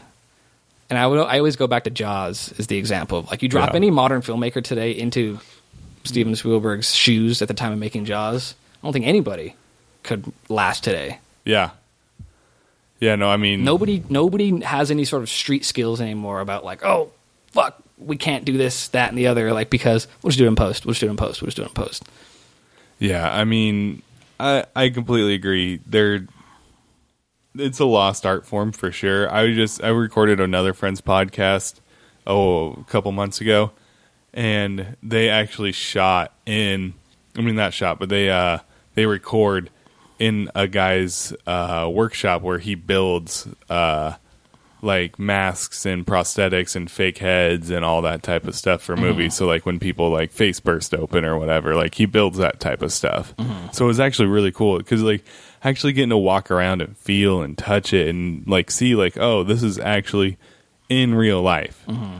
And 0.89 0.97
I 0.99 1.07
would 1.07 1.19
I 1.19 1.37
always 1.39 1.55
go 1.55 1.67
back 1.67 1.83
to 1.85 1.89
Jaws 1.89 2.53
as 2.59 2.67
the 2.67 2.77
example. 2.77 3.25
Like 3.29 3.41
you 3.41 3.49
drop 3.49 3.71
Yeah. 3.71 3.75
any 3.77 3.91
modern 3.91 4.21
filmmaker 4.21 4.63
today 4.63 4.91
into 4.91 5.39
Steven 6.03 6.35
Spielberg's 6.35 6.93
shoes 6.93 7.41
at 7.41 7.47
the 7.47 7.53
time 7.53 7.73
of 7.73 7.79
making 7.79 8.05
Jaws, 8.05 8.55
I 8.81 8.87
don't 8.87 8.93
think 8.93 9.05
anybody 9.05 9.55
could 10.03 10.31
last 10.49 10.83
today. 10.83 11.19
Yeah. 11.43 11.71
Yeah, 12.99 13.15
no, 13.15 13.29
I 13.29 13.37
mean 13.37 13.63
Nobody 13.63 14.03
nobody 14.09 14.61
has 14.61 14.89
any 14.91 15.05
sort 15.05 15.23
of 15.23 15.29
street 15.29 15.65
skills 15.65 16.01
anymore 16.01 16.39
about 16.39 16.63
like, 16.65 16.83
oh 16.83 17.11
fuck, 17.51 17.81
we 17.97 18.17
can't 18.17 18.45
do 18.45 18.57
this, 18.57 18.87
that, 18.89 19.09
and 19.09 19.17
the 19.17 19.27
other, 19.27 19.53
like 19.53 19.69
because 19.69 20.07
we'll 20.21 20.29
just 20.29 20.39
do 20.39 20.45
it 20.45 20.49
in 20.49 20.55
post, 20.55 20.85
we'll 20.85 20.93
just 20.93 21.01
do 21.01 21.07
it 21.07 21.11
in 21.11 21.17
post, 21.17 21.41
we'll 21.41 21.47
just 21.47 21.57
do 21.57 21.63
it 21.63 21.69
in 21.69 21.73
post. 21.73 22.03
Yeah, 22.99 23.31
I 23.31 23.43
mean 23.43 24.01
I 24.39 24.65
I 24.75 24.89
completely 24.89 25.33
agree. 25.33 25.79
There 25.85 26.27
it's 27.55 27.79
a 27.79 27.85
lost 27.85 28.25
art 28.25 28.45
form 28.45 28.71
for 28.71 28.91
sure. 28.91 29.31
I 29.33 29.53
just 29.53 29.83
I 29.83 29.89
recorded 29.89 30.39
another 30.39 30.73
friend's 30.73 31.01
podcast 31.01 31.75
oh 32.25 32.73
a 32.73 32.83
couple 32.83 33.11
months 33.11 33.41
ago 33.41 33.71
and 34.33 34.95
they 35.01 35.29
actually 35.29 35.71
shot 35.71 36.33
in 36.45 36.93
I 37.35 37.41
mean 37.41 37.55
not 37.55 37.73
shot, 37.73 37.99
but 37.99 38.09
they 38.09 38.29
uh 38.29 38.59
they 38.95 39.05
record 39.05 39.69
in 40.19 40.49
a 40.55 40.67
guy's 40.67 41.33
uh 41.45 41.89
workshop 41.91 42.41
where 42.41 42.59
he 42.59 42.75
builds 42.75 43.47
uh 43.69 44.13
like 44.87 45.19
masks 45.19 45.85
and 45.85 46.07
prosthetics 46.07 46.75
and 46.75 46.89
fake 46.89 47.19
heads 47.19 47.69
and 47.69 47.85
all 47.85 48.01
that 48.01 48.23
type 48.23 48.47
of 48.47 48.55
stuff 48.55 48.81
for 48.81 48.95
movies. 48.97 49.33
Mm-hmm. 49.33 49.43
So 49.43 49.47
like 49.47 49.65
when 49.67 49.77
people 49.77 50.09
like 50.09 50.31
face 50.31 50.59
burst 50.59 50.95
open 50.95 51.23
or 51.23 51.37
whatever, 51.37 51.75
like 51.75 51.93
he 51.93 52.05
builds 52.05 52.39
that 52.39 52.59
type 52.59 52.81
of 52.81 52.91
stuff. 52.91 53.35
Mm-hmm. 53.37 53.67
So 53.73 53.85
it 53.85 53.89
was 53.89 53.99
actually 53.99 54.29
really 54.29 54.51
cool 54.51 54.79
because 54.79 55.03
like 55.03 55.23
actually 55.63 55.93
getting 55.93 56.09
to 56.09 56.17
walk 56.17 56.49
around 56.49 56.81
and 56.81 56.97
feel 56.97 57.41
and 57.43 57.55
touch 57.57 57.93
it 57.93 58.07
and 58.07 58.47
like 58.47 58.71
see 58.71 58.95
like 58.95 59.17
oh 59.17 59.43
this 59.43 59.61
is 59.61 59.77
actually 59.77 60.37
in 60.89 61.13
real 61.13 61.41
life. 61.43 61.83
Mm-hmm. 61.87 62.17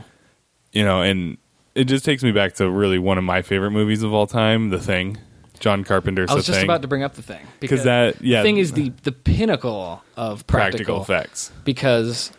You 0.72 0.84
know, 0.84 1.02
and 1.02 1.38
it 1.74 1.84
just 1.84 2.04
takes 2.04 2.22
me 2.22 2.30
back 2.30 2.54
to 2.56 2.70
really 2.70 2.98
one 2.98 3.18
of 3.18 3.24
my 3.24 3.42
favorite 3.42 3.70
movies 3.70 4.02
of 4.02 4.12
all 4.12 4.26
time, 4.26 4.68
The 4.68 4.78
Thing. 4.78 5.18
John 5.60 5.82
Carpenter's 5.82 6.30
I 6.30 6.34
was 6.34 6.46
just 6.46 6.58
Thing. 6.58 6.66
about 6.66 6.82
to 6.82 6.88
bring 6.88 7.02
up 7.02 7.14
the 7.14 7.22
thing 7.22 7.44
because 7.58 7.82
that 7.82 8.22
yeah 8.22 8.42
the 8.42 8.46
thing 8.46 8.58
is 8.58 8.72
the 8.72 8.92
the 9.02 9.10
pinnacle 9.10 10.04
of 10.16 10.46
practical 10.46 10.98
practical, 10.98 11.02
effects. 11.02 11.50
because 11.64 12.30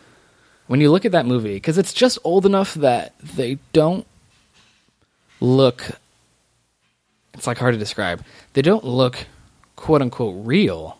when 0.70 0.80
you 0.80 0.88
look 0.88 1.04
at 1.04 1.10
that 1.10 1.26
movie, 1.26 1.54
because 1.54 1.78
it's 1.78 1.92
just 1.92 2.16
old 2.22 2.46
enough 2.46 2.74
that 2.74 3.18
they 3.18 3.58
don't 3.72 4.06
look. 5.40 5.82
It's 7.34 7.48
like 7.48 7.58
hard 7.58 7.74
to 7.74 7.78
describe. 7.78 8.22
They 8.52 8.62
don't 8.62 8.84
look 8.84 9.26
quote 9.74 10.00
unquote 10.00 10.46
real, 10.46 10.96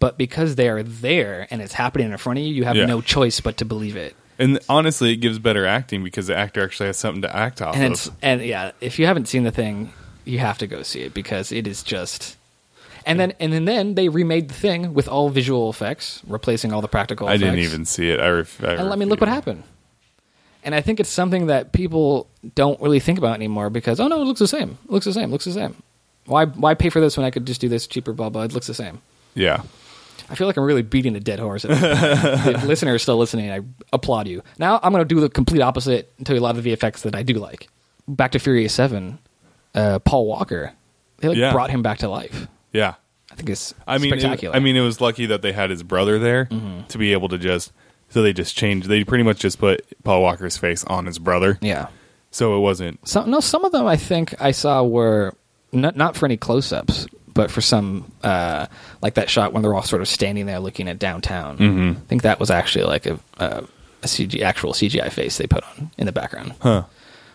but 0.00 0.18
because 0.18 0.56
they 0.56 0.68
are 0.68 0.82
there 0.82 1.46
and 1.50 1.62
it's 1.62 1.72
happening 1.72 2.10
in 2.12 2.16
front 2.18 2.40
of 2.40 2.44
you, 2.44 2.52
you 2.52 2.64
have 2.64 2.76
Yeah. 2.76 2.84
no 2.84 3.00
choice 3.00 3.40
but 3.40 3.56
to 3.56 3.64
believe 3.64 3.96
it. 3.96 4.14
And 4.38 4.58
honestly, 4.68 5.14
it 5.14 5.16
gives 5.16 5.38
better 5.38 5.64
acting 5.64 6.04
because 6.04 6.26
the 6.26 6.36
actor 6.36 6.62
actually 6.62 6.88
has 6.88 6.98
something 6.98 7.22
to 7.22 7.34
act 7.34 7.62
off 7.62 7.76
And 7.76 7.94
of. 7.94 8.10
and 8.20 8.42
yeah, 8.42 8.72
if 8.82 8.98
you 8.98 9.06
haven't 9.06 9.28
seen 9.28 9.44
the 9.44 9.50
thing, 9.50 9.94
you 10.26 10.40
have 10.40 10.58
to 10.58 10.66
go 10.66 10.82
see 10.82 11.00
it 11.00 11.14
because 11.14 11.52
it 11.52 11.66
is 11.66 11.82
just. 11.82 12.36
And 13.06 13.20
then 13.20 13.32
and 13.40 13.52
then, 13.52 13.64
then 13.66 13.94
they 13.94 14.08
remade 14.08 14.48
the 14.48 14.54
thing 14.54 14.94
with 14.94 15.08
all 15.08 15.28
visual 15.28 15.68
effects, 15.70 16.22
replacing 16.26 16.72
all 16.72 16.80
the 16.80 16.88
practical. 16.88 17.26
I 17.28 17.32
effects. 17.34 17.44
didn't 17.44 17.58
even 17.60 17.84
see 17.84 18.10
it. 18.10 18.20
I, 18.20 18.28
ref- 18.28 18.62
I 18.64 18.74
And 18.74 18.92
I 18.92 18.96
mean, 18.96 19.08
look 19.08 19.20
what 19.20 19.28
happened. 19.28 19.62
And 20.64 20.74
I 20.74 20.80
think 20.80 20.98
it's 21.00 21.10
something 21.10 21.48
that 21.48 21.72
people 21.72 22.26
don't 22.54 22.80
really 22.80 23.00
think 23.00 23.18
about 23.18 23.34
anymore 23.34 23.68
because 23.68 24.00
oh 24.00 24.08
no, 24.08 24.20
it 24.22 24.24
looks 24.24 24.40
the 24.40 24.48
same. 24.48 24.78
It 24.86 24.90
looks 24.90 25.04
the 25.04 25.12
same. 25.12 25.24
It 25.24 25.32
looks 25.32 25.44
the 25.44 25.52
same. 25.52 25.76
Why 26.26 26.46
why 26.46 26.72
pay 26.74 26.88
for 26.88 27.00
this 27.00 27.16
when 27.18 27.26
I 27.26 27.30
could 27.30 27.46
just 27.46 27.60
do 27.60 27.68
this 27.68 27.86
cheaper? 27.86 28.12
Blah 28.14 28.30
blah. 28.30 28.42
It 28.44 28.52
looks 28.54 28.66
the 28.66 28.74
same. 28.74 29.00
Yeah. 29.34 29.62
I 30.30 30.36
feel 30.36 30.46
like 30.46 30.56
I'm 30.56 30.64
really 30.64 30.80
beating 30.80 31.14
a 31.16 31.20
dead 31.20 31.38
horse. 31.38 31.66
At 31.66 31.70
the 32.60 32.66
listener 32.66 32.94
is 32.94 33.02
still 33.02 33.18
listening. 33.18 33.50
I 33.50 33.60
applaud 33.92 34.26
you. 34.26 34.42
Now 34.58 34.80
I'm 34.82 34.90
going 34.92 35.06
to 35.06 35.14
do 35.14 35.20
the 35.20 35.28
complete 35.28 35.60
opposite 35.60 36.10
and 36.16 36.26
tell 36.26 36.34
you 36.34 36.40
a 36.40 36.44
lot 36.44 36.56
of 36.56 36.62
the 36.64 36.74
VFX 36.74 37.02
that 37.02 37.14
I 37.14 37.22
do 37.22 37.34
like. 37.34 37.68
Back 38.08 38.30
to 38.32 38.38
Furious 38.38 38.72
Seven, 38.72 39.18
uh, 39.74 39.98
Paul 39.98 40.26
Walker. 40.26 40.72
They 41.18 41.28
like 41.28 41.36
Yeah. 41.36 41.52
brought 41.52 41.70
him 41.70 41.82
back 41.82 41.98
to 41.98 42.08
life. 42.08 42.46
Yeah. 42.74 42.94
I 43.32 43.34
think 43.36 43.48
it's 43.48 43.72
I 43.86 43.96
mean, 43.96 44.12
it, 44.12 44.20
spectacular. 44.20 44.52
Mm-hmm. 44.52 44.62
I 44.62 44.64
mean, 44.64 44.76
it 44.76 44.82
was 44.82 45.00
lucky 45.00 45.26
that 45.26 45.40
they 45.40 45.52
had 45.52 45.70
his 45.70 45.82
brother 45.82 46.18
there 46.18 46.44
to 46.44 46.98
be 46.98 47.12
able 47.12 47.28
to 47.30 47.38
just. 47.38 47.72
So 48.10 48.22
they 48.22 48.32
just 48.32 48.56
changed. 48.56 48.86
They 48.86 49.02
pretty 49.02 49.24
much 49.24 49.38
just 49.38 49.58
put 49.58 49.82
Paul 50.04 50.22
Walker's 50.22 50.56
face 50.56 50.84
on 50.84 51.06
his 51.06 51.18
brother. 51.18 51.58
yeah. 51.62 51.88
So 52.30 52.56
it 52.56 52.60
wasn't. 52.60 53.08
Some 53.08 53.30
no, 53.30 53.40
some 53.40 53.64
of 53.64 53.72
them 53.72 53.86
I 53.86 53.96
think 53.96 54.34
I 54.40 54.50
saw 54.50 54.82
were 54.84 55.34
not 55.72 55.96
not 55.96 56.16
for 56.16 56.26
any 56.26 56.36
close-ups, 56.36 57.06
but 57.32 57.50
for 57.50 57.60
some 57.60 58.12
uh, 58.22 58.66
like 59.02 59.14
that 59.14 59.30
shot 59.30 59.52
when 59.52 59.62
they're 59.62 59.74
all 59.74 59.82
sort 59.82 60.02
of 60.02 60.08
standing 60.08 60.46
there 60.46 60.58
looking 60.58 60.88
at 60.88 60.98
downtown. 60.98 61.58
Mm-hmm. 61.58 61.90
I 61.90 62.06
think 62.08 62.22
that 62.22 62.38
was 62.40 62.50
actually 62.50 62.84
like 62.84 63.06
a, 63.06 63.18
a, 63.38 63.64
a 64.02 64.06
CG 64.06 64.42
actual 64.42 64.72
CGI 64.72 65.10
face 65.12 65.38
they 65.38 65.46
put 65.46 65.64
on 65.64 65.90
in 65.96 66.06
the 66.06 66.12
background. 66.12 66.54
Huh. 66.60 66.84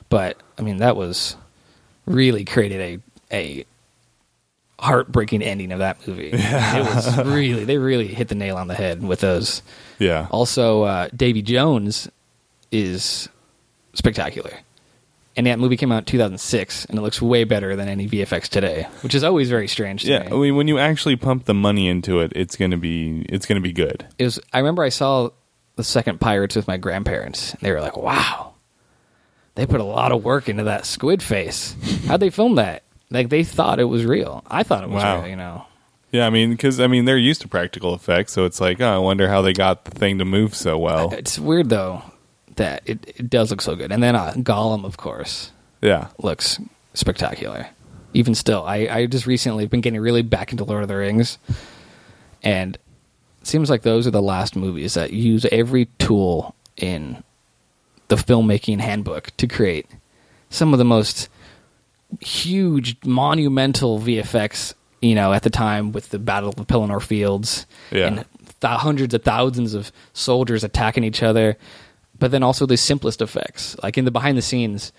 But 0.09 0.37
I 0.57 0.61
mean, 0.61 0.77
that 0.77 0.95
was 0.97 1.35
really 2.05 2.43
created 2.45 3.01
a 3.31 3.35
a 3.35 3.65
heartbreaking 4.79 5.41
ending 5.41 5.71
of 5.71 5.79
that 5.79 6.05
movie. 6.07 6.31
It 6.33 6.83
was 6.83 7.17
really 7.25 7.65
they 7.65 7.77
really 7.77 8.07
hit 8.07 8.27
the 8.29 8.35
nail 8.35 8.57
on 8.57 8.67
the 8.67 8.75
head 8.75 9.03
with 9.03 9.19
those. 9.19 9.61
Yeah. 9.99 10.27
Also, 10.31 10.83
uh, 10.83 11.09
Davy 11.15 11.41
Jones 11.41 12.09
is 12.71 13.29
spectacular. 13.93 14.51
And 15.35 15.47
that 15.47 15.57
movie 15.59 15.77
came 15.77 15.91
out 15.91 15.99
in 15.99 16.05
2006, 16.05 16.85
and 16.85 16.97
it 16.97 17.01
looks 17.01 17.21
way 17.21 17.45
better 17.45 17.75
than 17.77 17.87
any 17.87 18.09
VFX 18.09 18.49
today, 18.49 18.87
which 19.03 19.15
is 19.15 19.23
always 19.23 19.49
very 19.49 19.69
strange 19.69 20.01
to 20.03 20.09
Yeah, 20.09 20.27
I 20.29 20.35
mean, 20.35 20.55
when 20.57 20.67
you 20.67 20.79
actually 20.79 21.15
pump 21.15 21.45
the 21.45 21.53
money 21.53 21.87
into 21.87 22.19
it, 22.19 22.33
it's 22.35 22.57
gonna 22.57 22.77
be 22.77 23.25
it's 23.29 23.45
gonna 23.45 23.61
be 23.61 23.71
good. 23.71 24.05
It 24.17 24.25
was, 24.25 24.39
I 24.51 24.57
remember 24.59 24.83
I 24.83 24.89
saw 24.89 25.29
the 25.77 25.83
second 25.83 26.19
Pirates 26.19 26.57
with 26.57 26.67
my 26.67 26.75
grandparents, 26.75 27.53
and 27.53 27.61
they 27.61 27.71
were 27.71 27.79
like, 27.79 27.95
wow, 27.95 28.53
they 29.55 29.65
put 29.65 29.79
a 29.79 29.85
lot 29.85 30.11
of 30.11 30.25
work 30.25 30.49
into 30.49 30.63
that 30.65 30.85
squid 30.85 31.23
face. 31.23 31.73
How'd 32.07 32.19
they 32.19 32.31
film 32.31 32.55
that? 32.55 32.83
Like, 33.11 33.29
they 33.29 33.43
thought 33.43 33.79
it 33.79 33.85
was 33.85 34.05
real. 34.05 34.43
I 34.47 34.63
thought 34.63 34.83
it 34.83 34.89
was 34.89 35.03
Wow. 35.03 35.21
real, 35.21 35.29
you 35.29 35.35
know. 35.35 35.65
Yeah, 36.11 36.25
I 36.25 36.29
mean, 36.31 36.51
because 36.51 36.79
I 36.79 36.87
mean, 36.87 37.05
they're 37.05 37.17
used 37.17 37.41
to 37.41 37.47
practical 37.47 37.93
effects, 37.93 38.33
so 38.33 38.45
it's 38.45 38.59
like, 38.59 38.81
oh, 38.81 38.95
I 38.95 38.97
wonder 38.97 39.27
how 39.29 39.41
they 39.43 39.53
got 39.53 39.85
the 39.85 39.91
thing 39.91 40.17
to 40.19 40.25
move 40.25 40.55
so 40.55 40.77
well. 40.77 41.13
It's 41.13 41.37
weird, 41.37 41.69
though, 41.69 42.01
that 42.55 42.81
it, 42.85 43.13
it 43.15 43.29
does 43.29 43.51
look 43.51 43.61
so 43.61 43.75
good. 43.75 43.91
And 43.91 44.01
then 44.01 44.15
uh, 44.15 44.33
Gollum, 44.37 44.85
of 44.85 44.97
course. 44.97 45.51
Yeah, 45.81 46.07
looks 46.17 46.59
spectacular. 46.95 47.67
Even 48.13 48.33
still, 48.33 48.63
I, 48.65 48.75
I 48.89 49.05
just 49.05 49.27
recently 49.27 49.67
been 49.67 49.81
getting 49.81 50.01
really 50.01 50.23
back 50.23 50.51
into 50.51 50.63
Lord 50.63 50.81
of 50.81 50.87
the 50.87 50.95
Rings, 50.95 51.37
and 52.41 52.75
it 53.41 53.47
seems 53.47 53.69
like 53.69 53.83
those 53.83 54.07
are 54.07 54.11
the 54.11 54.21
last 54.21 54.55
movies 54.55 54.95
that 54.95 55.13
use 55.13 55.45
every 55.51 55.85
tool 55.99 56.55
in 56.75 57.23
the 58.07 58.15
filmmaking 58.15 58.79
handbook 58.79 59.29
to 59.37 59.45
create 59.47 59.85
some 60.49 60.73
of 60.73 60.79
the 60.79 60.85
most 60.85 61.29
huge, 62.21 62.97
monumental 63.05 63.99
VFX. 63.99 64.73
You 65.01 65.15
know, 65.15 65.31
at 65.31 65.43
the 65.43 65.49
time 65.49 65.93
with 65.93 66.09
the 66.09 66.19
Battle 66.19 66.49
of 66.49 66.55
the 66.55 66.65
Pelennor 66.65 67.01
Fields 67.01 67.65
Yeah. 67.89 68.07
and 68.07 68.15
th- 68.59 68.73
hundreds 68.79 69.13
of 69.13 69.23
thousands 69.23 69.73
of 69.73 69.93
soldiers 70.11 70.61
attacking 70.65 71.05
each 71.05 71.23
other, 71.23 71.57
but 72.17 72.31
then 72.31 72.43
also 72.43 72.65
the 72.65 72.75
simplest 72.75 73.21
effects, 73.21 73.77
like 73.81 73.97
in 73.97 74.03
the 74.03 74.11
behind 74.11 74.37
the 74.37 74.41
scenes 74.41 74.91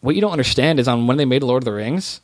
what 0.00 0.14
you 0.14 0.20
don't 0.20 0.32
understand 0.32 0.78
is 0.78 0.86
on 0.88 1.06
when 1.06 1.16
they 1.16 1.24
made 1.24 1.42
Lord 1.42 1.62
of 1.62 1.64
the 1.64 1.72
Rings, 1.72 2.20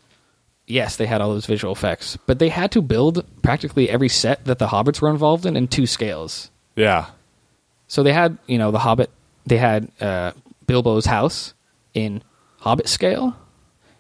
yes, 0.66 0.96
they 0.96 1.06
had 1.06 1.20
all 1.20 1.30
those 1.30 1.46
visual 1.46 1.72
effects, 1.72 2.16
but 2.26 2.38
they 2.38 2.48
had 2.48 2.70
to 2.72 2.80
build 2.82 3.24
practically 3.42 3.90
every 3.90 4.08
set 4.08 4.44
that 4.44 4.58
the 4.58 4.68
hobbits 4.68 5.00
were 5.00 5.10
involved 5.10 5.44
in 5.46 5.56
in 5.56 5.66
two 5.68 5.86
scales. 5.86 6.50
yeah, 6.76 7.06
So 7.88 8.02
they 8.02 8.12
had, 8.12 8.38
you 8.46 8.58
know, 8.58 8.70
the 8.70 8.78
Hobbit, 8.78 9.10
they 9.46 9.58
had 9.58 9.90
uh, 10.00 10.32
Bilbo's 10.66 11.06
house 11.06 11.52
in 11.94 12.22
Hobbit 12.64 12.88
scale, 12.88 13.36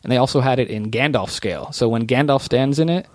and 0.02 0.10
they 0.10 0.16
also 0.16 0.40
had 0.40 0.58
it 0.58 0.68
in 0.70 0.90
Gandalf 0.90 1.28
scale. 1.30 1.70
So 1.72 1.88
when 1.88 2.06
Gandalf 2.06 2.40
stands 2.42 2.78
in 2.78 2.88
it, 2.88 3.06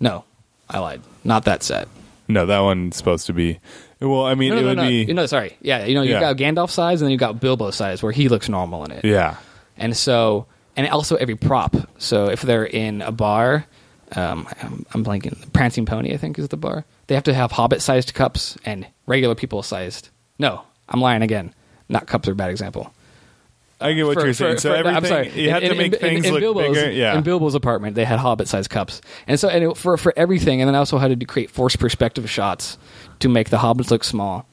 no, 0.00 0.24
I 0.70 0.78
lied, 0.78 1.00
not 1.24 1.44
that 1.44 1.62
set. 1.62 1.88
no, 2.28 2.46
that 2.46 2.60
one's 2.60 2.96
supposed 2.96 3.26
to 3.26 3.32
be. 3.32 3.58
Well, 4.00 4.24
I 4.26 4.34
mean, 4.34 4.50
No, 4.50 4.56
no, 4.56 4.60
it 4.60 4.62
no, 4.62 4.68
would 4.68 4.76
no. 4.78 4.88
be. 4.88 5.04
You 5.04 5.14
know, 5.14 5.26
sorry, 5.26 5.56
yeah, 5.60 5.84
you 5.86 5.94
know, 5.94 6.02
you 6.02 6.12
Yeah. 6.12 6.20
got 6.20 6.36
Gandalf 6.36 6.70
size, 6.70 7.00
and 7.00 7.06
then 7.06 7.10
you've 7.12 7.20
got 7.20 7.40
Bilbo 7.40 7.70
size, 7.70 8.02
where 8.02 8.12
he 8.12 8.28
looks 8.28 8.48
normal 8.48 8.84
in 8.84 8.92
it. 8.92 9.04
yeah, 9.04 9.36
And 9.76 9.96
so, 9.96 10.46
and 10.76 10.86
also 10.88 11.16
every 11.16 11.36
prop. 11.36 11.74
So 11.98 12.26
if 12.28 12.42
they're 12.42 12.64
in 12.66 13.02
a 13.02 13.12
bar, 13.12 13.66
um, 14.14 14.46
I'm, 14.62 14.86
I'm 14.94 15.04
blanking. 15.04 15.52
Prancing 15.52 15.86
Pony, 15.86 16.12
I 16.12 16.16
think, 16.16 16.38
is 16.38 16.48
the 16.48 16.56
bar. 16.56 16.84
They 17.08 17.14
have 17.14 17.24
to 17.24 17.34
have 17.34 17.50
hobbit-sized 17.52 18.14
cups 18.14 18.56
and 18.64 18.86
regular 19.06 19.34
people-sized. 19.34 20.10
No, 20.38 20.62
I'm 20.88 21.00
lying 21.00 21.22
again. 21.22 21.52
Not 21.88 22.06
cups 22.06 22.28
are 22.28 22.32
a 22.32 22.36
bad 22.36 22.50
example. 22.50 22.92
I 23.80 23.92
get 23.92 24.06
what 24.06 24.14
For- 24.14 24.24
you're 24.24 24.34
saying. 24.34 24.54
for- 24.56 24.60
so 24.60 24.70
for- 24.70 24.76
everything 24.76 24.96
I'm 24.96 25.04
sorry. 25.06 25.30
you 25.42 25.50
had 25.50 25.62
In- 25.62 25.68
to 25.70 25.74
in- 25.74 25.78
make 25.78 25.92
in- 25.94 25.98
things 25.98 26.26
in 26.26 26.32
look 26.32 26.40
Bilbo's, 26.40 26.76
bigger. 26.76 26.90
Yeah, 26.90 27.16
In 27.16 27.22
Bilbo's 27.22 27.54
apartment, 27.54 27.96
they 27.96 28.04
had 28.04 28.18
hobbit-sized 28.18 28.70
cups, 28.70 29.00
and 29.26 29.38
so 29.38 29.48
and 29.48 29.64
it, 29.64 29.76
for 29.76 29.96
for 29.96 30.12
everything, 30.16 30.60
and 30.62 30.68
then 30.68 30.74
I 30.74 30.78
also 30.78 30.98
had 30.98 31.18
to 31.18 31.26
create 31.26 31.50
forced 31.50 31.78
perspective 31.78 32.28
shots 32.30 32.78
to 33.20 33.28
make 33.28 33.50
the 33.50 33.58
hobbits 33.58 33.90
look 33.90 34.04
small 34.04 34.46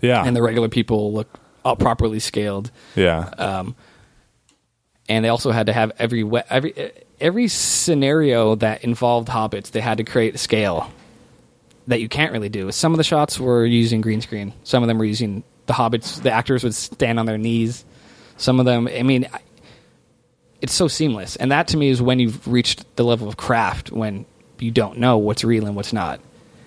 yeah, 0.00 0.24
and 0.24 0.34
the 0.36 0.42
regular 0.42 0.68
people 0.68 1.12
look 1.12 1.28
all 1.64 1.76
properly 1.76 2.18
scaled. 2.20 2.70
yeah, 2.96 3.28
um, 3.38 3.74
and 5.08 5.24
they 5.24 5.28
also 5.28 5.50
had 5.50 5.66
to 5.66 5.72
have 5.72 5.92
every 5.98 6.22
we- 6.24 6.40
every 6.50 6.92
every 7.20 7.48
scenario 7.48 8.54
that 8.56 8.82
involved 8.84 9.28
hobbits. 9.28 9.70
They 9.72 9.80
had 9.80 9.98
to 9.98 10.04
create 10.04 10.34
a 10.34 10.38
scale 10.38 10.90
that 11.86 12.00
you 12.00 12.08
can't 12.08 12.32
really 12.32 12.48
do. 12.48 12.70
Some 12.72 12.92
of 12.92 12.98
the 12.98 13.04
shots 13.04 13.38
were 13.40 13.64
using 13.64 14.00
green 14.00 14.20
screen. 14.20 14.52
Some 14.62 14.82
of 14.82 14.88
them 14.88 14.98
were 14.98 15.04
using 15.04 15.42
the 15.66 15.72
hobbits. 15.74 16.22
The 16.22 16.30
actors 16.30 16.62
would 16.64 16.74
stand 16.74 17.18
on 17.18 17.26
their 17.26 17.38
knees. 17.38 17.84
Some 18.38 18.58
of 18.60 18.66
them, 18.66 18.88
I 18.88 19.02
mean, 19.02 19.28
it's 20.62 20.72
so 20.72 20.88
seamless, 20.88 21.36
and 21.36 21.52
that 21.52 21.68
to 21.68 21.76
me 21.76 21.88
is 21.90 22.00
when 22.00 22.18
you've 22.18 22.46
reached 22.48 22.84
the 22.96 23.04
level 23.04 23.28
of 23.28 23.36
craft 23.36 23.92
when 23.92 24.24
you 24.58 24.70
don't 24.70 24.98
know 24.98 25.18
what's 25.18 25.44
real 25.44 25.66
and 25.66 25.76
what's 25.76 25.92
not. 25.92 26.20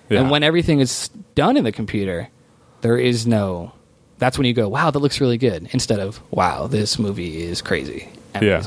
Yeah. 0.08 0.20
And 0.20 0.30
when 0.30 0.42
everything 0.42 0.80
is 0.80 1.08
done 1.34 1.56
in 1.56 1.64
the 1.64 1.72
computer, 1.72 2.28
there 2.82 2.96
is 2.96 3.26
no. 3.26 3.72
That's 4.18 4.38
when 4.38 4.46
you 4.46 4.52
go, 4.54 4.68
"Wow, 4.68 4.90
that 4.90 4.98
looks 4.98 5.20
really 5.20 5.38
good," 5.38 5.68
instead 5.72 5.98
of 5.98 6.20
"Wow, 6.30 6.68
this 6.68 6.98
movie 6.98 7.42
is 7.42 7.60
crazy, 7.60 8.08
Yeah. 8.40 8.62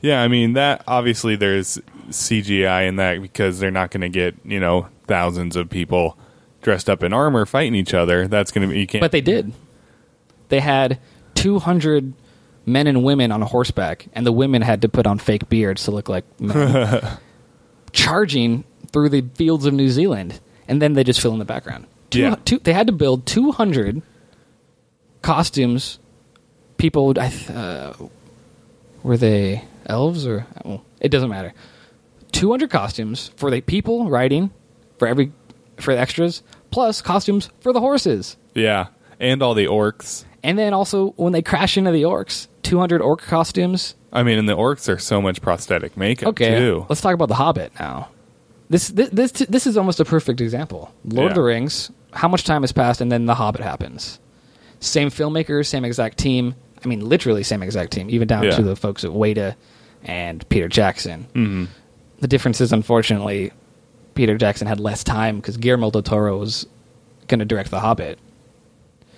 yeah. 0.00 0.22
I 0.22 0.28
mean, 0.28 0.54
that 0.54 0.82
obviously 0.86 1.36
there's 1.36 1.78
CGI 2.10 2.82
in 2.88 2.96
that 2.96 3.20
because 3.20 3.58
they're 3.58 3.70
not 3.70 3.90
going 3.90 4.00
to 4.00 4.08
get 4.08 4.34
you 4.44 4.58
know 4.60 4.88
thousands 5.06 5.56
of 5.56 5.68
people 5.68 6.16
dressed 6.62 6.88
up 6.88 7.02
in 7.02 7.12
armor 7.12 7.46
fighting 7.46 7.74
each 7.74 7.94
other. 7.94 8.26
That's 8.28 8.50
going 8.50 8.68
to 8.68 8.72
be 8.74 8.80
you 8.80 8.86
can't. 8.86 9.00
But 9.02 9.12
they 9.12 9.20
did. 9.20 9.52
They 10.48 10.60
had 10.60 10.98
200 11.36 12.12
men 12.66 12.86
and 12.88 13.04
women 13.04 13.30
on 13.30 13.40
horseback, 13.42 14.08
and 14.12 14.26
the 14.26 14.32
women 14.32 14.60
had 14.62 14.82
to 14.82 14.88
put 14.88 15.06
on 15.06 15.18
fake 15.18 15.48
beards 15.48 15.84
to 15.84 15.92
look 15.92 16.08
like 16.08 16.24
men, 16.40 17.18
charging 17.92 18.64
through 18.92 19.08
the 19.08 19.22
fields 19.34 19.64
of 19.66 19.72
New 19.74 19.88
Zealand, 19.88 20.40
and 20.66 20.82
then 20.82 20.94
they 20.94 21.04
just 21.04 21.20
fill 21.20 21.32
in 21.32 21.38
the 21.38 21.44
background. 21.44 21.86
Two, 22.10 22.20
Yeah. 22.20 22.36
two, 22.44 22.58
they 22.58 22.72
had 22.72 22.86
to 22.88 22.92
build 22.92 23.24
200 23.26 24.02
costumes. 25.22 25.98
People, 26.76 27.14
I 27.18 27.28
th- 27.30 27.50
uh, 27.50 27.92
were 29.02 29.16
they 29.16 29.64
elves 29.86 30.26
or 30.26 30.46
well, 30.64 30.84
it 31.00 31.08
doesn't 31.10 31.30
matter. 31.30 31.54
200 32.32 32.68
costumes 32.70 33.30
for 33.36 33.50
the 33.50 33.60
people 33.60 34.10
riding, 34.10 34.50
for 34.98 35.08
every 35.08 35.32
for 35.78 35.94
the 35.94 36.00
extras, 36.00 36.42
plus 36.70 37.00
costumes 37.02 37.50
for 37.60 37.72
the 37.72 37.80
horses. 37.80 38.36
yeah, 38.54 38.88
and 39.20 39.42
all 39.42 39.54
the 39.54 39.66
orcs. 39.66 40.24
And 40.46 40.56
then 40.58 40.72
also 40.72 41.08
when 41.16 41.32
they 41.32 41.42
crash 41.42 41.76
into 41.76 41.90
the 41.90 42.02
orcs, 42.02 42.46
200 42.62 43.00
orc 43.02 43.20
costumes. 43.22 43.94
I 44.12 44.22
mean, 44.22 44.38
and 44.38 44.48
the 44.48 44.56
orcs 44.56 44.88
are 44.88 44.98
so 44.98 45.20
much 45.20 45.42
prosthetic 45.42 45.96
makeup 45.96 46.28
Okay, 46.28 46.58
too. 46.58 46.86
let's 46.88 47.00
talk 47.00 47.14
about 47.14 47.28
the 47.28 47.34
Hobbit 47.34 47.72
now. 47.80 48.08
This 48.70 48.88
this 48.88 49.10
this, 49.10 49.32
this 49.32 49.66
is 49.66 49.76
almost 49.76 50.00
a 50.00 50.04
perfect 50.04 50.40
example. 50.40 50.92
Lord 51.04 51.32
of 51.32 51.34
the 51.34 51.42
Rings. 51.42 51.90
How 52.12 52.28
much 52.28 52.44
time 52.44 52.62
has 52.62 52.72
passed, 52.72 53.00
and 53.00 53.10
then 53.12 53.26
the 53.26 53.34
Hobbit 53.34 53.60
happens. 53.60 54.18
Same 54.80 55.10
filmmakers, 55.10 55.66
same 55.66 55.84
exact 55.84 56.16
team. 56.18 56.54
I 56.84 56.88
mean, 56.88 57.06
literally 57.08 57.42
same 57.42 57.62
exact 57.62 57.92
team, 57.92 58.08
even 58.10 58.28
down 58.28 58.44
Yeah. 58.44 58.50
to 58.56 58.62
the 58.62 58.76
folks 58.76 59.04
at 59.04 59.10
Weta 59.10 59.54
and 60.04 60.48
Peter 60.48 60.68
Jackson. 60.68 61.26
Mm-hmm. 61.34 61.64
The 62.20 62.28
difference 62.28 62.60
is, 62.60 62.72
unfortunately, 62.72 63.52
Peter 64.14 64.38
Jackson 64.38 64.66
had 64.68 64.78
less 64.80 65.02
time 65.04 65.36
because 65.36 65.56
Guillermo 65.56 65.90
del 65.90 66.02
Toro 66.02 66.38
was 66.38 66.66
going 67.28 67.40
to 67.40 67.44
direct 67.44 67.70
The 67.70 67.80
Hobbit. 67.80 68.18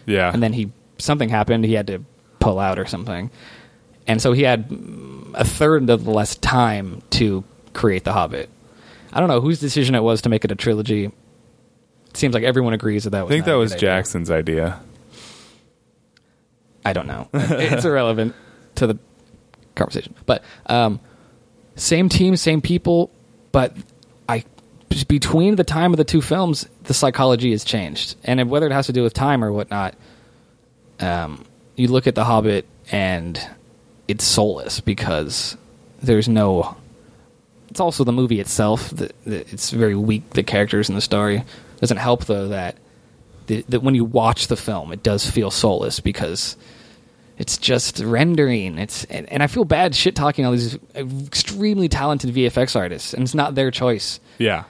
Yeah, 0.06 0.32
and 0.32 0.42
then 0.42 0.52
he 0.54 0.72
something 0.98 1.28
happened. 1.28 1.64
He 1.64 1.74
had 1.74 1.86
to 1.88 2.04
pull 2.40 2.58
out 2.58 2.78
or 2.78 2.86
something, 2.86 3.30
and 4.06 4.20
so 4.20 4.32
he 4.32 4.42
had 4.42 4.66
a 5.34 5.44
third 5.44 5.88
of 5.90 6.04
the 6.04 6.10
less 6.10 6.36
time 6.36 7.02
to 7.10 7.44
create 7.72 8.04
the 8.04 8.12
Hobbit. 8.12 8.48
I 9.12 9.20
don't 9.20 9.28
know 9.28 9.40
whose 9.40 9.60
decision 9.60 9.94
it 9.94 10.02
was 10.02 10.22
to 10.22 10.28
make 10.28 10.44
it 10.44 10.52
a 10.52 10.54
trilogy. 10.54 11.06
It 11.06 12.16
seems 12.16 12.34
like 12.34 12.44
everyone 12.44 12.72
agrees 12.72 13.04
that 13.04 13.10
that 13.10 13.24
Was 13.24 13.32
I 13.32 13.34
think 13.34 13.44
that 13.46 13.54
was 13.54 13.72
idea. 13.72 13.80
Jackson's 13.80 14.30
idea. 14.30 14.80
I 16.84 16.92
don't 16.92 17.06
know. 17.06 17.28
it's 17.32 17.84
irrelevant 17.84 18.34
to 18.76 18.86
the 18.86 18.98
conversation. 19.74 20.14
But 20.26 20.42
um, 20.66 21.00
same 21.76 22.08
team, 22.08 22.36
same 22.36 22.60
people, 22.60 23.10
but 23.52 23.76
I 24.28 24.44
between 25.06 25.56
the 25.56 25.64
time 25.64 25.92
of 25.92 25.96
the 25.96 26.04
two 26.04 26.22
films, 26.22 26.68
the 26.84 26.94
psychology 26.94 27.50
has 27.52 27.64
changed, 27.64 28.16
and 28.24 28.50
whether 28.50 28.66
it 28.66 28.72
has 28.72 28.86
to 28.86 28.92
do 28.92 29.02
with 29.02 29.14
time 29.14 29.44
or 29.44 29.52
whatnot, 29.52 29.94
um, 31.00 31.44
you 31.76 31.88
look 31.88 32.06
at 32.06 32.14
The 32.14 32.24
Hobbit 32.24 32.66
and 32.90 33.40
it's 34.06 34.24
soulless 34.24 34.80
because 34.80 35.56
there's 36.02 36.28
no. 36.28 36.76
It's 37.70 37.80
also 37.80 38.02
the 38.04 38.12
movie 38.12 38.40
itself 38.40 38.90
that, 38.90 39.12
that 39.24 39.52
it's 39.52 39.70
very 39.70 39.94
weak. 39.94 40.30
The 40.30 40.42
characters 40.42 40.88
and 40.88 40.96
the 40.96 41.02
story 41.02 41.44
doesn't 41.80 41.98
help 41.98 42.24
though 42.24 42.48
that 42.48 42.76
that 43.46 43.82
when 43.82 43.94
you 43.94 44.04
watch 44.04 44.48
the 44.48 44.56
film, 44.56 44.92
it 44.92 45.02
does 45.02 45.28
feel 45.28 45.50
soulless 45.50 46.00
because 46.00 46.56
it's 47.38 47.56
just 47.58 48.00
rendering. 48.00 48.78
It's 48.78 49.04
and, 49.04 49.30
and 49.32 49.42
I 49.42 49.46
feel 49.46 49.64
bad 49.64 49.94
shit 49.94 50.14
talking 50.16 50.44
all 50.44 50.52
these 50.52 50.78
extremely 50.96 51.88
talented 51.88 52.34
VFX 52.34 52.74
artists, 52.76 53.14
and 53.14 53.22
it's 53.22 53.34
not 53.34 53.54
their 53.54 53.70
choice, 53.70 54.18
Yeah, 54.38 54.64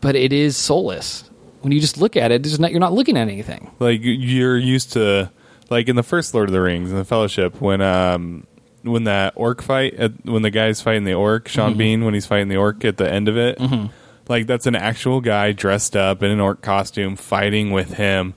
but 0.00 0.14
it 0.14 0.32
is 0.32 0.56
soulless. 0.56 1.24
When 1.62 1.72
you 1.72 1.80
just 1.80 1.98
look 1.98 2.16
at 2.16 2.32
it, 2.32 2.58
not, 2.58 2.70
you're 2.70 2.80
not 2.80 2.94
looking 2.94 3.18
at 3.18 3.28
anything. 3.28 3.70
like 3.80 4.00
you're 4.02 4.56
used 4.56 4.92
to, 4.94 5.30
like 5.70 5.88
in 5.88 5.96
the 5.96 6.02
first 6.02 6.34
Lord 6.34 6.48
of 6.48 6.52
the 6.52 6.60
Rings 6.60 6.90
and 6.90 6.98
the 7.00 7.04
Fellowship, 7.04 7.60
when 7.60 7.80
um, 7.80 8.46
when 8.82 9.04
that 9.04 9.32
orc 9.36 9.62
fight 9.62 9.94
at, 9.94 10.12
when 10.24 10.42
the 10.42 10.50
guy's 10.50 10.80
fighting 10.82 11.04
the 11.04 11.14
orc, 11.14 11.48
Sean 11.48 11.70
Mm-hmm. 11.70 11.78
Bean 11.78 12.04
when 12.04 12.14
he's 12.14 12.26
fighting 12.26 12.48
the 12.48 12.56
orc 12.56 12.84
at 12.84 12.96
the 12.96 13.10
end 13.10 13.28
of 13.28 13.36
it. 13.36 13.58
Like 14.28 14.46
that's 14.46 14.66
an 14.66 14.76
actual 14.76 15.20
guy 15.20 15.52
dressed 15.52 15.96
up 15.96 16.22
in 16.22 16.30
an 16.30 16.38
orc 16.40 16.62
costume 16.62 17.16
fighting 17.16 17.72
with 17.72 17.94
him. 17.94 18.34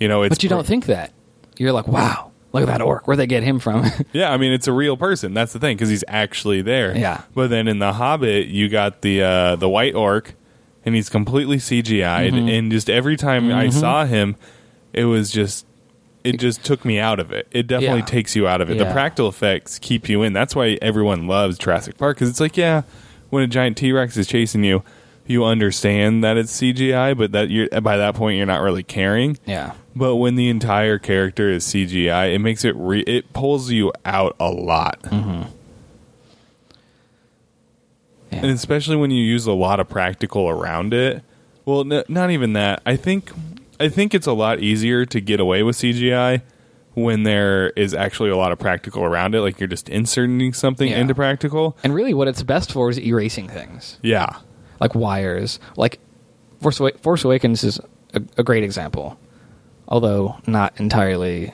You 0.00 0.08
know, 0.08 0.22
it's 0.22 0.34
But 0.36 0.42
you 0.42 0.48
don't 0.48 0.66
think 0.66 0.86
that. 0.86 1.12
You're 1.58 1.72
like, 1.72 1.86
wow, 1.88 2.32
look 2.52 2.62
at 2.62 2.66
that 2.66 2.80
orc. 2.82 3.06
Where'd 3.06 3.18
they 3.18 3.26
get 3.26 3.42
him 3.42 3.58
from? 3.60 3.84
Yeah, 4.12 4.32
I 4.32 4.36
mean 4.36 4.52
it's 4.52 4.66
a 4.66 4.72
real 4.72 4.96
person. 4.96 5.34
That's 5.34 5.52
the 5.52 5.58
thing 5.60 5.76
because 5.76 5.88
he's 5.90 6.04
actually 6.08 6.62
there. 6.62 6.96
Yeah. 6.96 7.22
But 7.34 7.50
then 7.50 7.68
in 7.68 7.78
the 7.78 7.92
Hobbit, 7.92 8.48
you 8.48 8.68
got 8.68 9.02
the 9.02 9.22
uh, 9.22 9.56
the 9.56 9.68
white 9.68 9.94
orc, 9.94 10.34
and 10.84 10.94
he's 10.94 11.08
completely 11.08 11.58
CGI'd. 11.58 12.34
Mm-hmm. 12.34 12.48
And 12.48 12.72
just 12.72 12.90
every 12.90 13.16
time 13.16 13.52
I 13.52 13.70
saw 13.70 14.04
him, 14.06 14.34
it 14.92 15.04
was 15.04 15.30
just 15.30 15.66
it 16.28 16.38
just 16.38 16.64
took 16.64 16.84
me 16.84 16.98
out 16.98 17.18
of 17.20 17.32
it. 17.32 17.46
It 17.50 17.66
definitely 17.66 18.00
Yeah. 18.00 18.04
takes 18.06 18.36
you 18.36 18.46
out 18.46 18.60
of 18.60 18.70
it. 18.70 18.78
The 18.78 18.84
Yeah. 18.84 18.92
practical 18.92 19.28
effects 19.28 19.78
keep 19.78 20.08
you 20.08 20.22
in. 20.22 20.32
That's 20.32 20.54
why 20.54 20.78
everyone 20.82 21.26
loves 21.26 21.58
Jurassic 21.58 21.96
Park 21.98 22.16
because 22.16 22.28
it's 22.28 22.40
like, 22.40 22.56
yeah, 22.56 22.82
when 23.30 23.42
a 23.42 23.46
giant 23.46 23.76
T 23.76 23.92
Rex 23.92 24.16
is 24.16 24.26
chasing 24.26 24.64
you. 24.64 24.82
You 25.26 25.44
understand 25.44 26.24
that 26.24 26.38
it's 26.38 26.50
CGI, 26.50 27.12
but 27.12 27.32
that 27.32 27.50
you're 27.50 27.68
by 27.82 27.98
that 27.98 28.14
point 28.14 28.38
you're 28.38 28.46
not 28.46 28.62
really 28.62 28.82
caring. 28.82 29.36
yeah. 29.44 29.72
But 29.94 30.16
when 30.16 30.36
the 30.36 30.48
entire 30.48 30.98
character 30.98 31.50
is 31.50 31.64
CGI, 31.64 32.26
it 32.32 32.38
makes 32.38 32.64
it 32.64 32.74
re- 32.76 33.00
it 33.00 33.32
pulls 33.34 33.70
you 33.70 33.92
out 34.06 34.34
a 34.40 34.48
lot, 34.48 35.02
mm-hmm. 35.02 35.42
Yeah. 38.32 38.38
and 38.42 38.46
especially 38.50 38.96
when 38.96 39.10
you 39.10 39.22
use 39.24 39.46
a 39.46 39.52
lot 39.52 39.80
of 39.80 39.88
practical 39.88 40.48
around 40.48 40.94
it. 40.94 41.22
Well, 41.64 41.80
n- 41.92 42.04
not 42.08 42.30
even 42.30 42.52
that. 42.54 42.80
I 42.86 42.96
think 42.96 43.30
I 43.80 43.88
think 43.88 44.14
it's 44.14 44.26
a 44.26 44.32
lot 44.32 44.60
easier 44.60 45.06
to 45.06 45.20
get 45.20 45.40
away 45.40 45.62
with 45.62 45.76
CGI 45.76 46.42
when 46.94 47.22
there 47.22 47.70
is 47.70 47.94
actually 47.94 48.30
a 48.30 48.36
lot 48.36 48.50
of 48.50 48.58
practical 48.58 49.04
around 49.04 49.34
it. 49.34 49.40
Like 49.40 49.60
you're 49.60 49.68
just 49.68 49.88
inserting 49.88 50.52
something 50.52 50.88
Yeah. 50.90 50.98
into 50.98 51.14
practical. 51.14 51.76
And 51.84 51.94
really, 51.94 52.14
what 52.14 52.26
it's 52.28 52.42
best 52.42 52.72
for 52.72 52.90
is 52.90 52.98
erasing 52.98 53.48
things. 53.48 53.98
Yeah, 54.02 54.36
like 54.80 54.94
wires. 54.94 55.60
Like 55.76 56.00
Force, 56.60 56.80
Force 57.02 57.24
Awakens 57.24 57.62
is 57.62 57.78
a, 58.14 58.22
a 58.36 58.42
great 58.42 58.64
example, 58.64 59.16
although 59.86 60.36
not 60.46 60.72
entirely 60.80 61.52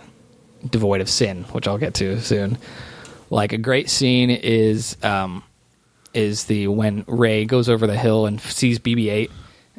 devoid 0.71 1.03
of 1.03 1.11
sin, 1.11 1.45
which 1.53 1.69
I'll 1.69 1.77
get 1.79 1.93
to 1.95 2.21
soon. 2.23 2.57
Like 3.29 3.53
a 3.53 3.59
great 3.59 3.91
scene 3.91 4.31
is 4.31 4.97
um, 5.03 5.43
is 6.15 6.45
the 6.45 6.69
when 6.69 7.05
Rey 7.07 7.45
goes 7.45 7.69
over 7.69 7.87
the 7.87 7.99
hill 7.99 8.25
and 8.27 8.41
sees 8.41 8.79
BB-8 8.79 9.31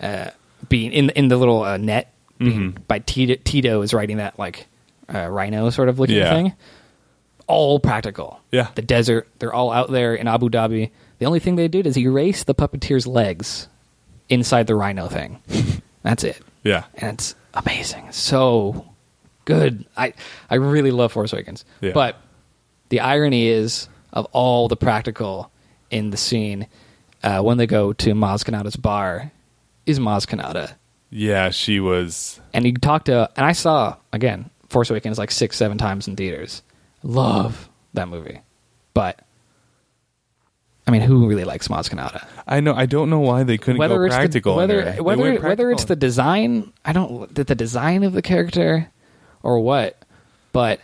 uh, 0.01 0.29
being 0.69 0.91
in 0.91 1.09
in 1.11 1.27
the 1.29 1.37
little 1.37 1.63
uh, 1.63 1.77
net 1.77 2.11
being, 2.39 2.77
by 2.87 2.99
Teedo, 2.99 3.41
Teedo 3.43 3.83
is 3.83 3.93
writing 3.93 4.17
that 4.17 4.37
like 4.39 4.67
uh, 5.13 5.27
rhino 5.27 5.69
sort 5.69 5.89
of 5.89 5.99
looking 5.99 6.17
Yeah. 6.17 6.33
thing. 6.33 6.53
All 7.47 7.79
practical. 7.79 8.39
Yeah. 8.51 8.69
The 8.75 8.81
desert. 8.81 9.27
They're 9.39 9.53
all 9.53 9.71
out 9.71 9.91
there 9.91 10.15
in 10.15 10.27
Abu 10.27 10.49
Dhabi. 10.49 10.89
The 11.19 11.25
only 11.27 11.39
thing 11.39 11.55
they 11.55 11.67
did 11.67 11.85
is 11.85 11.97
erase 11.97 12.43
the 12.43 12.55
puppeteer's 12.55 13.05
legs 13.05 13.67
inside 14.29 14.65
the 14.67 14.75
rhino 14.75 15.07
thing. 15.07 15.41
That's 16.03 16.23
it. 16.23 16.41
yeah, 16.63 16.85
And 16.95 17.13
it's 17.13 17.35
amazing. 17.53 18.11
So 18.11 18.85
good. 19.45 19.85
I 19.95 20.13
I 20.49 20.55
really 20.55 20.91
love 20.91 21.11
Force 21.11 21.33
Awakens. 21.33 21.65
Yeah. 21.81 21.91
But 21.93 22.17
the 22.89 22.99
irony 22.99 23.47
is 23.47 23.89
of 24.11 24.25
all 24.31 24.67
the 24.67 24.75
practical 24.77 25.51
in 25.91 26.09
the 26.09 26.17
scene 26.17 26.67
uh, 27.23 27.41
when 27.41 27.57
they 27.57 27.67
go 27.67 27.93
to 27.93 28.13
Maz 28.13 28.43
Kanata's 28.43 28.75
bar 28.75 29.31
is 29.85 29.99
Maz 29.99 30.25
Kanata. 30.27 30.73
Yeah. 31.15 31.49
She 31.49 31.79
was. 31.79 32.39
And 32.53 32.65
you 32.65 32.73
talk 32.73 33.05
to 33.05 33.29
and 33.35 33.45
I 33.45 33.53
saw 33.53 33.95
again 34.11 34.49
Force 34.69 34.89
Awakens 34.89 35.17
like 35.17 35.31
six, 35.31 35.57
seven 35.57 35.77
times 35.77 36.07
in 36.07 36.15
theaters. 36.15 36.61
Love 37.03 37.69
that 37.93 38.07
movie. 38.07 38.41
But 38.93 39.19
I 40.87 40.91
mean, 40.91 41.01
who 41.01 41.27
really 41.27 41.43
likes 41.45 41.67
Maz 41.67 41.89
Kanata? 41.89 42.25
I 42.47 42.59
know. 42.59 42.73
I 42.73 42.85
don't 42.85 43.09
know 43.09 43.19
why 43.19 43.43
they 43.43 43.57
couldn't 43.57 43.79
go 43.79 44.03
it's 44.03 44.15
practical. 44.15 44.53
the, 44.53 44.57
whether 44.57 44.83
there. 44.83 45.03
Whether 45.03 45.21
went 45.21 45.43
whether 45.43 45.71
it's 45.71 45.85
the 45.85 45.95
design, 45.95 46.73
I 46.83 46.93
don't 46.93 47.33
the, 47.33 47.43
the 47.43 47.55
design 47.55 48.03
of 48.03 48.13
the 48.13 48.21
character 48.21 48.91
or 49.41 49.59
what, 49.59 49.97
but 50.51 50.79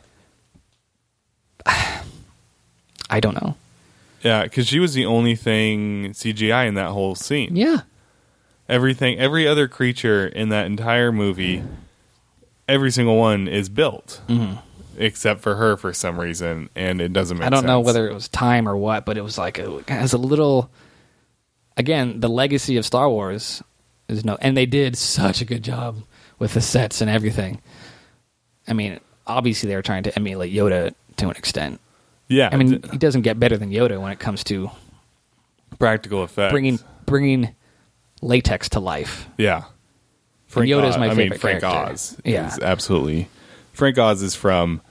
I 1.65 3.19
don't 3.19 3.35
know. 3.35 3.55
yeah, 4.23 4.43
because 4.43 4.67
she 4.67 4.79
was 4.79 4.93
the 4.93 5.05
only 5.05 5.35
thing 5.35 6.13
CGI 6.13 6.67
in 6.67 6.75
that 6.75 6.89
whole 6.89 7.13
scene. 7.13 7.55
Yeah, 7.55 7.81
everything 8.69 9.19
every 9.19 9.47
other 9.47 9.67
creature 9.67 10.27
in 10.27 10.49
that 10.49 10.65
entire 10.65 11.11
movie 11.11 11.63
every 12.67 12.91
single 12.91 13.17
one 13.17 13.47
is 13.47 13.67
built 13.69 14.21
except 14.97 15.41
for 15.41 15.55
her 15.55 15.75
for 15.77 15.93
some 15.93 16.19
reason 16.19 16.69
and 16.75 17.01
it 17.01 17.11
doesn't 17.11 17.37
make 17.37 17.45
Mm-hmm. 17.45 17.53
I 17.53 17.57
don't 17.57 17.65
know 17.65 17.79
whether 17.79 18.07
it 18.07 18.13
was 18.13 18.27
time 18.27 18.67
or 18.67 18.77
what, 18.77 19.05
but 19.05 19.17
it 19.17 19.21
was 19.21 19.37
like 19.37 19.57
a, 19.57 19.83
as 19.87 20.13
a 20.13 20.17
little. 20.17 20.69
Again, 21.77 22.19
the 22.19 22.27
legacy 22.29 22.77
of 22.77 22.85
Star 22.85 23.09
Wars 23.09 23.63
is 24.07 24.23
no, 24.23 24.37
and 24.41 24.55
they 24.55 24.65
did 24.65 24.97
such 24.97 25.41
a 25.41 25.45
good 25.45 25.63
job 25.63 26.03
with 26.37 26.53
the 26.53 26.61
sets 26.61 27.01
and 27.01 27.09
everything. 27.09 27.61
I 28.67 28.73
mean, 28.73 28.99
obviously 29.25 29.69
they 29.69 29.75
were 29.75 29.81
trying 29.81 30.03
to 30.03 30.15
emulate 30.15 30.53
Yoda 30.53 30.93
to 31.17 31.29
an 31.29 31.35
extent. 31.35 31.79
yeah 32.27 32.49
I 32.51 32.57
mean, 32.57 32.83
he 32.91 32.97
doesn't 32.97 33.21
get 33.21 33.39
better 33.39 33.57
than 33.57 33.71
Yoda 33.71 33.99
when 33.99 34.11
it 34.11 34.19
comes 34.19 34.43
to 34.45 34.69
practical 35.79 36.23
effects 36.23 36.51
bringing 36.51 36.79
bringing 37.05 37.55
latex 38.21 38.69
to 38.69 38.79
life. 38.79 39.27
yeah 39.37 39.63
And 40.55 40.65
Yoda's 40.65 40.97
my 40.97 41.07
Oz- 41.07 41.11
I 41.11 41.15
mean 41.15 41.17
favorite 41.31 41.39
Frank 41.41 41.61
character. 41.61 41.91
Oz 41.93 42.17
Yeah. 42.23 42.47
is 42.47 42.59
absolutely 42.59 43.29
Frank 43.73 43.97
Oz 43.97 44.21
is 44.21 44.35
from 44.35 44.81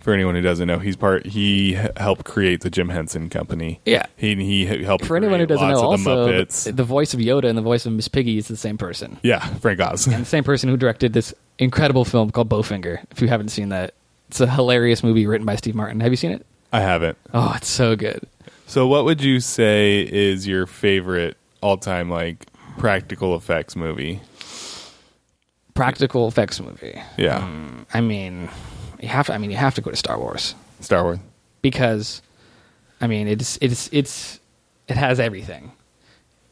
for 0.00 0.12
anyone 0.12 0.34
who 0.34 0.42
doesn't 0.42 0.68
know 0.68 0.78
he's 0.78 0.96
part 0.96 1.24
he 1.24 1.78
helped 1.96 2.24
create 2.24 2.60
the 2.60 2.68
Jim 2.68 2.90
Henson 2.90 3.30
company 3.30 3.80
Yeah. 3.86 4.04
he 4.16 4.34
he 4.34 4.66
helped 4.84 5.06
For 5.06 5.16
anyone 5.16 5.40
who 5.40 5.46
doesn't 5.46 5.66
know, 5.68 5.80
also 5.80 6.26
the, 6.44 6.72
the 6.72 6.84
voice 6.84 7.14
of 7.14 7.20
Yoda 7.20 7.44
and 7.48 7.56
the 7.56 7.62
voice 7.62 7.86
of 7.86 7.92
Miss 7.92 8.08
Piggy 8.08 8.36
is 8.36 8.48
the 8.48 8.56
same 8.56 8.76
person, 8.76 9.18
yeah 9.22 9.40
Frank 9.58 9.80
Oz 9.80 10.06
and 10.06 10.16
the 10.22 10.26
same 10.26 10.44
person 10.44 10.68
who 10.68 10.76
directed 10.76 11.12
this 11.14 11.32
incredible 11.58 12.04
film 12.04 12.30
called 12.30 12.48
Bowfinger. 12.50 12.98
If 13.12 13.22
you 13.22 13.28
haven't 13.28 13.48
seen 13.48 13.68
that, 13.70 13.94
it's 14.28 14.40
a 14.40 14.50
hilarious 14.50 15.02
movie 15.04 15.26
written 15.26 15.46
by 15.46 15.54
Steve 15.56 15.74
Martin. 15.76 16.00
Have 16.00 16.10
you 16.12 16.16
seen 16.16 16.32
it? 16.32 16.44
I 16.72 16.80
haven't 16.80 17.16
Oh, 17.32 17.52
it's 17.56 17.68
so 17.68 17.94
good. 17.96 18.26
So, 18.66 18.86
what 18.88 19.04
would 19.04 19.22
you 19.22 19.38
say 19.40 20.00
is 20.00 20.46
your 20.48 20.66
favorite 20.66 21.36
all-time 21.62 22.10
like 22.10 22.46
practical 22.78 23.36
effects 23.36 23.76
movie? 23.76 24.20
Practical 25.74 26.28
effects 26.28 26.60
movie. 26.60 27.00
Yeah, 27.16 27.48
I 27.92 28.00
mean, 28.00 28.48
you 29.00 29.08
have 29.08 29.26
to. 29.26 29.34
I 29.34 29.38
mean, 29.38 29.50
you 29.50 29.56
have 29.56 29.74
to 29.74 29.80
go 29.80 29.90
to 29.90 29.96
Star 29.96 30.18
Wars 30.18 30.54
Star 30.80 31.02
Wars. 31.02 31.18
because, 31.62 32.22
I 33.00 33.06
mean, 33.08 33.26
it's 33.26 33.58
it's 33.60 33.88
it's 33.92 34.38
it 34.88 34.96
has 34.96 35.18
everything. 35.18 35.72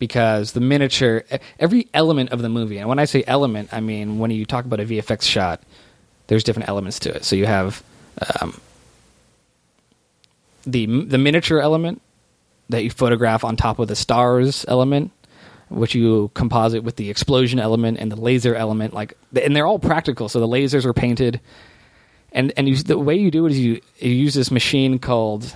Because 0.00 0.50
the 0.50 0.60
miniature, 0.60 1.22
every 1.60 1.86
element 1.94 2.30
of 2.30 2.42
the 2.42 2.48
movie, 2.48 2.78
and 2.78 2.88
when 2.88 2.98
I 2.98 3.04
say 3.04 3.22
element, 3.28 3.68
I 3.70 3.78
mean 3.78 4.18
when 4.18 4.32
you 4.32 4.44
talk 4.44 4.64
about 4.64 4.80
a 4.80 4.84
VFX 4.84 5.22
shot, 5.22 5.62
there's 6.26 6.42
different 6.42 6.68
elements 6.68 6.98
to 7.00 7.14
it. 7.14 7.24
So 7.24 7.36
you 7.36 7.46
have 7.46 7.84
um, 8.40 8.60
the 10.66 10.86
the 11.04 11.18
miniature 11.18 11.60
element 11.60 12.02
that 12.68 12.82
you 12.82 12.90
photograph 12.90 13.44
on 13.44 13.56
top 13.56 13.78
of 13.78 13.86
the 13.86 13.94
stars 13.94 14.64
element, 14.66 15.12
which 15.74 15.94
you 15.94 16.30
composite 16.34 16.84
with 16.84 16.96
the 16.96 17.10
explosion 17.10 17.58
element 17.58 17.98
and 17.98 18.10
the 18.10 18.20
laser 18.20 18.54
element. 18.54 18.94
Like, 18.94 19.16
and 19.40 19.54
they're 19.54 19.66
all 19.66 19.78
practical. 19.78 20.28
So 20.28 20.40
the 20.40 20.48
lasers 20.48 20.84
are 20.84 20.92
painted, 20.92 21.40
and 22.32 22.52
and 22.56 22.68
you, 22.68 22.76
the 22.76 22.98
way 22.98 23.16
you 23.16 23.30
do 23.30 23.46
it 23.46 23.52
is 23.52 23.58
you 23.58 23.80
you 23.98 24.10
use 24.10 24.34
this 24.34 24.50
machine 24.50 24.98
called. 24.98 25.54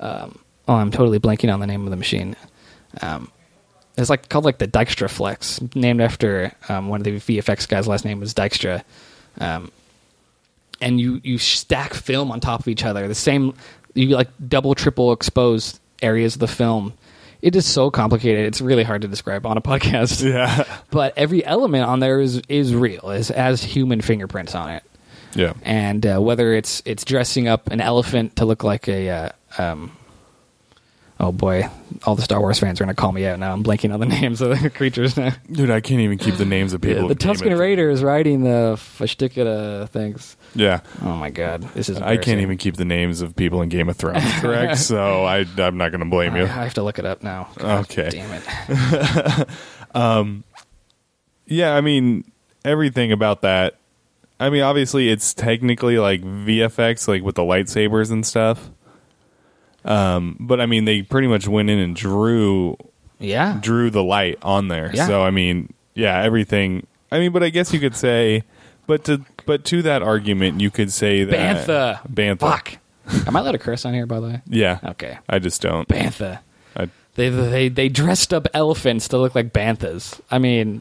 Um, 0.00 0.38
oh, 0.68 0.74
I'm 0.74 0.90
totally 0.90 1.20
blanking 1.20 1.52
on 1.52 1.60
the 1.60 1.66
name 1.66 1.84
of 1.84 1.90
the 1.90 1.96
machine. 1.96 2.36
Um, 3.00 3.30
it's 3.96 4.10
like 4.10 4.28
called 4.28 4.44
like 4.44 4.58
the 4.58 4.68
Dykstraflex, 4.68 5.76
named 5.76 6.00
after 6.00 6.52
um, 6.68 6.88
one 6.88 7.00
of 7.00 7.04
the 7.04 7.16
VFX 7.16 7.68
guys. 7.68 7.86
Last 7.86 8.04
name 8.04 8.20
was 8.20 8.34
Dykstra. 8.34 8.82
Um, 9.38 9.70
and 10.80 11.00
you 11.00 11.20
you 11.22 11.38
stack 11.38 11.94
film 11.94 12.30
on 12.30 12.40
top 12.40 12.60
of 12.60 12.68
each 12.68 12.84
other. 12.84 13.06
The 13.06 13.14
same, 13.14 13.54
you 13.94 14.08
like 14.08 14.28
double, 14.48 14.74
triple 14.74 15.12
expose 15.12 15.78
areas 16.02 16.34
of 16.34 16.40
the 16.40 16.48
film. 16.48 16.92
It 17.44 17.54
is 17.56 17.66
so 17.66 17.90
complicated. 17.90 18.46
It's 18.46 18.62
really 18.62 18.84
hard 18.84 19.02
to 19.02 19.08
describe 19.08 19.44
on 19.44 19.58
a 19.58 19.60
podcast. 19.60 20.24
Yeah, 20.32 20.64
But 20.90 21.12
every 21.18 21.44
element 21.44 21.84
on 21.84 22.00
there 22.00 22.18
is 22.20 22.40
is 22.48 22.74
real. 22.74 23.10
Is 23.10 23.28
has 23.28 23.62
human 23.62 24.00
fingerprints 24.00 24.54
on 24.54 24.70
it. 24.70 24.82
yeah. 25.34 25.52
And 25.62 26.06
uh, 26.06 26.20
whether 26.20 26.54
it's 26.54 26.82
it's 26.86 27.04
dressing 27.04 27.46
up 27.46 27.70
an 27.70 27.82
elephant 27.82 28.36
to 28.36 28.46
look 28.46 28.64
like 28.64 28.88
a 28.88 29.10
uh, 29.10 29.28
um, 29.58 29.94
oh 31.20 31.32
boy, 31.32 31.68
all 32.04 32.14
the 32.16 32.22
Star 32.22 32.40
Wars 32.40 32.58
fans 32.58 32.80
are 32.80 32.84
going 32.84 32.94
to 32.94 33.00
call 33.00 33.12
me 33.12 33.26
out 33.26 33.38
now. 33.38 33.52
I'm 33.52 33.62
blanking 33.64 33.92
on 33.94 34.00
the 34.00 34.06
names 34.20 34.40
of 34.40 34.60
the 34.60 34.70
creatures 34.70 35.16
now. 35.16 35.32
Dude, 35.50 35.70
I 35.70 35.80
can't 35.80 36.00
even 36.00 36.18
keep 36.18 36.36
the 36.36 36.44
names 36.44 36.72
of 36.72 36.80
people. 36.80 37.08
the 37.08 37.14
Tusken 37.14 37.52
of- 37.52 37.58
Raiders 37.58 38.02
riding 38.02 38.42
the 38.44 38.74
Fashtikata 38.76 39.88
things. 39.90 40.36
Yeah, 40.54 40.80
Oh 41.02 41.16
my 41.16 41.30
god, 41.30 41.62
this 41.74 41.88
is. 41.88 42.00
I 42.00 42.16
can't 42.16 42.40
even 42.40 42.56
keep 42.58 42.76
the 42.76 42.84
names 42.84 43.20
of 43.22 43.34
people 43.34 43.62
in 43.62 43.68
Game 43.68 43.88
of 43.88 43.96
Thrones 43.96 44.22
correct. 44.40 44.78
so 44.78 45.24
I, 45.24 45.46
I'm 45.58 45.76
not 45.76 45.90
going 45.90 46.00
to 46.00 46.08
blame 46.10 46.34
I, 46.34 46.38
you. 46.38 46.44
I 46.44 46.48
have 46.48 46.74
to 46.74 46.82
look 46.82 46.98
it 46.98 47.06
up 47.06 47.22
now. 47.22 47.48
God 47.56 47.84
Okay. 47.90 48.08
damn 48.10 48.30
it. 48.32 49.48
um, 49.94 50.44
Yeah, 51.46 51.74
I 51.74 51.80
mean 51.80 52.30
everything 52.64 53.12
about 53.12 53.42
that. 53.42 53.76
I 54.40 54.50
mean, 54.50 54.62
obviously, 54.62 55.10
it's 55.10 55.32
technically 55.32 55.98
like 55.98 56.20
VFX, 56.22 57.06
like 57.06 57.22
with 57.22 57.36
the 57.36 57.42
lightsabers 57.42 58.10
and 58.10 58.26
stuff. 58.26 58.70
Um, 59.84 60.36
but 60.40 60.60
I 60.60 60.66
mean, 60.66 60.84
they 60.84 61.02
pretty 61.02 61.28
much 61.28 61.46
went 61.46 61.68
in 61.70 61.78
and 61.78 61.94
drew 61.94 62.76
Yeah. 63.18 63.58
drew 63.60 63.90
the 63.90 64.02
light 64.02 64.38
on 64.42 64.68
there. 64.68 64.90
Yeah. 64.94 65.06
So 65.06 65.22
I 65.22 65.30
mean, 65.30 65.72
yeah, 65.94 66.22
everything. 66.22 66.86
I 67.12 67.18
mean, 67.18 67.32
but 67.32 67.42
I 67.42 67.50
guess 67.50 67.72
you 67.72 67.80
could 67.80 67.94
say, 67.94 68.42
but 68.86 69.04
to 69.04 69.20
but 69.46 69.64
to 69.66 69.82
that 69.82 70.02
argument, 70.02 70.60
you 70.60 70.70
could 70.70 70.90
say 70.92 71.24
that 71.24 71.66
Bantha. 71.66 72.00
Bantha. 72.12 72.38
Fuck. 72.40 72.78
Am 73.26 73.36
I 73.36 73.40
allowed 73.40 73.52
to 73.52 73.58
curse 73.58 73.84
on 73.84 73.92
here, 73.92 74.06
by 74.06 74.20
the 74.20 74.26
way? 74.28 74.42
Yeah. 74.46 74.78
Okay. 74.82 75.18
I 75.28 75.38
just 75.38 75.60
don't. 75.60 75.86
Bantha. 75.86 76.38
I, 76.76 76.88
They 77.14 77.28
they 77.28 77.68
they 77.68 77.88
dressed 77.90 78.32
up 78.32 78.48
elephants 78.54 79.08
to 79.08 79.18
look 79.18 79.34
like 79.34 79.52
banthas. 79.52 80.18
I 80.30 80.38
mean, 80.38 80.80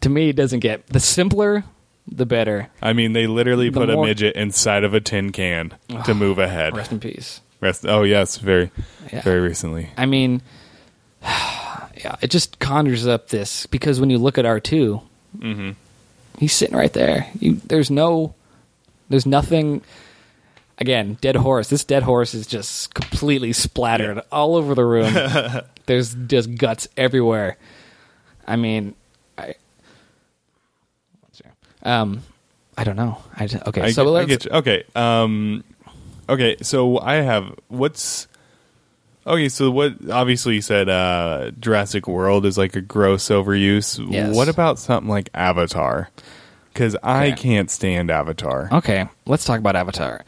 to 0.00 0.08
me, 0.10 0.30
it 0.30 0.36
doesn't 0.36 0.60
get 0.60 0.86
the 0.88 0.98
simpler, 1.00 1.62
the 2.10 2.26
better. 2.26 2.68
I 2.82 2.92
mean, 2.92 3.12
they 3.12 3.26
literally 3.28 3.70
The 3.70 3.78
put 3.80 3.88
more- 3.88 4.04
a 4.04 4.08
midget 4.08 4.34
inside 4.36 4.82
of 4.84 4.92
a 4.94 5.00
tin 5.00 5.30
can 5.30 5.74
to 6.04 6.14
move 6.14 6.38
ahead. 6.40 6.76
Rest 6.76 6.90
in 6.92 6.98
peace. 7.00 7.40
Rest. 7.62 7.86
Oh 7.86 8.02
yes, 8.02 8.36
very, 8.36 8.70
Yeah. 9.12 9.22
very 9.22 9.40
recently. 9.40 9.88
I 9.96 10.04
mean, 10.04 10.42
yeah, 11.22 12.16
it 12.20 12.30
just 12.30 12.58
conjures 12.58 13.06
up 13.06 13.28
this 13.28 13.64
because 13.66 14.00
when 14.00 14.10
you 14.10 14.18
look 14.18 14.36
at 14.36 14.44
R 14.44 14.60
2 14.60 15.00
Mm-hmm. 15.38 15.70
he's 16.38 16.52
sitting 16.52 16.76
right 16.76 16.92
there. 16.92 17.26
You, 17.40 17.54
there's 17.64 17.90
no, 17.90 18.34
there's 19.08 19.24
nothing. 19.24 19.80
Again, 20.78 21.16
dead 21.20 21.36
horse. 21.36 21.68
This 21.70 21.84
dead 21.84 22.02
horse 22.02 22.34
is 22.34 22.46
just 22.46 22.92
completely 22.92 23.52
splattered 23.54 24.20
all 24.32 24.56
over 24.56 24.74
the 24.74 24.84
room. 24.84 25.14
there's 25.86 26.14
just 26.26 26.54
guts 26.56 26.88
everywhere. 26.96 27.56
I 28.46 28.56
mean, 28.56 28.94
I, 29.38 29.54
um, 31.82 32.22
I 32.76 32.84
don't 32.84 32.96
know. 32.96 33.18
I 33.36 33.46
just, 33.46 33.64
okay, 33.68 33.82
I, 33.82 33.90
so 33.92 34.04
let's, 34.04 34.26
get 34.26 34.44
you. 34.46 34.50
Okay. 34.50 34.84
Um. 34.96 35.62
Okay. 36.28 36.56
So 36.62 36.98
I 36.98 37.14
have 37.16 37.54
what's. 37.68 38.28
Okay, 39.24 39.48
so 39.48 39.70
what? 39.70 40.10
Obviously, 40.10 40.56
you 40.56 40.60
said 40.62 40.88
uh, 40.88 41.52
Jurassic 41.60 42.08
World 42.08 42.44
is 42.44 42.58
like 42.58 42.74
a 42.74 42.80
gross 42.80 43.28
overuse. 43.28 44.04
Yes. 44.10 44.34
What 44.34 44.48
about 44.48 44.80
something 44.80 45.08
like 45.08 45.30
Avatar? 45.32 46.10
Because 46.72 46.96
I 47.04 47.28
Okay. 47.28 47.36
can't 47.36 47.70
stand 47.70 48.10
Avatar. 48.10 48.68
Okay, 48.72 49.06
let's 49.26 49.44
talk 49.44 49.60
about 49.60 49.76
Avatar. 49.76 50.24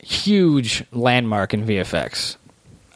Huge 0.00 0.82
landmark 0.90 1.54
in 1.54 1.64
VFX. 1.64 2.36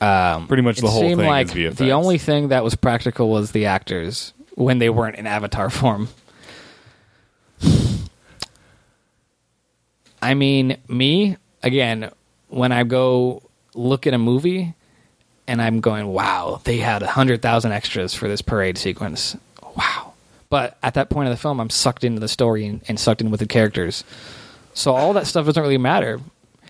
Um, 0.00 0.48
Pretty 0.48 0.62
much 0.64 0.78
the 0.78 0.86
it 0.86 0.90
whole 0.90 1.00
seemed 1.02 1.20
thing 1.20 1.28
like 1.28 1.46
is 1.48 1.52
VFX. 1.52 1.76
The 1.76 1.92
only 1.92 2.18
thing 2.18 2.48
that 2.48 2.64
was 2.64 2.74
practical 2.74 3.28
was 3.30 3.52
the 3.52 3.66
actors 3.66 4.32
when 4.56 4.78
they 4.80 4.90
weren't 4.90 5.16
in 5.16 5.26
Avatar 5.28 5.70
form. 5.70 6.08
I 10.22 10.34
mean, 10.34 10.78
me 10.88 11.36
again 11.66 12.10
when 12.48 12.72
I 12.72 12.84
go 12.84 13.42
look 13.74 14.06
at 14.06 14.14
a 14.14 14.18
movie 14.18 14.74
and 15.46 15.60
I'm 15.60 15.80
going, 15.80 16.06
"Wow, 16.08 16.60
they 16.64 16.78
had 16.78 17.02
a 17.02 17.06
hundred 17.06 17.42
thousand 17.42 17.72
extras 17.72 18.14
for 18.14 18.28
this 18.28 18.42
parade 18.42 18.78
sequence." 18.78 19.36
Wow! 19.76 20.12
But 20.48 20.78
at 20.82 20.94
that 20.94 21.10
point 21.10 21.28
of 21.28 21.34
the 21.34 21.40
film, 21.40 21.60
I'm 21.60 21.70
sucked 21.70 22.04
into 22.04 22.20
the 22.20 22.28
story 22.28 22.66
and, 22.66 22.80
and 22.88 22.98
sucked 22.98 23.20
in 23.20 23.30
with 23.30 23.40
the 23.40 23.46
characters. 23.46 24.04
So 24.74 24.94
all 24.94 25.12
that 25.14 25.26
stuff 25.26 25.46
doesn't 25.46 25.62
really 25.62 25.78
matter. 25.78 26.20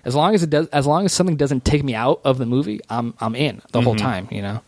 As 0.05 0.14
long 0.14 0.34
as 0.34 0.42
it 0.42 0.51
does, 0.51 0.68
as 0.68 0.86
long 0.86 1.05
as 1.05 1.12
something 1.12 1.36
doesn't 1.36 1.64
take 1.64 1.82
me 1.82 1.94
out 1.94 2.20
of 2.24 2.38
the 2.38 2.47
movie, 2.47 2.80
I'm 2.88 3.14
I'm 3.20 3.34
in 3.34 3.62
the 3.72 3.80
whole 3.80 3.94
mm-hmm. 3.94 4.05
time, 4.05 4.28
you 4.30 4.42
know. 4.42 4.62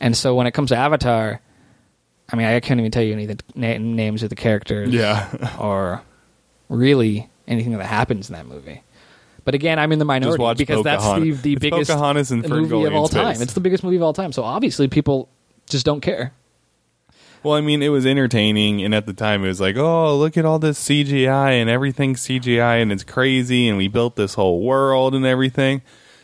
And 0.00 0.16
so 0.16 0.34
when 0.34 0.46
it 0.46 0.52
comes 0.52 0.68
to 0.68 0.76
Avatar, 0.76 1.40
I 2.30 2.36
mean, 2.36 2.46
I 2.46 2.60
can't 2.60 2.78
even 2.78 2.92
tell 2.92 3.02
you 3.02 3.12
any 3.12 3.24
of 3.24 3.38
the 3.38 3.44
na- 3.54 3.78
names 3.78 4.22
of 4.22 4.28
the 4.28 4.36
characters, 4.36 4.92
Yeah. 4.92 5.56
or 5.58 6.02
really 6.68 7.28
anything 7.48 7.76
that 7.76 7.86
happens 7.86 8.28
in 8.28 8.34
that 8.34 8.46
movie. 8.46 8.82
But 9.44 9.54
again, 9.54 9.78
I'm 9.78 9.92
in 9.92 9.98
the 9.98 10.04
minority 10.04 10.54
because 10.56 10.82
that's 10.82 11.04
the, 11.04 11.32
the 11.32 11.52
It's 11.52 11.60
biggest 11.60 11.90
Pocahontas 11.90 12.30
and 12.30 12.48
movie 12.48 12.74
Ferngully 12.74 12.86
of 12.86 12.94
all 12.94 13.08
time. 13.08 13.40
It's 13.40 13.52
the 13.52 13.60
biggest 13.60 13.84
movie 13.84 13.96
of 13.96 14.02
all 14.02 14.14
time. 14.14 14.32
So 14.32 14.42
obviously, 14.42 14.88
people 14.88 15.28
just 15.68 15.84
don't 15.84 16.00
care. 16.00 16.32
Well, 17.42 17.54
I 17.54 17.60
mean, 17.60 17.82
it 17.82 17.90
was 17.90 18.06
entertaining, 18.06 18.82
and 18.82 18.94
at 18.94 19.04
the 19.04 19.12
time, 19.12 19.44
it 19.44 19.48
was 19.48 19.60
like, 19.60 19.76
oh, 19.76 20.16
look 20.16 20.38
at 20.38 20.46
all 20.46 20.58
this 20.58 20.82
CGI 20.82 21.60
and 21.60 21.68
everything 21.68 22.14
CGI, 22.14 22.80
and 22.80 22.90
it's 22.90 23.04
crazy, 23.04 23.68
and 23.68 23.76
we 23.76 23.86
built 23.86 24.16
this 24.16 24.32
whole 24.32 24.62
world 24.62 25.14
and 25.14 25.26
everything. 25.26 25.82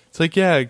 It's 0.08 0.18
like, 0.18 0.34
yeah, 0.34 0.64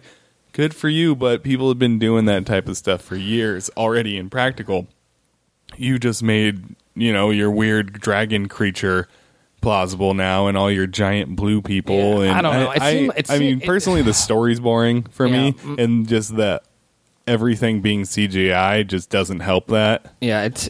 good 0.53 0.75
for 0.75 0.89
you, 0.89 1.15
but 1.15 1.45
people 1.45 1.69
have 1.69 1.79
been 1.79 2.01
doing 2.01 2.25
that 2.25 2.47
type 2.47 2.67
of 2.67 2.77
stuff 2.77 3.01
for 3.01 3.15
years 3.15 3.71
already 3.77 4.17
in 4.17 4.29
practical. 4.29 4.89
You 5.77 6.01
just 6.01 6.21
made, 6.21 6.75
you 6.97 7.13
know, 7.13 7.31
your 7.31 7.53
weird 7.53 8.01
dragon 8.01 8.49
creature 8.49 9.07
plausible 9.61 10.15
now, 10.15 10.47
and 10.47 10.57
all 10.57 10.71
your 10.71 10.87
giant 10.87 11.37
blue 11.37 11.63
people. 11.63 12.25
Yeah, 12.25 12.31
and 12.31 12.39
I 12.39 12.43
don't 12.43 12.53
know. 12.55 12.71
It 12.73 12.83
I, 12.83 12.91
it 13.17 13.31
I 13.31 13.39
mean, 13.39 13.61
it- 13.61 13.67
personally, 13.67 14.03
the 14.03 14.15
story's 14.15 14.61
boring 14.61 15.03
for 15.11 15.29
me, 15.29 15.53
Mm. 15.53 15.79
and 15.79 16.09
just 16.09 16.37
that 16.37 16.65
everything 17.27 17.81
being 17.81 18.03
CGI 18.03 18.87
just 18.87 19.11
doesn't 19.11 19.41
help 19.41 19.69
that. 19.69 20.13
Yeah, 20.21 20.43
it's. 20.45 20.69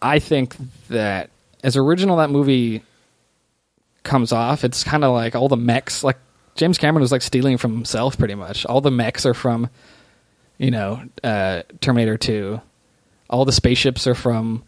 I 0.00 0.18
think 0.18 0.56
that 0.88 1.30
as 1.62 1.76
original 1.76 2.16
that 2.18 2.30
movie 2.30 2.82
comes 4.02 4.32
off, 4.32 4.64
it's 4.64 4.82
kind 4.84 5.04
of 5.04 5.12
like 5.12 5.34
all 5.36 5.48
the 5.48 5.56
mechs. 5.56 6.02
Like 6.04 6.18
James 6.54 6.78
Cameron 6.78 7.02
was 7.02 7.12
like 7.12 7.22
stealing 7.22 7.56
from 7.56 7.72
himself, 7.72 8.18
pretty 8.18 8.34
much. 8.34 8.66
All 8.66 8.80
the 8.80 8.90
mechs 8.90 9.24
are 9.26 9.34
from, 9.34 9.68
you 10.58 10.70
know, 10.70 11.02
uh, 11.22 11.62
Terminator 11.80 12.16
Two. 12.18 12.60
All 13.30 13.44
the 13.44 13.52
spaceships 13.52 14.06
are 14.06 14.14
from, 14.14 14.62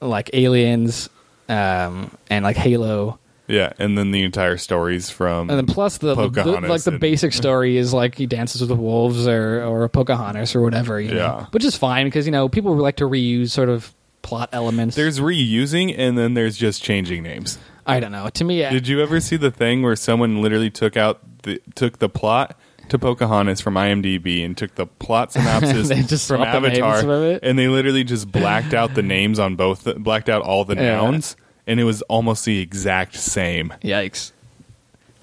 like 0.00 0.30
Aliens, 0.32 1.10
um, 1.52 2.10
and 2.30 2.44
like 2.44 2.56
Halo. 2.56 3.18
Yeah, 3.48 3.72
and 3.78 3.98
then 3.98 4.12
the 4.12 4.22
entire 4.22 4.56
stories 4.56 5.10
from 5.10 5.50
And 5.50 5.58
then 5.58 5.66
plus 5.66 5.98
the, 5.98 6.14
the- 6.14 6.28
the- 6.30 6.60
like 6.62 6.82
the 6.84 6.92
and- 6.92 7.00
basic 7.00 7.32
story 7.42 7.76
is 7.76 7.92
like 7.92 8.14
he 8.14 8.26
dances 8.26 8.60
with 8.60 8.68
the 8.68 8.76
wolves 8.76 9.26
or 9.26 9.62
or 9.64 9.88
Pocahontas 9.88 10.54
or 10.54 10.62
whatever, 10.62 11.00
you 11.00 11.10
know. 11.10 11.16
Yeah. 11.16 11.46
Which 11.50 11.64
is 11.64 11.76
fine 11.76 12.06
because 12.06 12.24
you 12.26 12.32
know 12.32 12.48
people 12.48 12.74
like 12.76 12.96
to 12.96 13.04
reuse 13.04 13.50
sort 13.50 13.68
of 13.68 13.92
plot 14.22 14.48
elements. 14.52 14.94
there's 14.94 15.18
reusing 15.18 15.92
and 15.98 16.16
then 16.16 16.34
there's 16.34 16.56
just 16.56 16.82
changing 16.82 17.24
names. 17.24 17.58
I 17.84 17.98
don't 17.98 18.12
know. 18.12 18.28
To 18.30 18.44
me, 18.44 18.58
Did 18.58 18.86
you 18.86 19.02
ever 19.02 19.18
see 19.20 19.36
the 19.36 19.50
thing 19.50 19.82
where 19.82 19.96
someone 19.96 20.40
literally 20.40 20.70
took 20.70 20.96
out 20.96 21.20
the 21.42 21.60
took 21.74 21.98
the 21.98 22.08
plot 22.08 22.56
to 22.90 22.98
Pocahontas 22.98 23.60
from 23.60 23.74
IMDb 23.74 24.44
and 24.44 24.56
took 24.56 24.76
the 24.76 24.86
plot 24.86 25.32
synopsis 25.32 25.88
from 25.88 26.06
swapped 26.38 26.52
the 26.62 26.68
names 26.68 26.78
Avatar 26.78 27.24
it? 27.24 27.40
and 27.42 27.58
they 27.58 27.66
literally 27.66 28.04
just 28.04 28.30
blacked 28.30 28.72
out 28.72 28.94
the 28.94 29.02
names 29.16 29.40
on 29.40 29.56
both 29.56 29.84
blacked 29.96 30.28
out 30.28 30.42
all 30.42 30.64
the 30.64 30.76
Yeah. 30.76 30.96
nouns 30.96 31.36
and 31.66 31.78
it 31.80 31.84
was 31.84 32.02
almost 32.02 32.44
the 32.44 32.58
exact 32.60 33.14
same. 33.16 33.72
yikes. 33.82 34.32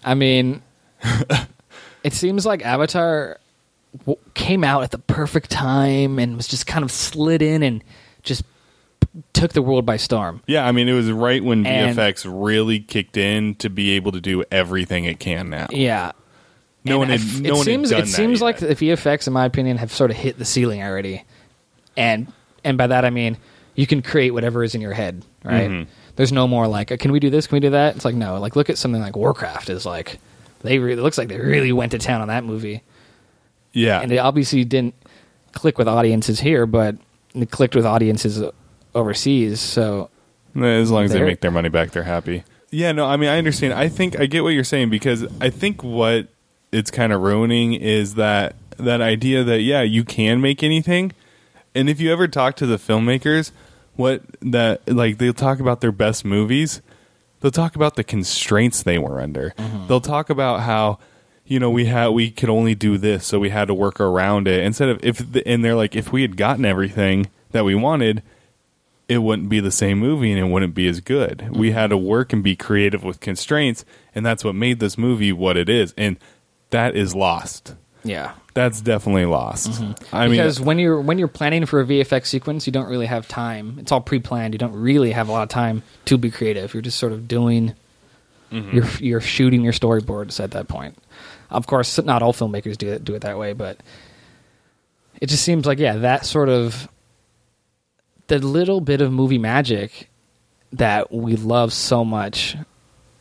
I 0.03 0.13
mean, 0.15 0.61
it 2.03 2.13
seems 2.13 2.45
like 2.45 2.65
Avatar 2.65 3.37
w- 4.05 4.19
came 4.33 4.63
out 4.63 4.83
at 4.83 4.91
the 4.91 4.97
perfect 4.99 5.49
time 5.51 6.19
and 6.19 6.37
was 6.37 6.47
just 6.47 6.65
kind 6.67 6.83
of 6.83 6.91
slid 6.91 7.41
in 7.41 7.63
and 7.63 7.83
just 8.23 8.43
took 9.33 9.53
the 9.53 9.61
world 9.61 9.85
by 9.85 9.97
storm. 9.97 10.41
Yeah, 10.47 10.65
I 10.67 10.71
mean 10.71 10.87
it 10.87 10.93
was 10.93 11.11
right 11.11 11.43
when 11.43 11.65
And- 11.65 11.97
VFX 11.97 12.25
really 12.31 12.79
kicked 12.79 13.17
in 13.17 13.55
to 13.55 13.69
be 13.69 13.91
able 13.91 14.11
to 14.13 14.21
do 14.21 14.43
everything 14.51 15.05
it 15.05 15.19
can 15.19 15.49
now. 15.49 15.67
Yeah. 15.71 16.11
No 16.85 17.01
And 17.01 17.09
one 17.11 17.19
had, 17.19 17.41
no 17.41 17.49
it 17.49 17.53
one 17.55 17.65
seems 17.65 17.89
had 17.89 17.95
done 17.97 18.03
it 18.03 18.05
that 18.05 18.15
seems 18.15 18.39
yet. 18.39 18.45
like 18.45 18.57
the 18.59 18.67
VFX, 18.75 19.27
in 19.27 19.33
my 19.33 19.45
opinion, 19.45 19.77
have 19.77 19.91
sort 19.91 20.11
of 20.11 20.17
hit 20.17 20.37
the 20.37 20.45
ceiling 20.45 20.81
already, 20.81 21.25
and 21.97 22.31
and 22.63 22.77
by 22.77 22.87
that 22.87 23.03
I 23.03 23.09
mean 23.09 23.37
you 23.75 23.85
can 23.85 24.01
create 24.01 24.31
whatever 24.31 24.63
is 24.63 24.75
in 24.75 24.81
your 24.81 24.93
head, 24.93 25.25
right? 25.43 25.69
Mm-hmm. 25.69 25.91
There's 26.20 26.34
no 26.34 26.49
more 26.49 26.67
like, 26.67 26.89
can 26.99 27.13
we 27.13 27.22
do 27.22 27.30
this? 27.30 27.47
Can 27.47 27.55
we 27.55 27.59
do 27.61 27.70
that? 27.70 27.95
It's 27.95 28.03
like 28.03 28.13
no, 28.13 28.38
like 28.41 28.57
look 28.57 28.70
at 28.70 28.78
something 28.78 29.01
like 29.01 29.15
Warcraft 29.15 29.70
is 29.70 29.86
like 29.86 30.20
they 30.59 30.78
re- 30.78 30.91
it 30.91 30.97
looks 30.97 31.17
like 31.17 31.30
they 31.30 31.39
really 31.39 31.72
went 31.72 31.93
to 31.93 31.97
town 31.97 32.20
on 32.20 32.28
that 32.28 32.43
movie, 32.43 32.84
yeah. 33.72 34.01
and 34.01 34.11
they 34.11 34.17
obviously 34.17 34.65
didn't 34.65 34.95
click 35.53 35.78
with 35.78 35.88
audiences 35.88 36.41
here, 36.41 36.65
but 36.65 36.97
it 37.34 37.51
clicked 37.51 37.74
with 37.74 37.86
audiences 37.86 38.43
overseas. 38.93 39.61
So 39.61 40.09
As 40.55 40.91
long 40.91 41.05
as 41.05 41.13
they 41.13 41.22
make 41.22 41.39
their 41.39 41.51
money 41.51 41.70
back, 41.70 41.91
they're 41.91 42.03
happy. 42.03 42.43
Yeah, 42.70 42.91
no, 42.91 43.05
I 43.05 43.15
mean, 43.15 43.30
I 43.30 43.38
understand. 43.38 43.74
I 43.74 43.88
think 43.88 44.20
I 44.20 44.26
get 44.26 44.43
what 44.43 44.49
you're 44.49 44.65
saying 44.65 44.89
because 44.89 45.26
I 45.39 45.49
think 45.49 45.86
what 45.86 46.28
it's 46.74 46.91
kind 46.91 47.13
of 47.13 47.22
ruining 47.22 47.76
is 47.76 48.15
that 48.15 48.57
that 48.76 48.99
idea 48.99 49.45
that 49.45 49.61
yeah, 49.61 49.84
you 49.84 50.03
can 50.03 50.41
make 50.41 50.63
anything, 50.63 51.13
and 51.74 51.89
if 51.89 52.01
you 52.01 52.11
ever 52.11 52.28
talk 52.28 52.57
to 52.57 52.65
the 52.65 52.76
filmmakers, 52.76 53.53
what 54.00 54.24
that 54.41 54.88
like 54.88 55.18
they'll 55.18 55.34
talk 55.34 55.60
about 55.60 55.82
their 55.82 55.91
best 55.91 56.24
movies, 56.24 56.82
they'll 57.41 57.52
talk 57.52 57.76
about 57.76 57.97
the 57.97 58.04
constraints 58.04 58.82
they 58.82 58.97
were 58.97 59.20
under. 59.20 59.52
Mm-hmm. 59.52 59.88
They'll 59.88 60.02
talk 60.02 60.30
about 60.30 60.62
how 60.62 61.00
you 61.45 61.60
know 61.60 61.70
we 61.70 61.86
had 61.86 62.08
we 62.08 62.32
could 62.32 62.50
only 62.50 62.76
do 62.76 62.97
this, 62.97 63.26
so 63.26 63.39
we 63.39 63.50
had 63.50 63.68
to 63.68 63.74
work 63.74 64.00
around 64.00 64.47
it 64.47 64.64
instead 64.64 64.88
of 64.88 65.04
if 65.04 65.18
the, 65.18 65.45
and 65.45 65.64
they're 65.64 65.76
like 65.76 65.95
if 65.95 66.14
we 66.14 66.22
had 66.22 66.38
gotten 66.38 66.64
everything 66.64 67.30
that 67.52 67.66
we 67.66 67.76
wanted 67.76 68.24
it 69.10 69.18
wouldn't 69.18 69.50
be 69.50 69.60
the 69.60 69.72
same 69.72 69.97
movie 69.97 70.32
and 70.32 70.39
it 70.39 70.43
wouldn't 70.43 70.76
be 70.76 70.88
as 70.88 71.02
good. 71.02 71.50
We 71.50 71.70
mm-hmm. 71.70 71.78
had 71.78 71.89
to 71.89 71.97
work 71.97 72.32
and 72.32 72.43
be 72.43 72.56
creative 72.56 73.04
with 73.04 73.20
constraints, 73.20 73.84
and 74.14 74.24
that's 74.24 74.45
what 74.45 74.54
made 74.54 74.80
this 74.80 75.00
movie 75.00 75.34
what 75.34 75.58
it 75.58 75.68
is. 75.68 75.95
And 75.97 76.18
that 76.70 76.95
is 76.95 77.16
lost. 77.16 77.74
Yeah, 78.04 78.34
That's 78.54 78.82
definitely 78.82 79.26
lost. 79.26 79.72
Mm-hmm. 79.72 80.16
I 80.16 80.28
mean, 80.28 80.32
because 80.32 80.60
when 80.60 80.80
you're 80.80 81.00
when 81.02 81.20
you're 81.20 81.28
planning 81.28 81.66
for 81.66 81.82
a 81.82 81.86
VFX 81.86 82.28
sequence, 82.28 82.66
you 82.66 82.74
don't 82.74 82.88
really 82.88 83.06
have 83.06 83.28
time. 83.28 83.78
It's 83.80 83.91
all 83.91 84.02
pre-planned. 84.02 84.54
You 84.54 84.58
don't 84.58 84.74
really 84.74 85.12
have 85.12 85.28
a 85.30 85.32
lot 85.32 85.43
of 85.43 85.50
time 85.50 85.84
to 86.06 86.18
be 86.18 86.32
creative. 86.32 86.74
You're 86.74 86.82
just 86.82 87.00
sort 87.00 87.12
of 87.12 87.28
doing 87.28 87.74
mm-hmm. 88.52 88.76
You're 88.76 88.88
you're 89.00 89.22
shooting 89.22 89.64
your 89.64 89.74
storyboards 89.74 90.39
at 90.39 90.52
that 90.52 90.68
point. 90.68 90.97
Of 91.50 91.68
course, 91.68 92.02
not 92.04 92.22
all 92.22 92.34
filmmakers 92.34 92.78
do 92.78 92.89
it 92.91 93.04
do 93.04 93.16
it 93.16 93.22
that 93.22 93.38
way, 93.38 93.54
but 93.54 93.80
it 95.20 95.28
just 95.28 95.43
seems 95.43 95.66
like 95.66 95.80
yeah, 95.80 95.97
that 95.97 96.26
sort 96.26 96.50
of 96.50 96.88
the 98.28 98.39
little 98.39 98.80
bit 98.80 99.02
of 99.02 99.12
movie 99.12 99.39
magic 99.39 100.10
that 100.74 101.12
we 101.12 101.36
love 101.36 101.74
so 101.74 102.06
much 102.06 102.56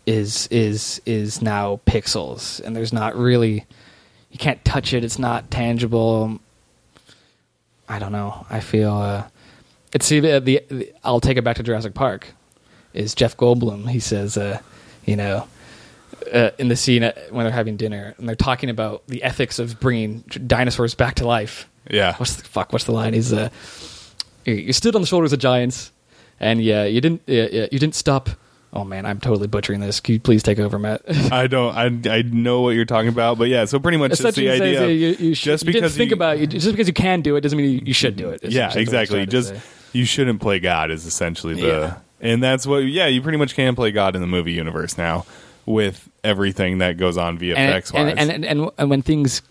is 0.06 0.46
is 0.48 1.02
is 1.04 1.42
now 1.42 1.80
pixels, 1.86 2.60
and 2.60 2.76
there's 2.76 2.92
not 2.92 3.16
really 3.16 3.66
you 4.30 4.38
can't 4.38 4.64
touch 4.64 4.92
it. 4.92 5.04
It's 5.04 5.18
not 5.18 5.50
tangible. 5.50 6.38
I 7.88 7.98
don't 7.98 8.12
know. 8.12 8.46
I 8.50 8.60
feel 8.60 8.94
uh, 8.94 9.24
it's 9.92 10.06
see 10.06 10.20
the, 10.20 10.40
the, 10.40 10.62
the 10.68 10.92
I'll 11.04 11.20
take 11.20 11.36
it 11.38 11.42
back 11.44 11.56
to 11.56 11.62
Jurassic 11.62 11.94
Park. 11.94 12.28
Is 12.94 13.14
Jeff 13.14 13.36
Goldblum? 13.36 13.88
He 13.88 14.00
says, 14.00 14.36
uh, 14.36 14.60
you 15.04 15.16
know, 15.16 15.46
uh, 16.32 16.50
in 16.58 16.68
the 16.68 16.76
scene 16.76 17.02
uh, 17.04 17.12
when 17.30 17.44
they're 17.44 17.52
having 17.52 17.76
dinner 17.76 18.14
and 18.18 18.28
they're 18.28 18.34
talking 18.36 18.70
about 18.70 19.06
the 19.06 19.22
ethics 19.22 19.58
of 19.58 19.78
bringing 19.80 20.18
dinosaurs 20.46 20.94
back 20.94 21.14
to 21.16 21.26
life. 21.26 21.68
Yeah. 21.90 22.16
What's 22.16 22.36
the 22.36 22.44
fuck? 22.44 22.72
What's 22.72 22.84
the 22.84 22.92
line? 22.92 23.14
He's 23.14 23.32
uh, 23.32 23.48
you- 24.44 24.72
stood 24.72 24.94
on 24.94 25.00
the 25.00 25.06
shoulders 25.06 25.32
of 25.32 25.38
giants, 25.38 25.92
and 26.40 26.62
yeah, 26.62 26.84
you 26.84 27.00
didn't 27.00 27.22
uh, 27.28 27.32
uh, 27.32 27.68
you 27.72 27.78
didn't 27.78 27.94
stop. 27.94 28.28
Oh 28.72 28.84
man, 28.84 29.06
I'm 29.06 29.18
totally 29.18 29.46
butchering 29.46 29.80
this. 29.80 29.98
Can 30.00 30.14
you 30.14 30.20
please 30.20 30.42
take 30.42 30.58
over, 30.58 30.78
Matt? 30.78 31.02
I 31.32 31.46
don't. 31.46 31.74
I 31.74 32.16
I 32.18 32.22
know 32.22 32.60
what 32.60 32.70
you're 32.70 32.84
talking 32.84 33.08
about, 33.08 33.38
but 33.38 33.48
yeah. 33.48 33.64
So 33.64 33.78
pretty 33.78 33.96
much 33.96 34.12
it's 34.12 34.36
the 34.36 34.50
idea. 34.50 34.88
you, 34.88 35.16
you, 35.18 35.34
should, 35.34 35.44
just 35.52 35.64
because 35.66 35.96
think 35.96 36.10
you- 36.10 36.16
about 36.16 36.36
it, 36.38 36.48
just 36.48 36.70
because 36.70 36.86
you 36.86 36.92
can 36.92 37.22
do 37.22 37.36
it 37.36 37.40
doesn't 37.40 37.56
mean 37.56 37.86
you, 37.86 37.94
should 37.94 38.16
do 38.16 38.28
it. 38.30 38.42
yeah, 38.44 38.68
essentially 38.68 38.68
what 38.68 38.74
he's 38.74 38.88
exactly. 38.88 39.26
Just 39.26 39.54
you 39.94 40.04
shouldn't 40.04 40.40
play 40.40 40.58
God 40.60 40.90
is 40.90 41.06
essentially 41.06 41.54
the, 41.54 41.66
Yeah. 41.66 41.98
and 42.20 42.42
that's 42.42 42.66
what. 42.66 42.78
Yeah, 42.80 43.06
you 43.06 43.22
pretty 43.22 43.38
much 43.38 43.54
can 43.54 43.74
play 43.74 43.90
God 43.90 44.14
in 44.14 44.20
the 44.20 44.28
movie 44.28 44.52
universe 44.52 44.98
now 44.98 45.24
with 45.64 46.08
everything 46.22 46.78
that 46.78 46.96
goes 46.98 47.16
on 47.16 47.38
VFX 47.38 47.54
and, 47.94 48.08
wise. 48.08 48.10
and, 48.16 48.18
and, 48.18 48.30
and, 48.30 48.44
and, 48.44 48.70
and 48.76 48.90
when 48.90 49.02
things 49.02 49.42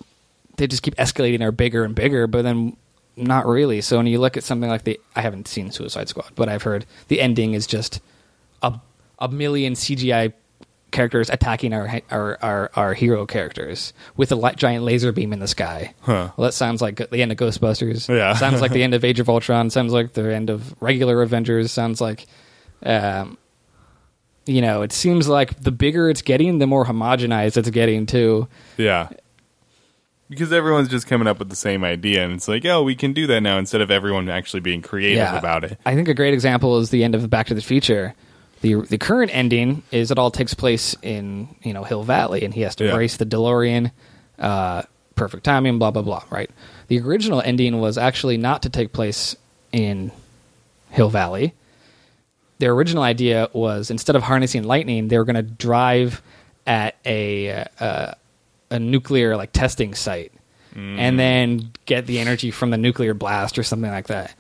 they 0.58 0.68
just 0.68 0.84
keep 0.84 0.96
escalating 0.96 1.42
are 1.42 1.52
bigger 1.52 1.84
and 1.84 1.96
bigger, 1.96 2.28
but 2.28 2.44
then 2.44 2.76
not 3.16 3.46
really. 3.48 3.82
So 3.82 3.98
when 3.98 4.06
you 4.08 4.20
look 4.20 4.38
at 4.38 4.44
something 4.44 4.70
like 4.70 4.84
the 4.84 5.00
I 5.16 5.22
haven't 5.22 5.48
seen 5.48 5.72
Suicide 5.72 6.10
Squad, 6.10 6.32
but 6.36 6.50
I've 6.50 6.64
heard 6.64 6.86
the 7.08 7.20
ending 7.22 7.54
is 7.54 7.66
just 7.66 8.00
a 8.62 8.80
a 9.20 9.28
million 9.28 9.74
CGI 9.74 10.34
characters 10.90 11.30
attacking 11.30 11.74
our 11.74 12.02
our 12.10 12.38
our, 12.42 12.72
our 12.76 12.94
hero 12.94 13.26
characters 13.26 13.92
with 14.16 14.32
a 14.32 14.54
giant 14.56 14.84
laser 14.86 15.12
beam 15.12 15.34
in 15.34 15.40
the 15.40 15.48
sky. 15.48 15.94
Huh. 16.02 16.32
Well, 16.38 16.46
that 16.48 16.54
sounds 16.54 16.82
like 16.82 17.10
the 17.10 17.22
end 17.22 17.32
of 17.32 17.38
Ghostbusters. 17.38 18.08
Yeah. 18.08 18.34
sounds 18.36 18.62
like 18.62 18.72
the 18.72 18.84
end 18.84 18.94
of 18.94 19.04
Age 19.06 19.20
of 19.20 19.30
Ultron. 19.30 19.70
Sounds 19.70 19.92
like 19.94 20.14
the 20.14 20.34
end 20.34 20.50
of 20.50 20.82
regular 20.82 21.22
Avengers. 21.22 21.72
Sounds 21.72 22.00
like, 22.00 22.26
um, 22.84 23.38
you 24.46 24.62
know, 24.62 24.82
it 24.82 24.94
seems 24.94 25.28
like 25.28 25.60
the 25.62 25.72
bigger 25.72 26.10
it's 26.10 26.22
getting, 26.22 26.60
the 26.60 26.68
more 26.68 26.86
homogenized 26.86 27.58
it's 27.58 27.70
getting 27.70 28.06
too. 28.06 28.48
yeah. 28.78 29.10
Because 30.30 30.52
everyone's 30.52 30.90
just 30.90 31.08
coming 31.08 31.26
up 31.26 31.40
with 31.40 31.48
the 31.50 31.56
same 31.56 31.86
idea, 31.86 32.26
and 32.26 32.34
it's 32.34 32.50
like, 32.50 32.66
oh, 32.66 32.84
we 32.84 32.96
can 32.96 33.14
do 33.14 33.28
that 33.28 33.40
now 33.40 33.58
instead 33.58 33.80
of 33.80 33.90
everyone 33.90 34.28
actually 34.28 34.60
being 34.60 34.82
creative 34.82 35.34
about 35.34 35.64
it. 35.64 35.80
I 35.86 35.96
think 35.96 36.10
a 36.10 36.14
great 36.14 36.34
example 36.34 36.80
is 36.80 36.90
the 36.90 37.06
end 37.06 37.16
of 37.16 37.30
Back 37.30 37.48
to 37.48 37.54
the 37.54 37.62
Future. 37.62 38.14
The 38.62 38.76
the 38.76 38.98
current 38.98 39.32
ending 39.34 39.84
is 39.92 40.10
it 40.12 40.18
all 40.18 40.32
takes 40.32 40.54
place 40.54 40.96
in 41.02 41.48
you 41.64 41.74
know 41.74 41.84
Hill 41.84 42.04
Valley, 42.04 42.44
and 42.44 42.54
he 42.54 42.62
has 42.62 42.76
to 42.78 42.86
Yeah. 42.86 42.96
race 42.96 43.18
the 43.18 43.26
DeLorean, 43.26 43.92
uh, 44.40 44.84
perfect 45.16 45.44
timing, 45.44 45.78
blah 45.80 45.92
blah 45.92 46.02
blah. 46.02 46.24
Right. 46.30 46.50
The 46.88 47.00
original 47.00 47.42
ending 47.42 47.80
was 47.80 47.98
actually 47.98 48.38
not 48.38 48.64
to 48.64 48.70
take 48.70 48.94
place 48.94 49.36
in 49.72 50.12
Hill 50.90 51.10
Valley. 51.10 51.54
Their 52.60 52.72
original 52.74 53.04
idea 53.04 53.50
was 53.54 53.92
instead 53.92 54.16
of 54.16 54.24
harnessing 54.24 54.64
lightning, 54.64 55.10
they 55.10 55.18
were 55.20 55.26
going 55.26 55.36
to 55.36 55.44
drive 55.44 56.22
at 56.66 56.96
a 57.06 57.66
uh, 57.80 58.12
a 58.72 58.80
nuclear 58.80 59.38
like 59.38 59.52
testing 59.52 59.94
site 59.94 60.32
and 60.76 61.20
then 61.20 61.72
get 61.88 62.06
the 62.06 62.20
energy 62.20 62.52
from 62.52 62.70
the 62.70 62.78
nuclear 62.78 63.16
blast 63.16 63.58
or 63.58 63.64
something 63.64 63.90
like 63.90 64.08
that. 64.08 64.36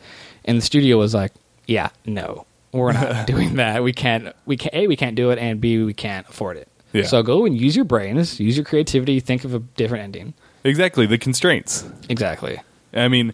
And 0.46 0.58
the 0.60 0.62
studio 0.62 0.98
was 0.98 1.16
like, 1.16 1.32
"Yeah, 1.66 1.90
no, 2.06 2.46
we're 2.78 2.94
not 2.94 3.28
doing 3.28 3.56
that. 3.56 3.84
We 3.84 3.94
can't. 3.94 4.36
We 4.46 4.58
can't. 4.58 4.74
a 4.74 4.88
we 4.88 4.96
can't 4.96 5.16
do 5.16 5.32
it, 5.32 5.40
and 5.40 5.60
b 5.60 5.84
we 5.84 5.94
can't 5.94 6.28
afford 6.30 6.58
it. 6.58 6.68
Yeah. 6.94 7.04
So 7.04 7.22
go 7.24 7.46
and 7.46 7.60
use 7.60 7.76
your 7.76 7.86
brains, 7.86 8.40
use 8.40 8.56
your 8.56 8.66
creativity, 8.66 9.20
think 9.20 9.44
of 9.44 9.54
a 9.54 9.60
different 9.60 10.04
ending. 10.06 10.34
Exactly 10.64 11.06
the 11.06 11.18
constraints. 11.18 11.86
Exactly. 12.10 12.60
I 12.94 13.08
mean, 13.10 13.34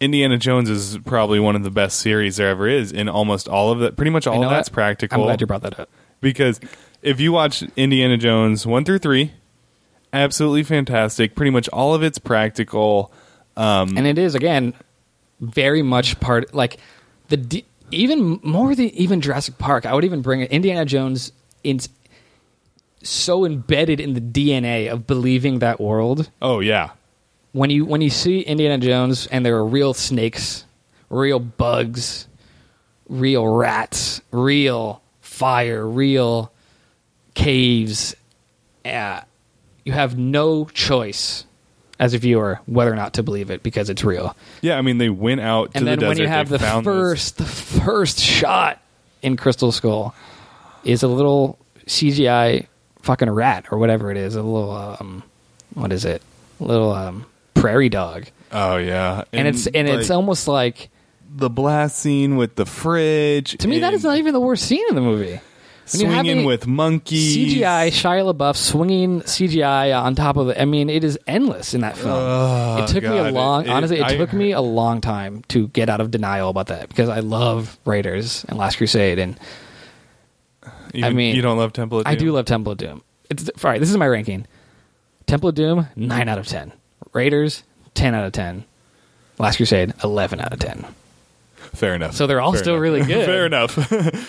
Indiana 0.00 0.38
Jones 0.38 0.68
is 0.70 0.98
probably 1.04 1.38
one 1.38 1.54
of 1.54 1.62
the 1.62 1.70
best 1.70 2.00
series 2.00 2.36
there 2.36 2.48
ever 2.48 2.66
is, 2.66 2.92
and 2.92 3.08
almost 3.08 3.48
all 3.48 3.70
of 3.70 3.80
that, 3.80 3.96
pretty 3.96 4.10
much 4.10 4.26
all 4.26 4.42
of 4.42 4.50
that's 4.50 4.68
what? 4.70 4.74
practical. 4.74 5.20
I'm 5.20 5.26
glad 5.26 5.40
you 5.40 5.46
brought 5.46 5.62
that 5.62 5.78
up. 5.78 5.88
because 6.20 6.60
if 7.02 7.20
you 7.20 7.32
watch 7.32 7.62
Indiana 7.76 8.16
Jones 8.16 8.66
one 8.66 8.84
through 8.84 8.98
three, 8.98 9.32
absolutely 10.12 10.62
fantastic. 10.62 11.34
Pretty 11.34 11.50
much 11.50 11.68
all 11.68 11.94
of 11.94 12.02
it's 12.02 12.18
practical. 12.18 13.12
Um, 13.56 13.96
and 13.96 14.06
it 14.06 14.18
is 14.18 14.34
again 14.34 14.74
very 15.40 15.82
much 15.82 16.18
part 16.20 16.54
like 16.54 16.78
the 17.28 17.36
D, 17.36 17.64
even 17.90 18.40
more 18.42 18.74
than 18.74 18.86
even 18.90 19.20
Jurassic 19.20 19.58
Park. 19.58 19.86
I 19.86 19.94
would 19.94 20.04
even 20.04 20.22
bring 20.22 20.40
it 20.40 20.50
Indiana 20.50 20.84
Jones 20.84 21.32
in 21.62 21.80
so 23.02 23.44
embedded 23.44 24.00
in 24.00 24.14
the 24.14 24.20
DNA 24.20 24.90
of 24.90 25.06
believing 25.06 25.58
that 25.58 25.80
world. 25.80 26.30
oh 26.40 26.60
yeah, 26.60 26.90
When 27.52 27.70
you 27.70 27.84
when 27.84 28.00
you 28.00 28.10
see 28.10 28.40
Indiana 28.40 28.78
Jones 28.78 29.26
and 29.26 29.44
there 29.44 29.56
are 29.56 29.66
real 29.66 29.92
snakes, 29.94 30.64
real 31.10 31.38
bugs, 31.38 32.26
real 33.08 33.46
rats, 33.46 34.20
real 34.30 35.02
fire, 35.20 35.86
real 35.86 36.50
caves, 37.34 38.14
uh, 38.84 39.20
you 39.84 39.92
have 39.92 40.16
no 40.16 40.64
choice 40.66 41.44
as 41.98 42.12
a 42.14 42.18
viewer 42.18 42.60
whether 42.66 42.92
or 42.92 42.96
not 42.96 43.14
to 43.14 43.22
believe 43.22 43.50
it 43.50 43.62
because 43.62 43.88
it's 43.90 44.02
real. 44.04 44.36
yeah. 44.62 44.76
I 44.76 44.82
mean, 44.82 44.98
they 44.98 45.08
went 45.10 45.40
out 45.40 45.72
to 45.72 45.78
And 45.78 45.86
the 45.86 45.90
then 45.90 45.98
desert. 46.00 46.08
when 46.08 46.18
you 46.18 46.26
have 46.28 46.48
they 46.48 46.56
the 46.56 46.64
found 46.64 46.84
first 46.84 47.36
the 47.38 47.44
first 47.44 48.18
shot 48.20 48.80
in 49.22 49.36
Crystal 49.36 49.70
Skull 49.72 50.14
is 50.84 51.02
a 51.02 51.08
little 51.08 51.58
CGI 51.86 52.66
fucking 53.02 53.30
rat 53.30 53.66
or 53.70 53.78
whatever 53.78 54.10
it 54.10 54.16
is, 54.16 54.34
a 54.36 54.42
little 54.42 54.70
um 54.72 55.22
what 55.74 55.92
is 55.92 56.04
it? 56.04 56.22
A 56.60 56.64
little 56.64 56.92
um 56.92 57.26
prairie 57.54 57.88
dog. 57.88 58.26
Oh 58.52 58.76
yeah, 58.76 59.24
And, 59.32 59.48
it's 59.48 59.66
and 59.66 59.88
it's 59.88 60.10
almost 60.10 60.46
like 60.48 60.88
the 61.36 61.50
blast 61.50 61.98
scene 61.98 62.36
with 62.36 62.54
the 62.56 62.64
fridge. 62.66 63.56
to 63.58 63.66
me 63.68 63.78
that 63.80 63.86
and 63.88 63.96
is 63.96 64.04
not 64.04 64.18
even 64.18 64.32
the 64.32 64.40
worst 64.40 64.64
scene 64.66 64.84
in 64.88 64.94
the 64.94 65.00
movie. 65.00 65.40
When 65.92 66.00
you 66.00 66.06
have 66.08 66.24
swinging 66.24 66.44
with 66.46 66.66
monkeys. 66.66 67.36
CGI 67.36 67.88
Shia 67.90 68.32
LaBeouf 68.34 68.56
swinging 68.56 69.20
CGI 69.22 69.92
on 70.00 70.14
top 70.14 70.36
of 70.38 70.48
it. 70.48 70.56
I 70.58 70.64
mean, 70.64 70.88
it 70.88 71.04
is 71.04 71.18
endless 71.26 71.74
in 71.74 71.82
that 71.82 71.96
film. 71.96 72.14
Oh, 72.16 72.82
it 72.84 72.88
took 72.88 73.02
me 73.04 73.18
a 73.18 73.30
long, 73.30 73.64
It- 73.66 73.70
honestly, 73.70 74.00
it 74.00 74.08
took 74.16 74.32
me 74.32 74.52
a 74.52 74.60
long 74.62 75.00
time 75.02 75.42
to 75.48 75.68
get 75.68 75.90
out 75.90 76.00
of 76.00 76.10
denial 76.10 76.48
about 76.48 76.68
that 76.68 76.88
because 76.88 77.08
I 77.10 77.20
love 77.20 77.78
Raiders 77.84 78.44
and 78.48 78.56
Last 78.58 78.76
Crusade, 78.76 79.18
and 79.18 79.38
Even- 80.94 81.04
I 81.04 81.10
mean, 81.12 81.36
you 81.36 81.42
don't 81.42 81.58
love 81.58 81.72
Temple 81.74 81.98
of 81.98 82.04
Doom. 82.06 82.12
I 82.12 82.14
do 82.16 82.32
love 82.32 82.46
Temple 82.46 82.72
of 82.72 82.78
Doom. 82.78 83.02
It's 83.28 83.48
all 83.48 83.70
right. 83.70 83.80
This 83.80 83.90
is 83.90 83.96
my 83.96 84.06
ranking: 84.08 84.46
Temple 85.26 85.48
of 85.50 85.54
Doom, 85.54 85.88
nine 85.96 86.28
out 86.28 86.38
of 86.38 86.46
ten; 86.46 86.72
Raiders, 87.12 87.62
ten 87.94 88.14
out 88.14 88.24
of 88.24 88.32
ten; 88.32 88.64
Last 89.38 89.56
Crusade, 89.56 89.92
eleven 90.02 90.40
out 90.40 90.52
of 90.52 90.60
ten. 90.60 90.84
Fair 91.74 91.94
enough. 91.94 92.14
So 92.14 92.26
they're 92.26 92.40
all 92.40 92.52
Fair 92.52 92.60
still 92.62 92.74
enough. 92.74 92.82
really 92.82 93.02
good. 93.02 93.24
Fair 93.26 93.46
enough. 93.46 93.76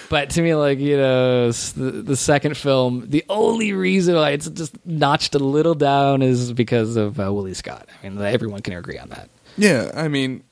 But 0.10 0.30
to 0.32 0.42
me, 0.42 0.54
like 0.56 0.80
you 0.80 0.98
know, 0.98 1.52
the, 1.52 1.92
the 1.92 2.16
second 2.16 2.56
film, 2.58 3.06
the 3.10 3.24
only 3.30 3.74
reason 3.74 4.16
why 4.16 4.32
it's 4.32 4.50
just 4.50 4.74
notched 4.86 5.36
a 5.36 5.40
little 5.40 5.76
down 5.76 6.22
is 6.22 6.54
because 6.54 6.96
of 6.96 7.20
uh, 7.20 7.32
Willie 7.34 7.54
Scott. 7.54 7.88
I 8.04 8.10
mean, 8.10 8.22
everyone 8.22 8.62
can 8.62 8.74
agree 8.74 8.98
on 8.98 9.10
that. 9.10 9.30
yeah, 9.58 9.92
I 9.96 10.08
mean, 10.08 10.44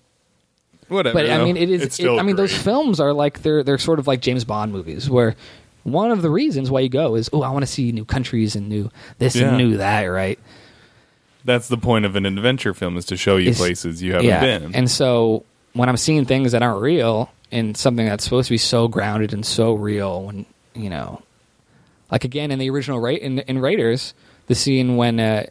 whatever. 0.88 1.14
But 1.20 1.30
I 1.30 1.44
mean, 1.44 1.56
it 1.58 1.70
is. 1.70 1.82
It's 1.82 2.00
it- 2.00 2.10
I 2.10 2.24
mean, 2.24 2.36
those 2.36 2.56
films 2.56 3.00
are 3.00 3.14
like 3.14 3.41
they're 3.41 3.64
they're 3.64 3.78
sort 3.78 4.00
of 4.00 4.08
like 4.08 4.22
James 4.22 4.44
Bond 4.44 4.72
movies, 4.74 5.10
where 5.10 5.36
one 5.84 6.12
of 6.12 6.22
the 6.22 6.30
reasons 6.30 6.72
why 6.72 6.80
you 6.82 6.89
go 6.89 7.16
is, 7.16 7.30
oh, 7.34 7.41
I 7.44 7.50
want 7.50 7.64
to 7.64 7.68
see 7.72 7.91
new 7.91 8.06
countries 8.06 8.56
and 8.56 8.70
new 8.70 8.89
this 9.20 9.36
Yeah. 9.36 9.50
and 9.50 9.58
new 9.58 9.78
that, 9.78 10.04
right? 10.06 10.39
That's 11.46 11.68
the 11.68 11.78
point 11.78 12.06
of 12.06 12.16
an 12.16 12.26
adventure 12.26 12.74
film 12.74 12.96
is 12.98 13.06
to 13.08 13.18
show 13.18 13.36
you 13.38 13.50
Is- 13.52 13.58
places 13.58 14.02
you 14.02 14.14
haven't 14.14 14.39
been. 14.39 14.76
And 14.76 14.89
so 14.89 15.44
when 15.74 15.90
I'm 15.90 15.98
seeing 15.98 16.26
things 16.26 16.52
that 16.54 16.62
aren't 16.64 16.82
real 16.82 17.32
in 17.52 17.76
something 17.76 18.06
that's 18.06 18.24
supposed 18.24 18.48
to 18.48 18.54
be 18.54 18.58
so 18.58 18.88
grounded 18.88 19.34
and 19.34 19.46
so 19.46 19.74
real, 19.74 20.24
when 20.24 20.46
you 20.76 20.90
know, 20.90 21.22
like 22.12 22.24
again 22.24 22.52
in 22.52 22.60
the 22.60 22.70
original 22.70 23.00
Ra- 23.00 23.12
in, 23.12 23.40
in 23.40 23.60
Raiders, 23.60 24.14
the 24.48 24.56
scene 24.56 24.96
when 24.98 25.20
uh, 25.20 25.46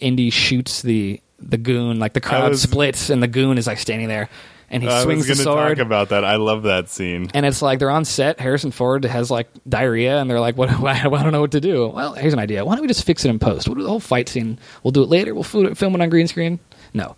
Indy 0.00 0.30
shoots 0.30 0.82
the 0.82 1.20
the 1.40 1.56
goon, 1.56 1.98
like 1.98 2.12
the 2.14 2.20
crowd 2.20 2.50
was- 2.50 2.62
splits 2.62 3.10
and 3.10 3.22
the 3.22 3.28
goon 3.28 3.58
is 3.58 3.66
like 3.66 3.78
standing 3.78 4.08
there, 4.08 4.28
and 4.70 4.82
he 4.82 4.88
I 4.88 5.02
swings 5.02 5.18
was 5.18 5.26
the 5.28 5.32
going 5.34 5.38
to 5.38 5.42
sword. 5.44 5.76
talk 5.78 5.86
about 5.86 6.08
that. 6.10 6.24
I 6.24 6.36
love 6.36 6.64
that 6.64 6.88
scene. 6.88 7.30
and 7.34 7.46
it's 7.46 7.62
like 7.62 7.78
they're 7.78 7.90
on 7.90 8.04
set. 8.04 8.38
Harrison 8.40 8.70
Ford 8.70 9.04
has 9.04 9.30
like 9.30 9.48
diarrhea, 9.68 10.18
and 10.18 10.28
they're 10.30 10.40
like, 10.40 10.56
"What? 10.56 10.68
I 10.84 11.02
don't 11.04 11.32
know 11.32 11.40
what 11.40 11.52
to 11.52 11.60
do." 11.60 11.88
Well, 11.88 12.14
here's 12.14 12.32
an 12.32 12.38
idea. 12.38 12.64
Why 12.64 12.74
don't 12.74 12.82
we 12.82 12.88
just 12.88 13.04
fix 13.04 13.24
it 13.24 13.28
in 13.30 13.38
post? 13.38 13.68
We'll 13.68 13.76
do 13.76 13.82
the 13.82 13.88
whole 13.88 14.00
fight 14.00 14.28
scene. 14.28 14.58
We'll 14.82 14.92
do 14.92 15.02
it 15.02 15.08
later. 15.08 15.34
We'll 15.34 15.42
film 15.44 15.66
it 15.94 16.00
on 16.00 16.08
green 16.10 16.26
screen. 16.28 16.58
No, 16.94 17.16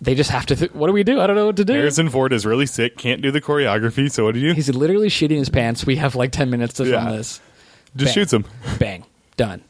they 0.00 0.14
just 0.14 0.30
have 0.30 0.46
to. 0.46 0.56
Th- 0.56 0.72
what 0.72 0.86
do 0.88 0.92
we 0.92 1.02
do? 1.02 1.20
I 1.20 1.26
don't 1.26 1.36
know 1.36 1.46
what 1.46 1.56
to 1.56 1.64
do. 1.64 1.72
Harrison 1.72 2.08
Ford 2.10 2.32
is 2.32 2.44
really 2.46 2.66
sick, 2.66 2.96
can't 2.96 3.22
do 3.22 3.30
the 3.30 3.40
choreography. 3.40 4.10
So 4.10 4.24
what 4.24 4.34
do 4.34 4.40
you? 4.40 4.52
He's 4.54 4.68
literally 4.68 5.08
shitting 5.08 5.38
his 5.38 5.48
pants. 5.48 5.86
We 5.86 5.96
have 5.96 6.14
like 6.14 6.32
ten 6.32 6.50
minutes 6.50 6.74
to 6.74 6.84
film 6.84 7.04
Yeah. 7.06 7.12
this. 7.16 7.40
Just 7.96 8.08
Bang. 8.08 8.14
shoots 8.14 8.32
him. 8.32 8.44
Bang, 8.78 9.04
done. 9.36 9.62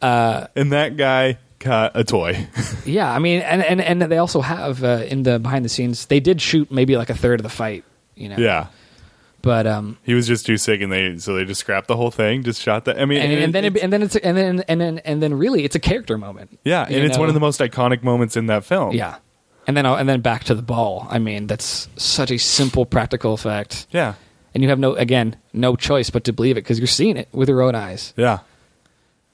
And 0.00 0.72
that 0.72 0.96
guy 0.96 1.38
got 1.58 1.92
a 1.94 2.04
toy. 2.04 2.46
Yeah, 2.86 3.12
I 3.12 3.18
mean, 3.18 3.40
and 3.42 3.62
and, 3.64 3.80
and 3.80 4.00
they 4.12 4.18
also 4.18 4.40
have 4.40 4.84
uh, 4.84 5.02
in 5.08 5.24
the 5.24 5.40
behind 5.40 5.64
the 5.64 5.68
scenes, 5.68 6.06
they 6.06 6.20
did 6.20 6.40
shoot 6.40 6.70
maybe 6.70 6.96
like 6.96 7.10
a 7.10 7.14
third 7.16 7.40
of 7.40 7.42
the 7.42 7.48
fight. 7.50 7.84
You 8.14 8.28
know. 8.28 8.36
yeah. 8.38 8.68
But 9.42 9.66
um, 9.66 9.98
He 10.04 10.14
was 10.14 10.26
just 10.26 10.46
too 10.46 10.56
sick, 10.56 10.80
and 10.80 10.90
they 10.92 11.18
so 11.18 11.34
they 11.34 11.44
just 11.44 11.60
scrapped 11.60 11.88
the 11.88 11.96
whole 11.96 12.10
thing, 12.12 12.44
just 12.44 12.60
shot 12.62 12.84
that. 12.86 13.00
I 13.00 13.04
mean, 13.04 13.18
and, 13.20 13.32
and 13.32 13.52
then 13.54 13.64
it, 13.64 13.76
and 13.78 13.92
then 13.92 14.02
it's 14.02 14.14
and 14.16 14.36
then 14.36 14.60
and 14.68 14.80
then 14.80 14.98
and 15.00 15.20
then 15.22 15.34
really 15.34 15.64
it's 15.64 15.74
a 15.74 15.80
character 15.80 16.16
moment. 16.16 16.58
yeah, 16.64 16.84
and 16.84 16.94
it's 16.94 17.16
know? 17.16 17.20
one 17.20 17.28
of 17.28 17.34
the 17.34 17.40
most 17.40 17.60
iconic 17.60 18.02
moments 18.04 18.36
in 18.36 18.46
that 18.46 18.64
film. 18.64 18.92
Yeah, 18.94 19.16
and 19.66 19.76
then 19.76 19.86
and 19.86 20.08
then 20.08 20.20
back 20.20 20.44
to 20.44 20.54
the 20.54 20.62
ball. 20.62 21.06
I 21.10 21.18
mean, 21.18 21.46
that's 21.46 21.88
such 21.96 22.30
a 22.30 22.38
simple 22.38 22.86
practical 22.86 23.34
effect, 23.34 23.86
yeah, 23.90 24.14
and 24.54 24.62
you 24.62 24.68
have 24.68 24.78
no 24.78 24.94
again 24.94 25.36
no 25.52 25.76
choice 25.76 26.10
but 26.10 26.24
to 26.24 26.32
believe 26.32 26.56
it 26.56 26.62
because 26.62 26.78
you're 26.78 26.86
seeing 26.86 27.16
it 27.16 27.28
with 27.32 27.48
your 27.48 27.62
own 27.62 27.74
eyes, 27.74 28.14
yeah. 28.16 28.40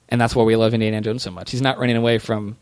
and 0.08 0.20
that's 0.20 0.34
why 0.34 0.44
we 0.44 0.56
love 0.56 0.74
Indiana 0.74 1.00
Jones 1.00 1.22
so 1.22 1.30
much. 1.30 1.50
He's 1.50 1.62
not 1.62 1.78
running 1.78 1.96
away 1.96 2.18
from 2.18 2.56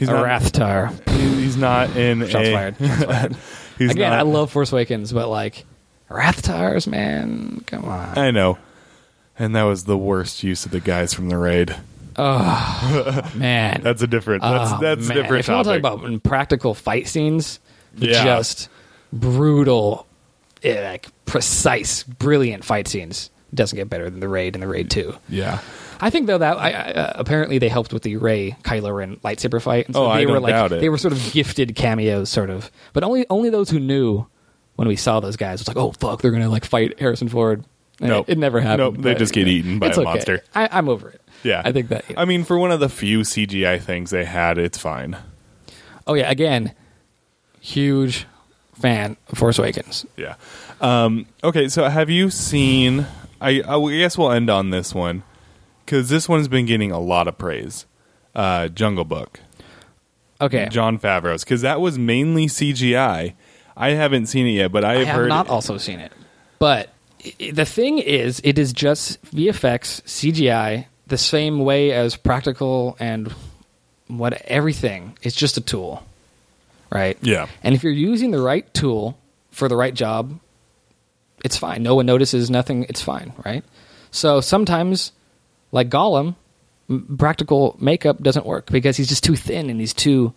He's 0.00 0.08
a 0.08 0.12
not. 0.12 0.24
Rathtar. 0.26 1.08
He's 1.10 1.58
not 1.58 1.94
in 1.94 2.20
Shots 2.26 2.48
a. 2.48 2.52
fired. 2.52 2.76
Shots 2.80 3.04
fired. 3.04 3.36
Again, 3.78 4.10
not, 4.10 4.18
I 4.18 4.22
love 4.22 4.50
Force 4.50 4.72
Awakens, 4.72 5.12
but 5.12 5.28
like 5.28 5.64
wrath 6.08 6.42
Rathtars, 6.42 6.86
man, 6.86 7.62
come 7.66 7.84
on. 7.84 8.16
I 8.18 8.30
know, 8.30 8.58
and 9.38 9.54
that 9.54 9.64
was 9.64 9.84
the 9.84 9.98
worst 9.98 10.42
use 10.42 10.64
of 10.64 10.72
the 10.72 10.80
guys 10.80 11.12
from 11.12 11.28
the 11.28 11.36
raid. 11.36 11.76
man. 13.34 13.80
That's 13.82 14.02
a 14.02 14.06
different. 14.06 14.42
That's 14.42 14.72
Oh, 14.72 14.78
that's 14.80 15.08
man. 15.08 15.16
a 15.18 15.22
different 15.22 15.40
If 15.40 15.48
you 15.48 15.54
want 15.54 15.66
to 15.68 15.80
talk 15.80 16.00
about 16.00 16.22
practical 16.22 16.74
fight 16.74 17.06
scenes, 17.08 17.60
Yeah. 17.96 18.24
just 18.24 18.68
brutal, 19.12 20.06
eh, 20.62 20.82
like 20.90 21.08
precise, 21.26 22.02
brilliant 22.02 22.64
fight 22.64 22.88
scenes. 22.88 23.30
Doesn't 23.52 23.76
get 23.76 23.90
better 23.90 24.08
than 24.08 24.20
the 24.20 24.28
raid 24.28 24.54
and 24.54 24.62
the 24.62 24.68
raid 24.68 24.90
two. 24.90 25.12
yeah, 25.28 25.58
I 26.00 26.08
think 26.10 26.28
though 26.28 26.38
that 26.38 26.56
I, 26.56 26.70
I, 26.70 26.82
uh, 26.92 27.12
apparently 27.16 27.58
they 27.58 27.68
helped 27.68 27.92
with 27.92 28.04
the 28.04 28.16
Rey 28.16 28.56
Kylo 28.62 28.94
Ren 28.96 29.16
lightsaber 29.24 29.60
fight. 29.60 29.86
And 29.86 29.94
so 29.96 30.04
Oh, 30.04 30.08
I 30.08 30.18
they 30.18 30.26
were 30.26 30.34
don't 30.34 30.42
like 30.42 30.52
doubt 30.54 30.72
it. 30.72 30.80
they 30.80 30.88
were 30.88 30.98
sort 30.98 31.12
of 31.12 31.32
gifted 31.32 31.74
cameos, 31.74 32.28
sort 32.30 32.48
of. 32.48 32.70
But 32.92 33.02
only 33.02 33.26
only 33.28 33.50
those 33.50 33.68
who 33.70 33.80
knew 33.80 34.24
when 34.76 34.86
we 34.86 34.94
saw 34.94 35.18
those 35.18 35.36
guys 35.36 35.58
was 35.60 35.66
like, 35.66 35.76
oh 35.76 35.90
fuck, 35.98 36.22
they're 36.22 36.30
gonna 36.30 36.48
like 36.48 36.64
fight 36.64 37.00
Harrison 37.00 37.28
Ford. 37.28 37.64
And 37.98 38.08
Nope. 38.10 38.28
it, 38.28 38.32
it 38.32 38.38
never 38.38 38.60
happened. 38.60 38.94
Nope, 38.98 39.02
they 39.02 39.14
just 39.16 39.34
get 39.34 39.48
eaten 39.48 39.80
by 39.80 39.88
a 39.88 39.90
okay. 39.90 40.04
monster. 40.04 40.42
I, 40.54 40.68
I'm 40.70 40.88
over 40.88 41.10
it. 41.10 41.19
Yeah. 41.42 41.62
I 41.64 41.72
think 41.72 41.88
that. 41.88 42.08
you 42.08 42.16
know. 42.16 42.22
I 42.22 42.24
mean, 42.24 42.44
for 42.44 42.58
one 42.58 42.70
of 42.70 42.80
the 42.80 42.88
few 42.88 43.20
CGI 43.20 43.80
things 43.80 44.10
they 44.10 44.24
had, 44.24 44.58
it's 44.58 44.78
fine. 44.78 45.16
Oh 46.06 46.14
yeah, 46.14 46.30
again, 46.30 46.74
huge 47.60 48.26
fan 48.74 49.16
of 49.28 49.38
Force 49.38 49.58
Awakens. 49.58 50.06
Yeah. 50.16 50.34
Um, 50.80 51.26
okay, 51.44 51.68
so 51.68 51.88
have 51.88 52.10
you 52.10 52.30
seen? 52.30 53.06
I, 53.40 53.62
I 53.66 53.98
guess 53.98 54.18
we'll 54.18 54.32
end 54.32 54.50
on 54.50 54.70
this 54.70 54.94
one 54.94 55.22
because 55.84 56.08
this 56.08 56.28
one's 56.28 56.48
been 56.48 56.66
getting 56.66 56.90
a 56.90 57.00
lot 57.00 57.28
of 57.28 57.38
praise. 57.38 57.86
Uh, 58.34 58.68
Jungle 58.68 59.04
Book, 59.04 59.40
Okay, 60.40 60.68
Jon 60.70 60.98
Favreau's, 60.98 61.42
because 61.42 61.62
that 61.62 61.80
was 61.80 61.98
mainly 61.98 62.46
CGI. 62.46 63.34
I 63.76 63.90
haven't 63.90 64.26
seen 64.26 64.46
it 64.46 64.50
yet, 64.52 64.70
but 64.72 64.84
I 64.84 64.94
have, 64.94 64.98
heard 64.98 65.04
I 65.06 65.08
have, 65.08 65.16
heard. 65.16 65.28
not 65.28 65.48
also 65.48 65.78
seen 65.78 65.98
it, 66.00 66.12
but 66.58 66.90
the 67.38 67.64
thing 67.64 67.98
is, 67.98 68.40
it 68.44 68.58
is 68.58 68.72
just 68.72 69.20
VFX 69.24 70.02
CGI 70.02 70.86
the 71.10 71.18
same 71.18 71.60
way 71.64 71.92
as 71.92 72.16
practical 72.16 72.96
and 72.98 73.32
what 74.08 74.32
everything. 74.42 75.16
It's 75.22 75.36
just 75.36 75.56
a 75.56 75.60
tool, 75.60 76.04
right? 76.90 77.16
Yeah. 77.20 77.46
And 77.62 77.74
if 77.74 77.82
you're 77.84 77.92
using 77.92 78.30
the 78.30 78.40
right 78.40 78.72
tool 78.74 79.18
for 79.50 79.68
the 79.68 79.76
right 79.76 79.92
job, 79.94 80.38
it's 81.44 81.56
fine. 81.56 81.82
No 81.82 81.94
one 81.94 82.06
notices. 82.06 82.50
Nothing. 82.50 82.84
It's 82.88 83.02
fine, 83.02 83.32
right? 83.44 83.62
So 84.10 84.40
sometimes, 84.40 85.12
like 85.72 85.88
Gollum, 85.90 86.34
m- 86.88 87.16
practical 87.18 87.76
makeup 87.80 88.22
doesn't 88.22 88.46
work 88.46 88.66
because 88.70 88.96
he's 88.96 89.08
just 89.08 89.22
too 89.24 89.36
thin 89.36 89.70
and 89.70 89.78
he's 89.78 89.94
too 89.94 90.32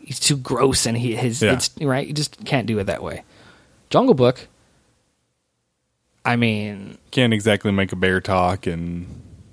he's 0.00 0.18
too 0.18 0.36
gross 0.36 0.86
and 0.86 0.96
he 0.96 1.14
his 1.14 1.42
Yeah. 1.42 1.52
it's 1.52 1.70
right. 1.80 2.06
You 2.06 2.12
just 2.14 2.44
can't 2.44 2.66
do 2.66 2.78
it 2.78 2.84
that 2.84 3.02
way. 3.02 3.22
Jungle 3.90 4.14
Book. 4.14 4.48
I 6.24 6.36
mean, 6.36 6.98
Can't 7.10 7.32
exactly 7.34 7.72
make 7.72 7.92
a 7.92 7.96
bear 7.96 8.20
talk 8.20 8.66
and 8.66 9.06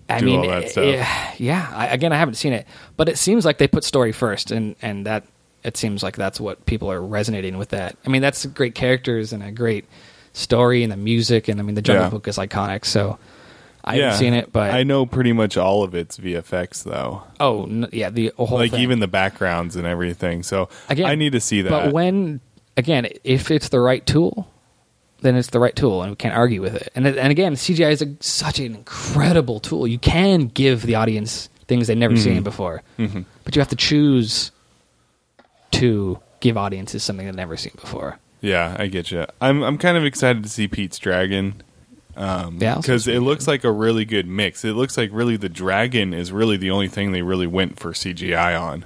I 0.09 0.21
mean, 0.21 0.43
eh, 0.49 0.67
stuff. 0.67 0.85
yeah, 0.85 1.33
yeah. 1.37 1.71
I, 1.73 1.87
again, 1.87 2.11
I 2.11 2.17
haven't 2.17 2.35
seen 2.35 2.53
it, 2.53 2.65
but 2.97 3.07
it 3.09 3.17
seems 3.17 3.45
like 3.45 3.57
they 3.57 3.67
put 3.67 3.83
story 3.83 4.11
first, 4.11 4.51
and 4.51 4.75
and 4.81 5.05
that 5.05 5.23
it 5.63 5.77
seems 5.77 6.01
like 6.03 6.15
that's 6.15 6.39
what 6.39 6.65
people 6.65 6.91
are 6.91 7.01
resonating 7.01 7.57
with. 7.57 7.69
That 7.69 7.95
I 8.05 8.09
mean, 8.09 8.21
that's 8.21 8.45
great 8.45 8.75
characters 8.75 9.33
and 9.33 9.43
a 9.43 9.51
great 9.51 9.85
story, 10.33 10.83
and 10.83 10.91
the 10.91 10.97
music, 10.97 11.47
and 11.47 11.59
I 11.59 11.63
mean, 11.63 11.75
the 11.75 11.81
Jungle 11.81 12.05
Yeah. 12.05 12.09
Book 12.09 12.27
is 12.27 12.37
iconic. 12.37 12.85
So 12.85 13.17
I 13.83 13.95
yeah, 13.95 14.03
haven't 14.05 14.19
seen 14.19 14.33
it, 14.33 14.51
but 14.51 14.71
I 14.73 14.83
know 14.83 15.05
pretty 15.05 15.31
much 15.33 15.57
all 15.57 15.83
of 15.83 15.95
its 15.95 16.17
VFX 16.17 16.83
though, 16.83 17.23
oh 17.39 17.63
n- 17.63 17.89
yeah, 17.91 18.09
the 18.09 18.31
whole 18.37 18.57
like 18.57 18.71
thing. 18.71 18.81
even 18.81 18.99
the 18.99 19.07
backgrounds 19.07 19.75
and 19.75 19.85
everything. 19.87 20.43
So 20.43 20.69
Again, 20.89 21.05
I 21.05 21.15
need 21.15 21.31
to 21.33 21.39
see 21.39 21.61
that. 21.61 21.69
But 21.69 21.93
when 21.93 22.41
again, 22.77 23.07
if 23.23 23.51
it's 23.51 23.69
the 23.69 23.79
right 23.79 24.05
tool, 24.05 24.49
then 25.21 25.35
it's 25.35 25.49
the 25.49 25.59
right 25.59 25.75
tool, 25.75 26.01
and 26.01 26.11
we 26.11 26.15
can't 26.15 26.35
argue 26.35 26.61
with 26.61 26.75
it. 26.75 26.89
And 26.95 27.05
and 27.07 27.31
again, 27.31 27.55
CGI 27.55 27.91
is 27.91 28.01
a, 28.01 28.15
such 28.19 28.59
an 28.59 28.65
incredible 28.75 29.59
tool. 29.59 29.87
You 29.87 29.99
can 29.99 30.47
give 30.47 30.83
the 30.83 30.95
audience 30.95 31.49
things 31.67 31.87
they've 31.87 31.97
never 31.97 32.13
Mm-hmm. 32.15 32.23
seen 32.23 32.43
before, 32.43 32.81
but 32.97 33.55
you 33.55 33.61
have 33.61 33.69
to 33.69 33.75
choose 33.75 34.51
to 35.71 36.19
give 36.39 36.57
audiences 36.57 37.03
something 37.03 37.25
they've 37.25 37.35
never 37.35 37.57
seen 37.57 37.73
before. 37.79 38.17
Yeah, 38.41 38.75
I 38.79 38.87
get 38.87 39.11
you. 39.11 39.25
I'm 39.41 39.61
I'm 39.63 39.77
kind 39.77 39.97
of 39.97 40.05
excited 40.05 40.43
to 40.43 40.49
see 40.49 40.67
Pete's 40.67 40.97
Dragon. 40.97 41.61
Um, 42.15 42.57
Yeah, 42.59 42.75
because 42.75 43.07
it 43.07 43.19
looks 43.19 43.47
like 43.47 43.63
a 43.63 43.71
really 43.71 44.03
good 44.05 44.27
mix. 44.27 44.65
It 44.65 44.73
looks 44.73 44.97
like 44.97 45.09
really 45.13 45.37
the 45.37 45.47
dragon 45.49 46.13
is 46.13 46.31
really 46.31 46.57
the 46.57 46.71
only 46.71 46.87
thing 46.87 47.11
they 47.11 47.21
really 47.21 47.47
went 47.47 47.79
for 47.79 47.91
CGI 47.93 48.59
on. 48.59 48.85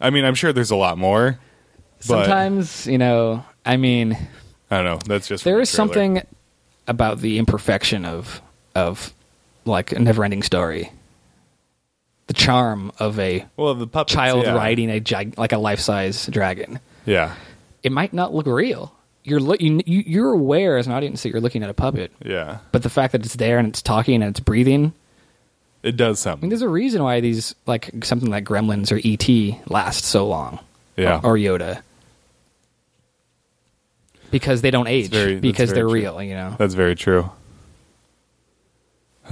I 0.00 0.10
mean, 0.10 0.24
I'm 0.24 0.34
sure 0.34 0.52
there's 0.52 0.70
a 0.70 0.76
lot 0.76 0.98
more. 0.98 1.38
But 1.98 2.04
Sometimes, 2.04 2.86
you 2.86 2.98
know, 2.98 3.44
I 3.68 3.76
mean, 3.76 4.16
I 4.70 4.76
don't 4.82 4.84
know. 4.84 4.98
That's 5.06 5.28
just 5.28 5.44
there 5.44 5.56
the 5.56 5.62
is 5.62 5.70
trailer. 5.70 5.86
something 5.88 6.22
about 6.88 7.20
the 7.20 7.38
imperfection 7.38 8.04
of 8.04 8.40
of 8.74 9.12
like 9.64 9.92
a 9.92 9.98
never-ending 10.00 10.42
story. 10.42 10.90
The 12.28 12.34
charm 12.34 12.92
of 12.98 13.18
a 13.18 13.44
Well, 13.56 13.74
the 13.74 13.86
puppets, 13.86 14.12
child 14.14 14.44
yeah. 14.44 14.54
riding 14.54 14.90
a 14.90 15.00
gig- 15.00 15.38
like 15.38 15.52
a 15.52 15.58
life-size 15.58 16.26
dragon. 16.26 16.80
Yeah, 17.06 17.34
it 17.82 17.92
might 17.92 18.12
not 18.12 18.34
look 18.34 18.46
real. 18.46 18.94
You're 19.24 19.40
lo- 19.40 19.56
you, 19.60 19.80
you 19.86 20.02
you're 20.06 20.32
aware 20.32 20.78
as 20.78 20.86
an 20.86 20.92
audience 20.92 21.22
that 21.22 21.30
you're 21.30 21.40
looking 21.40 21.62
at 21.62 21.68
a 21.70 21.74
puppet, 21.74 22.10
yeah. 22.24 22.58
but 22.72 22.82
the 22.82 22.88
fact 22.90 23.12
that 23.12 23.24
it's 23.24 23.36
there 23.36 23.58
and 23.58 23.68
it's 23.68 23.82
talking 23.82 24.22
and 24.22 24.30
it's 24.30 24.40
breathing. 24.40 24.92
It 25.82 25.96
does 25.96 26.18
something. 26.18 26.40
I 26.40 26.42
mean, 26.44 26.48
there's 26.50 26.62
a 26.62 26.68
reason 26.68 27.02
why 27.02 27.20
these 27.20 27.54
like 27.66 27.90
something 28.04 28.30
like 28.30 28.44
Gremlins 28.44 28.90
or 28.90 29.00
ET 29.04 29.70
last 29.70 30.04
so 30.04 30.26
long. 30.26 30.58
Yeah. 30.96 31.20
or, 31.22 31.32
or 31.32 31.36
Yoda, 31.36 31.80
because 34.30 34.60
they 34.62 34.70
don't 34.70 34.86
age 34.88 35.08
very- 35.10 35.40
because 35.40 35.72
they're 35.72 35.84
true. 35.84 35.92
real. 35.92 36.22
You 36.22 36.34
know. 36.34 36.54
That's 36.58 36.74
very 36.74 36.94
true. 36.94 37.30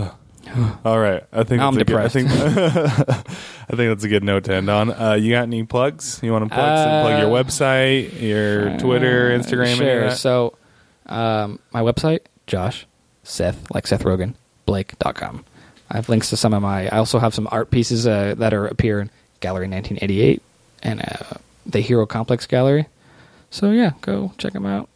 All 0.85 0.99
right, 0.99 1.25
I 1.33 1.43
think 1.43 1.61
I'm 1.61 1.77
a 1.77 1.85
good, 1.85 1.97
I 1.97 2.09
depressed. 2.09 2.15
think 2.15 2.29
I 2.31 3.75
think 3.77 3.91
that's 3.91 4.05
a 4.05 4.09
good 4.09 4.23
note 4.23 4.45
to 4.45 4.55
end 4.55 4.71
on. 4.71 4.91
Uh, 4.93 5.15
you 5.15 5.33
got 5.33 5.43
any 5.43 5.65
plugs? 5.65 6.21
You 6.23 6.31
want 6.33 6.49
to 6.49 6.55
plug, 6.55 6.79
some- 6.79 7.03
plug 7.03 7.19
your 7.21 7.37
Uh, 7.37 7.43
website, 7.43 8.21
your 8.23 8.79
Twitter, 8.79 9.33
Uh, 9.35 9.39
Instagram, 9.39 9.67
any 9.67 9.77
Sure. 9.77 10.11
So, 10.13 10.55
um, 11.07 11.59
my 11.73 11.81
website, 11.81 12.21
Josh, 12.47 12.87
Seth, 13.25 13.67
like 13.75 13.87
Seth 13.89 14.05
Rogen, 14.05 14.35
Blake.com. 14.67 15.45
I 15.91 15.97
have 15.97 16.09
links 16.09 16.31
to 16.31 16.37
some 16.37 16.55
of 16.55 16.63
my. 16.63 16.87
I 16.89 16.99
also 16.99 17.19
have 17.19 17.35
some 17.35 17.49
art 17.51 17.71
pieces 17.71 18.07
uh, 18.07 18.35
that 18.39 18.55
are 18.55 18.67
appear 18.67 19.01
in 19.01 19.11
Gallery 19.41 19.69
1988 19.69 20.43
and 20.83 21.01
uh, 21.01 21.37
the 21.67 21.81
Hero 21.81 22.07
Complex 22.07 22.47
Gallery. 22.47 22.87
So 23.51 23.71
yeah, 23.71 23.93
go 24.01 24.33
check 24.39 24.55
him 24.55 24.67
out. 24.67 24.89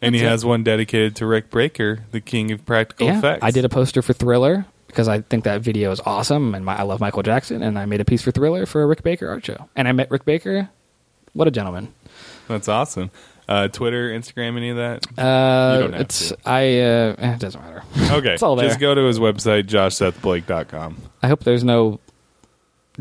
and 0.00 0.14
he 0.14 0.20
it. 0.20 0.28
has 0.28 0.44
one 0.44 0.62
dedicated 0.64 1.16
to 1.16 1.26
Rick 1.26 1.50
Baker, 1.50 2.04
the 2.10 2.20
king 2.20 2.50
of 2.52 2.64
practical 2.66 3.06
yeah, 3.06 3.18
effects. 3.18 3.44
I 3.44 3.50
did 3.50 3.64
a 3.64 3.68
poster 3.68 4.02
for 4.02 4.12
Thriller 4.12 4.66
because 4.88 5.08
I 5.08 5.20
think 5.22 5.44
that 5.44 5.62
video 5.62 5.90
is 5.90 6.00
awesome, 6.04 6.54
and 6.54 6.64
my, 6.64 6.76
I 6.78 6.82
love 6.82 7.00
Michael 7.00 7.22
Jackson, 7.22 7.62
and 7.62 7.78
I 7.78 7.86
made 7.86 8.00
a 8.00 8.04
piece 8.04 8.20
for 8.22 8.30
Thriller 8.30 8.66
for 8.66 8.82
a 8.82 8.86
Rick 8.86 9.02
Baker 9.02 9.28
art 9.28 9.44
show, 9.46 9.68
and 9.76 9.88
I 9.88 9.92
met 9.92 10.10
Rick 10.10 10.24
Baker. 10.24 10.68
What 11.32 11.48
a 11.48 11.50
gentleman! 11.50 11.94
That's 12.48 12.68
awesome. 12.68 13.10
Uh, 13.48 13.68
Twitter, 13.68 14.10
Instagram, 14.10 14.56
any 14.56 14.70
of 14.70 14.76
that? 14.76 15.06
Uh, 15.18 15.74
You 15.76 15.82
don't 15.82 15.92
have 15.92 16.00
it's 16.02 16.28
to. 16.28 16.36
I. 16.44 16.60
Uh, 16.80 17.14
eh, 17.18 17.32
it 17.34 17.38
doesn't 17.40 17.60
matter. 17.60 17.82
Okay, 18.18 18.34
It's 18.34 18.42
all 18.42 18.54
there. 18.56 18.68
just 18.68 18.80
go 18.80 18.94
to 18.94 19.02
his 19.06 19.18
website, 19.18 19.64
joshsethblake.com. 19.64 20.96
I 21.22 21.28
hope 21.28 21.44
there's 21.44 21.64
no 21.64 21.98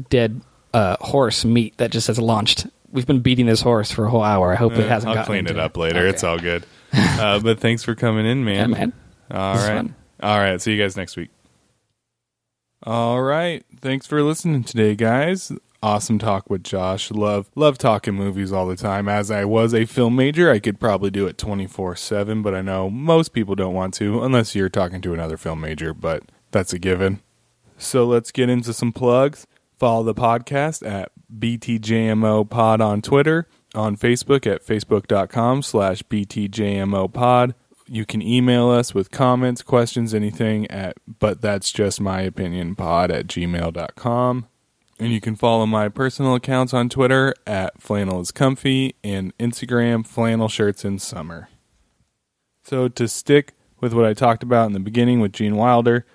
dead 0.09 0.41
uh, 0.73 0.95
horse 1.01 1.43
meat 1.45 1.75
that 1.77 1.91
just 1.91 2.07
has 2.07 2.19
launched. 2.19 2.67
We've 2.91 3.07
been 3.07 3.21
beating 3.21 3.45
this 3.45 3.61
horse 3.61 3.91
for 3.91 4.05
a 4.05 4.09
whole 4.09 4.23
hour. 4.23 4.51
I 4.51 4.55
hope 4.55 4.73
it 4.73 4.87
hasn't. 4.87 5.09
I'll 5.09 5.15
gotten 5.15 5.25
clean 5.33 5.45
it 5.45 5.51
into 5.51 5.61
up 5.63 5.77
later. 5.77 5.99
Okay. 5.99 6.09
It's 6.09 6.23
all 6.23 6.37
good. 6.39 6.65
Uh, 6.93 7.39
but 7.39 7.59
thanks 7.59 7.83
for 7.83 7.95
coming 7.95 8.25
in, 8.25 8.43
man. 8.43 8.69
Yeah, 8.71 8.77
man. 8.77 8.93
All 9.31 9.53
This 9.53 9.63
is 9.63 9.69
right. 9.69 9.75
fun. 9.77 9.95
All 10.21 10.37
right. 10.39 10.61
See 10.61 10.73
you 10.73 10.81
guys 10.81 10.97
next 10.97 11.15
week. 11.15 11.29
All 12.83 13.21
right. 13.21 13.63
Thanks 13.79 14.07
for 14.07 14.21
listening 14.23 14.63
today, 14.63 14.95
guys. 14.95 15.51
awesome 15.83 16.19
talk 16.19 16.49
with 16.49 16.63
Josh. 16.63 17.11
Love 17.11 17.49
love 17.55 17.77
talking 17.77 18.13
movies 18.15 18.51
all 18.51 18.67
the 18.67 18.75
time. 18.75 19.07
As 19.07 19.31
I 19.31 19.45
was 19.45 19.73
a 19.73 19.85
film 19.85 20.15
major, 20.15 20.51
I 20.51 20.59
could 20.59 20.79
probably 20.79 21.09
do 21.11 21.27
it 21.27 21.37
24/7, 21.37 22.41
but 22.43 22.53
I 22.55 22.61
know 22.61 22.89
most 22.89 23.33
people 23.33 23.55
don't 23.55 23.73
want 23.73 23.93
to 23.95 24.21
unless 24.23 24.53
you're 24.55 24.69
talking 24.69 25.01
to 25.01 25.13
another 25.13 25.37
film 25.37 25.61
major, 25.61 25.93
but 25.93 26.23
that's 26.51 26.73
a 26.73 26.79
given. 26.79 27.21
So 27.77 28.05
let's 28.05 28.31
get 28.31 28.49
into 28.49 28.73
some 28.73 28.91
plugs. 28.91 29.47
Follow 29.79 30.03
the 30.03 30.13
podcast 30.13 30.85
at 30.87 31.11
BTJMO 31.37 32.49
Pod 32.49 32.81
on 32.81 33.01
Twitter, 33.01 33.47
on 33.73 33.97
Facebook 33.97 34.45
at 34.51 34.65
facebook.com 34.65 35.61
slash 35.61 36.03
BTJMO 36.03 37.11
Pod. 37.11 37.55
You 37.87 38.05
can 38.05 38.21
email 38.21 38.69
us 38.69 38.93
with 38.93 39.11
comments, 39.11 39.61
questions, 39.61 40.13
anything 40.13 40.69
at 40.71 40.97
but 41.19 41.41
that's 41.41 41.71
just 41.71 41.99
my 41.99 42.21
opinion 42.21 42.75
pod 42.75 43.11
at 43.11 43.27
gmail.com. 43.27 44.47
And 44.99 45.11
you 45.11 45.19
can 45.19 45.35
follow 45.35 45.65
my 45.65 45.89
personal 45.89 46.35
accounts 46.35 46.73
on 46.73 46.87
Twitter 46.87 47.33
at 47.47 47.81
flannel 47.81 48.21
is 48.21 48.31
comfy 48.31 48.95
and 49.03 49.35
Instagram 49.39 50.05
flannel 50.05 50.47
shirts 50.47 50.85
in 50.85 50.99
summer. 50.99 51.49
So 52.63 52.87
to 52.87 53.07
stick 53.07 53.53
with 53.79 53.93
what 53.93 54.05
I 54.05 54.13
talked 54.13 54.43
about 54.43 54.67
in 54.67 54.73
the 54.73 54.79
beginning 54.79 55.19
with 55.19 55.33
Gene 55.33 55.55
Wilder, 55.55 56.05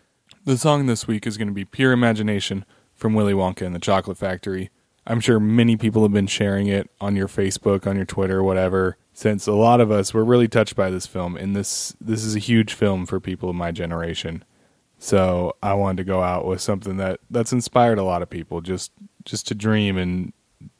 the 0.44 0.56
song 0.56 0.86
this 0.86 1.08
week 1.08 1.26
is 1.26 1.36
going 1.36 1.48
to 1.48 1.54
be 1.54 1.64
Pure 1.64 1.92
Imagination 1.92 2.64
from 2.94 3.12
Willy 3.12 3.32
Wonka 3.32 3.66
and 3.66 3.74
the 3.74 3.80
Chocolate 3.80 4.16
Factory. 4.16 4.70
I'm 5.06 5.20
sure 5.20 5.38
many 5.38 5.76
people 5.76 6.02
have 6.02 6.12
been 6.12 6.26
sharing 6.26 6.66
it 6.66 6.90
on 7.00 7.14
your 7.14 7.28
Facebook, 7.28 7.86
on 7.86 7.96
your 7.96 8.04
Twitter, 8.04 8.42
whatever, 8.42 8.96
since 9.12 9.46
a 9.46 9.52
lot 9.52 9.80
of 9.80 9.90
us 9.90 10.12
were 10.12 10.24
really 10.24 10.48
touched 10.48 10.74
by 10.74 10.90
this 10.90 11.06
film 11.06 11.36
and 11.36 11.54
this 11.54 11.94
this 12.00 12.24
is 12.24 12.34
a 12.34 12.40
huge 12.40 12.74
film 12.74 13.06
for 13.06 13.20
people 13.20 13.48
of 13.48 13.56
my 13.56 13.70
generation. 13.70 14.44
So, 14.98 15.54
I 15.62 15.74
wanted 15.74 15.98
to 15.98 16.04
go 16.04 16.22
out 16.22 16.46
with 16.46 16.60
something 16.60 16.96
that 16.96 17.20
that's 17.30 17.52
inspired 17.52 17.98
a 17.98 18.02
lot 18.02 18.22
of 18.22 18.30
people 18.30 18.60
just 18.60 18.92
just 19.24 19.46
to 19.48 19.54
dream 19.54 19.96
and 19.96 20.32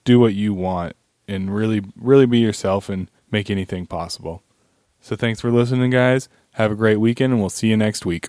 do 0.05 0.19
what 0.19 0.35
you 0.35 0.55
want 0.55 0.97
and 1.29 1.55
really 1.55 1.83
really 1.97 2.27
be 2.27 2.39
yourself 2.39 2.89
and 2.89 3.11
make 3.31 3.51
anything 3.51 3.87
possible. 3.87 4.43
So, 5.01 5.15
thanks 5.15 5.41
for 5.41 5.53
listening 5.53 5.91
guys. 5.91 6.29
Have 6.55 6.73
a 6.73 6.77
great 6.77 6.97
weekend 6.97 7.33
and 7.33 7.41
we'll 7.41 7.51
see 7.51 7.69
you 7.69 7.77
next 7.77 8.05
week. 8.05 8.29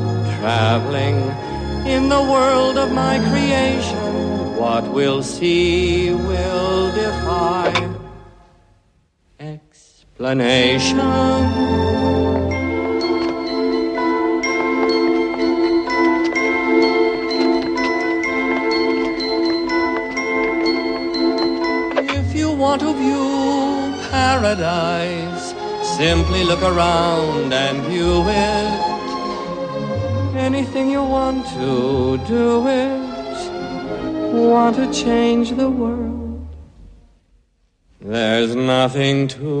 traveling 0.41 1.17
in 1.85 2.09
the 2.09 2.19
world 2.19 2.75
of 2.75 2.91
my 2.91 3.19
creation. 3.29 4.57
What 4.57 4.83
we'll 4.91 5.21
see 5.21 6.09
will 6.11 6.91
defy 6.95 7.69
explanation. 9.39 10.97
If 22.19 22.35
you 22.35 22.49
want 22.49 22.81
to 22.81 22.91
view 22.93 23.29
paradise, 24.09 25.53
simply 25.99 26.43
look 26.43 26.63
around 26.63 27.53
and 27.53 27.83
view 27.83 28.27
it. 28.27 28.60
Anything 30.53 30.91
you 30.91 31.01
want 31.01 31.47
to 31.55 32.17
do 32.27 32.67
it. 32.67 32.99
Want 34.33 34.75
to 34.75 34.91
change 34.91 35.51
the 35.51 35.69
world. 35.69 36.45
There's 38.01 38.53
nothing 38.53 39.29
to 39.29 39.60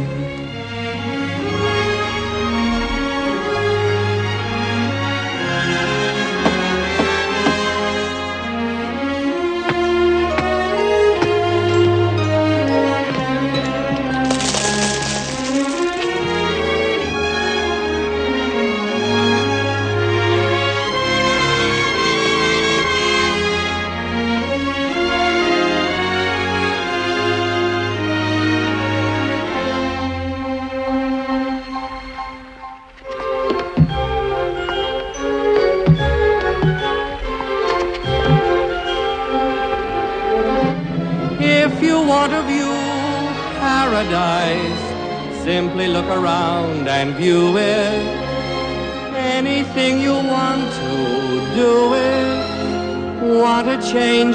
And 47.01 47.15
view 47.15 47.57
it. 47.57 48.03
Anything 49.15 49.99
you 49.99 50.13
want 50.13 50.61
to 50.81 50.91
do 51.61 51.95
it. 51.95 53.31
Want 53.41 53.65
to 53.71 53.77
change 53.91 54.30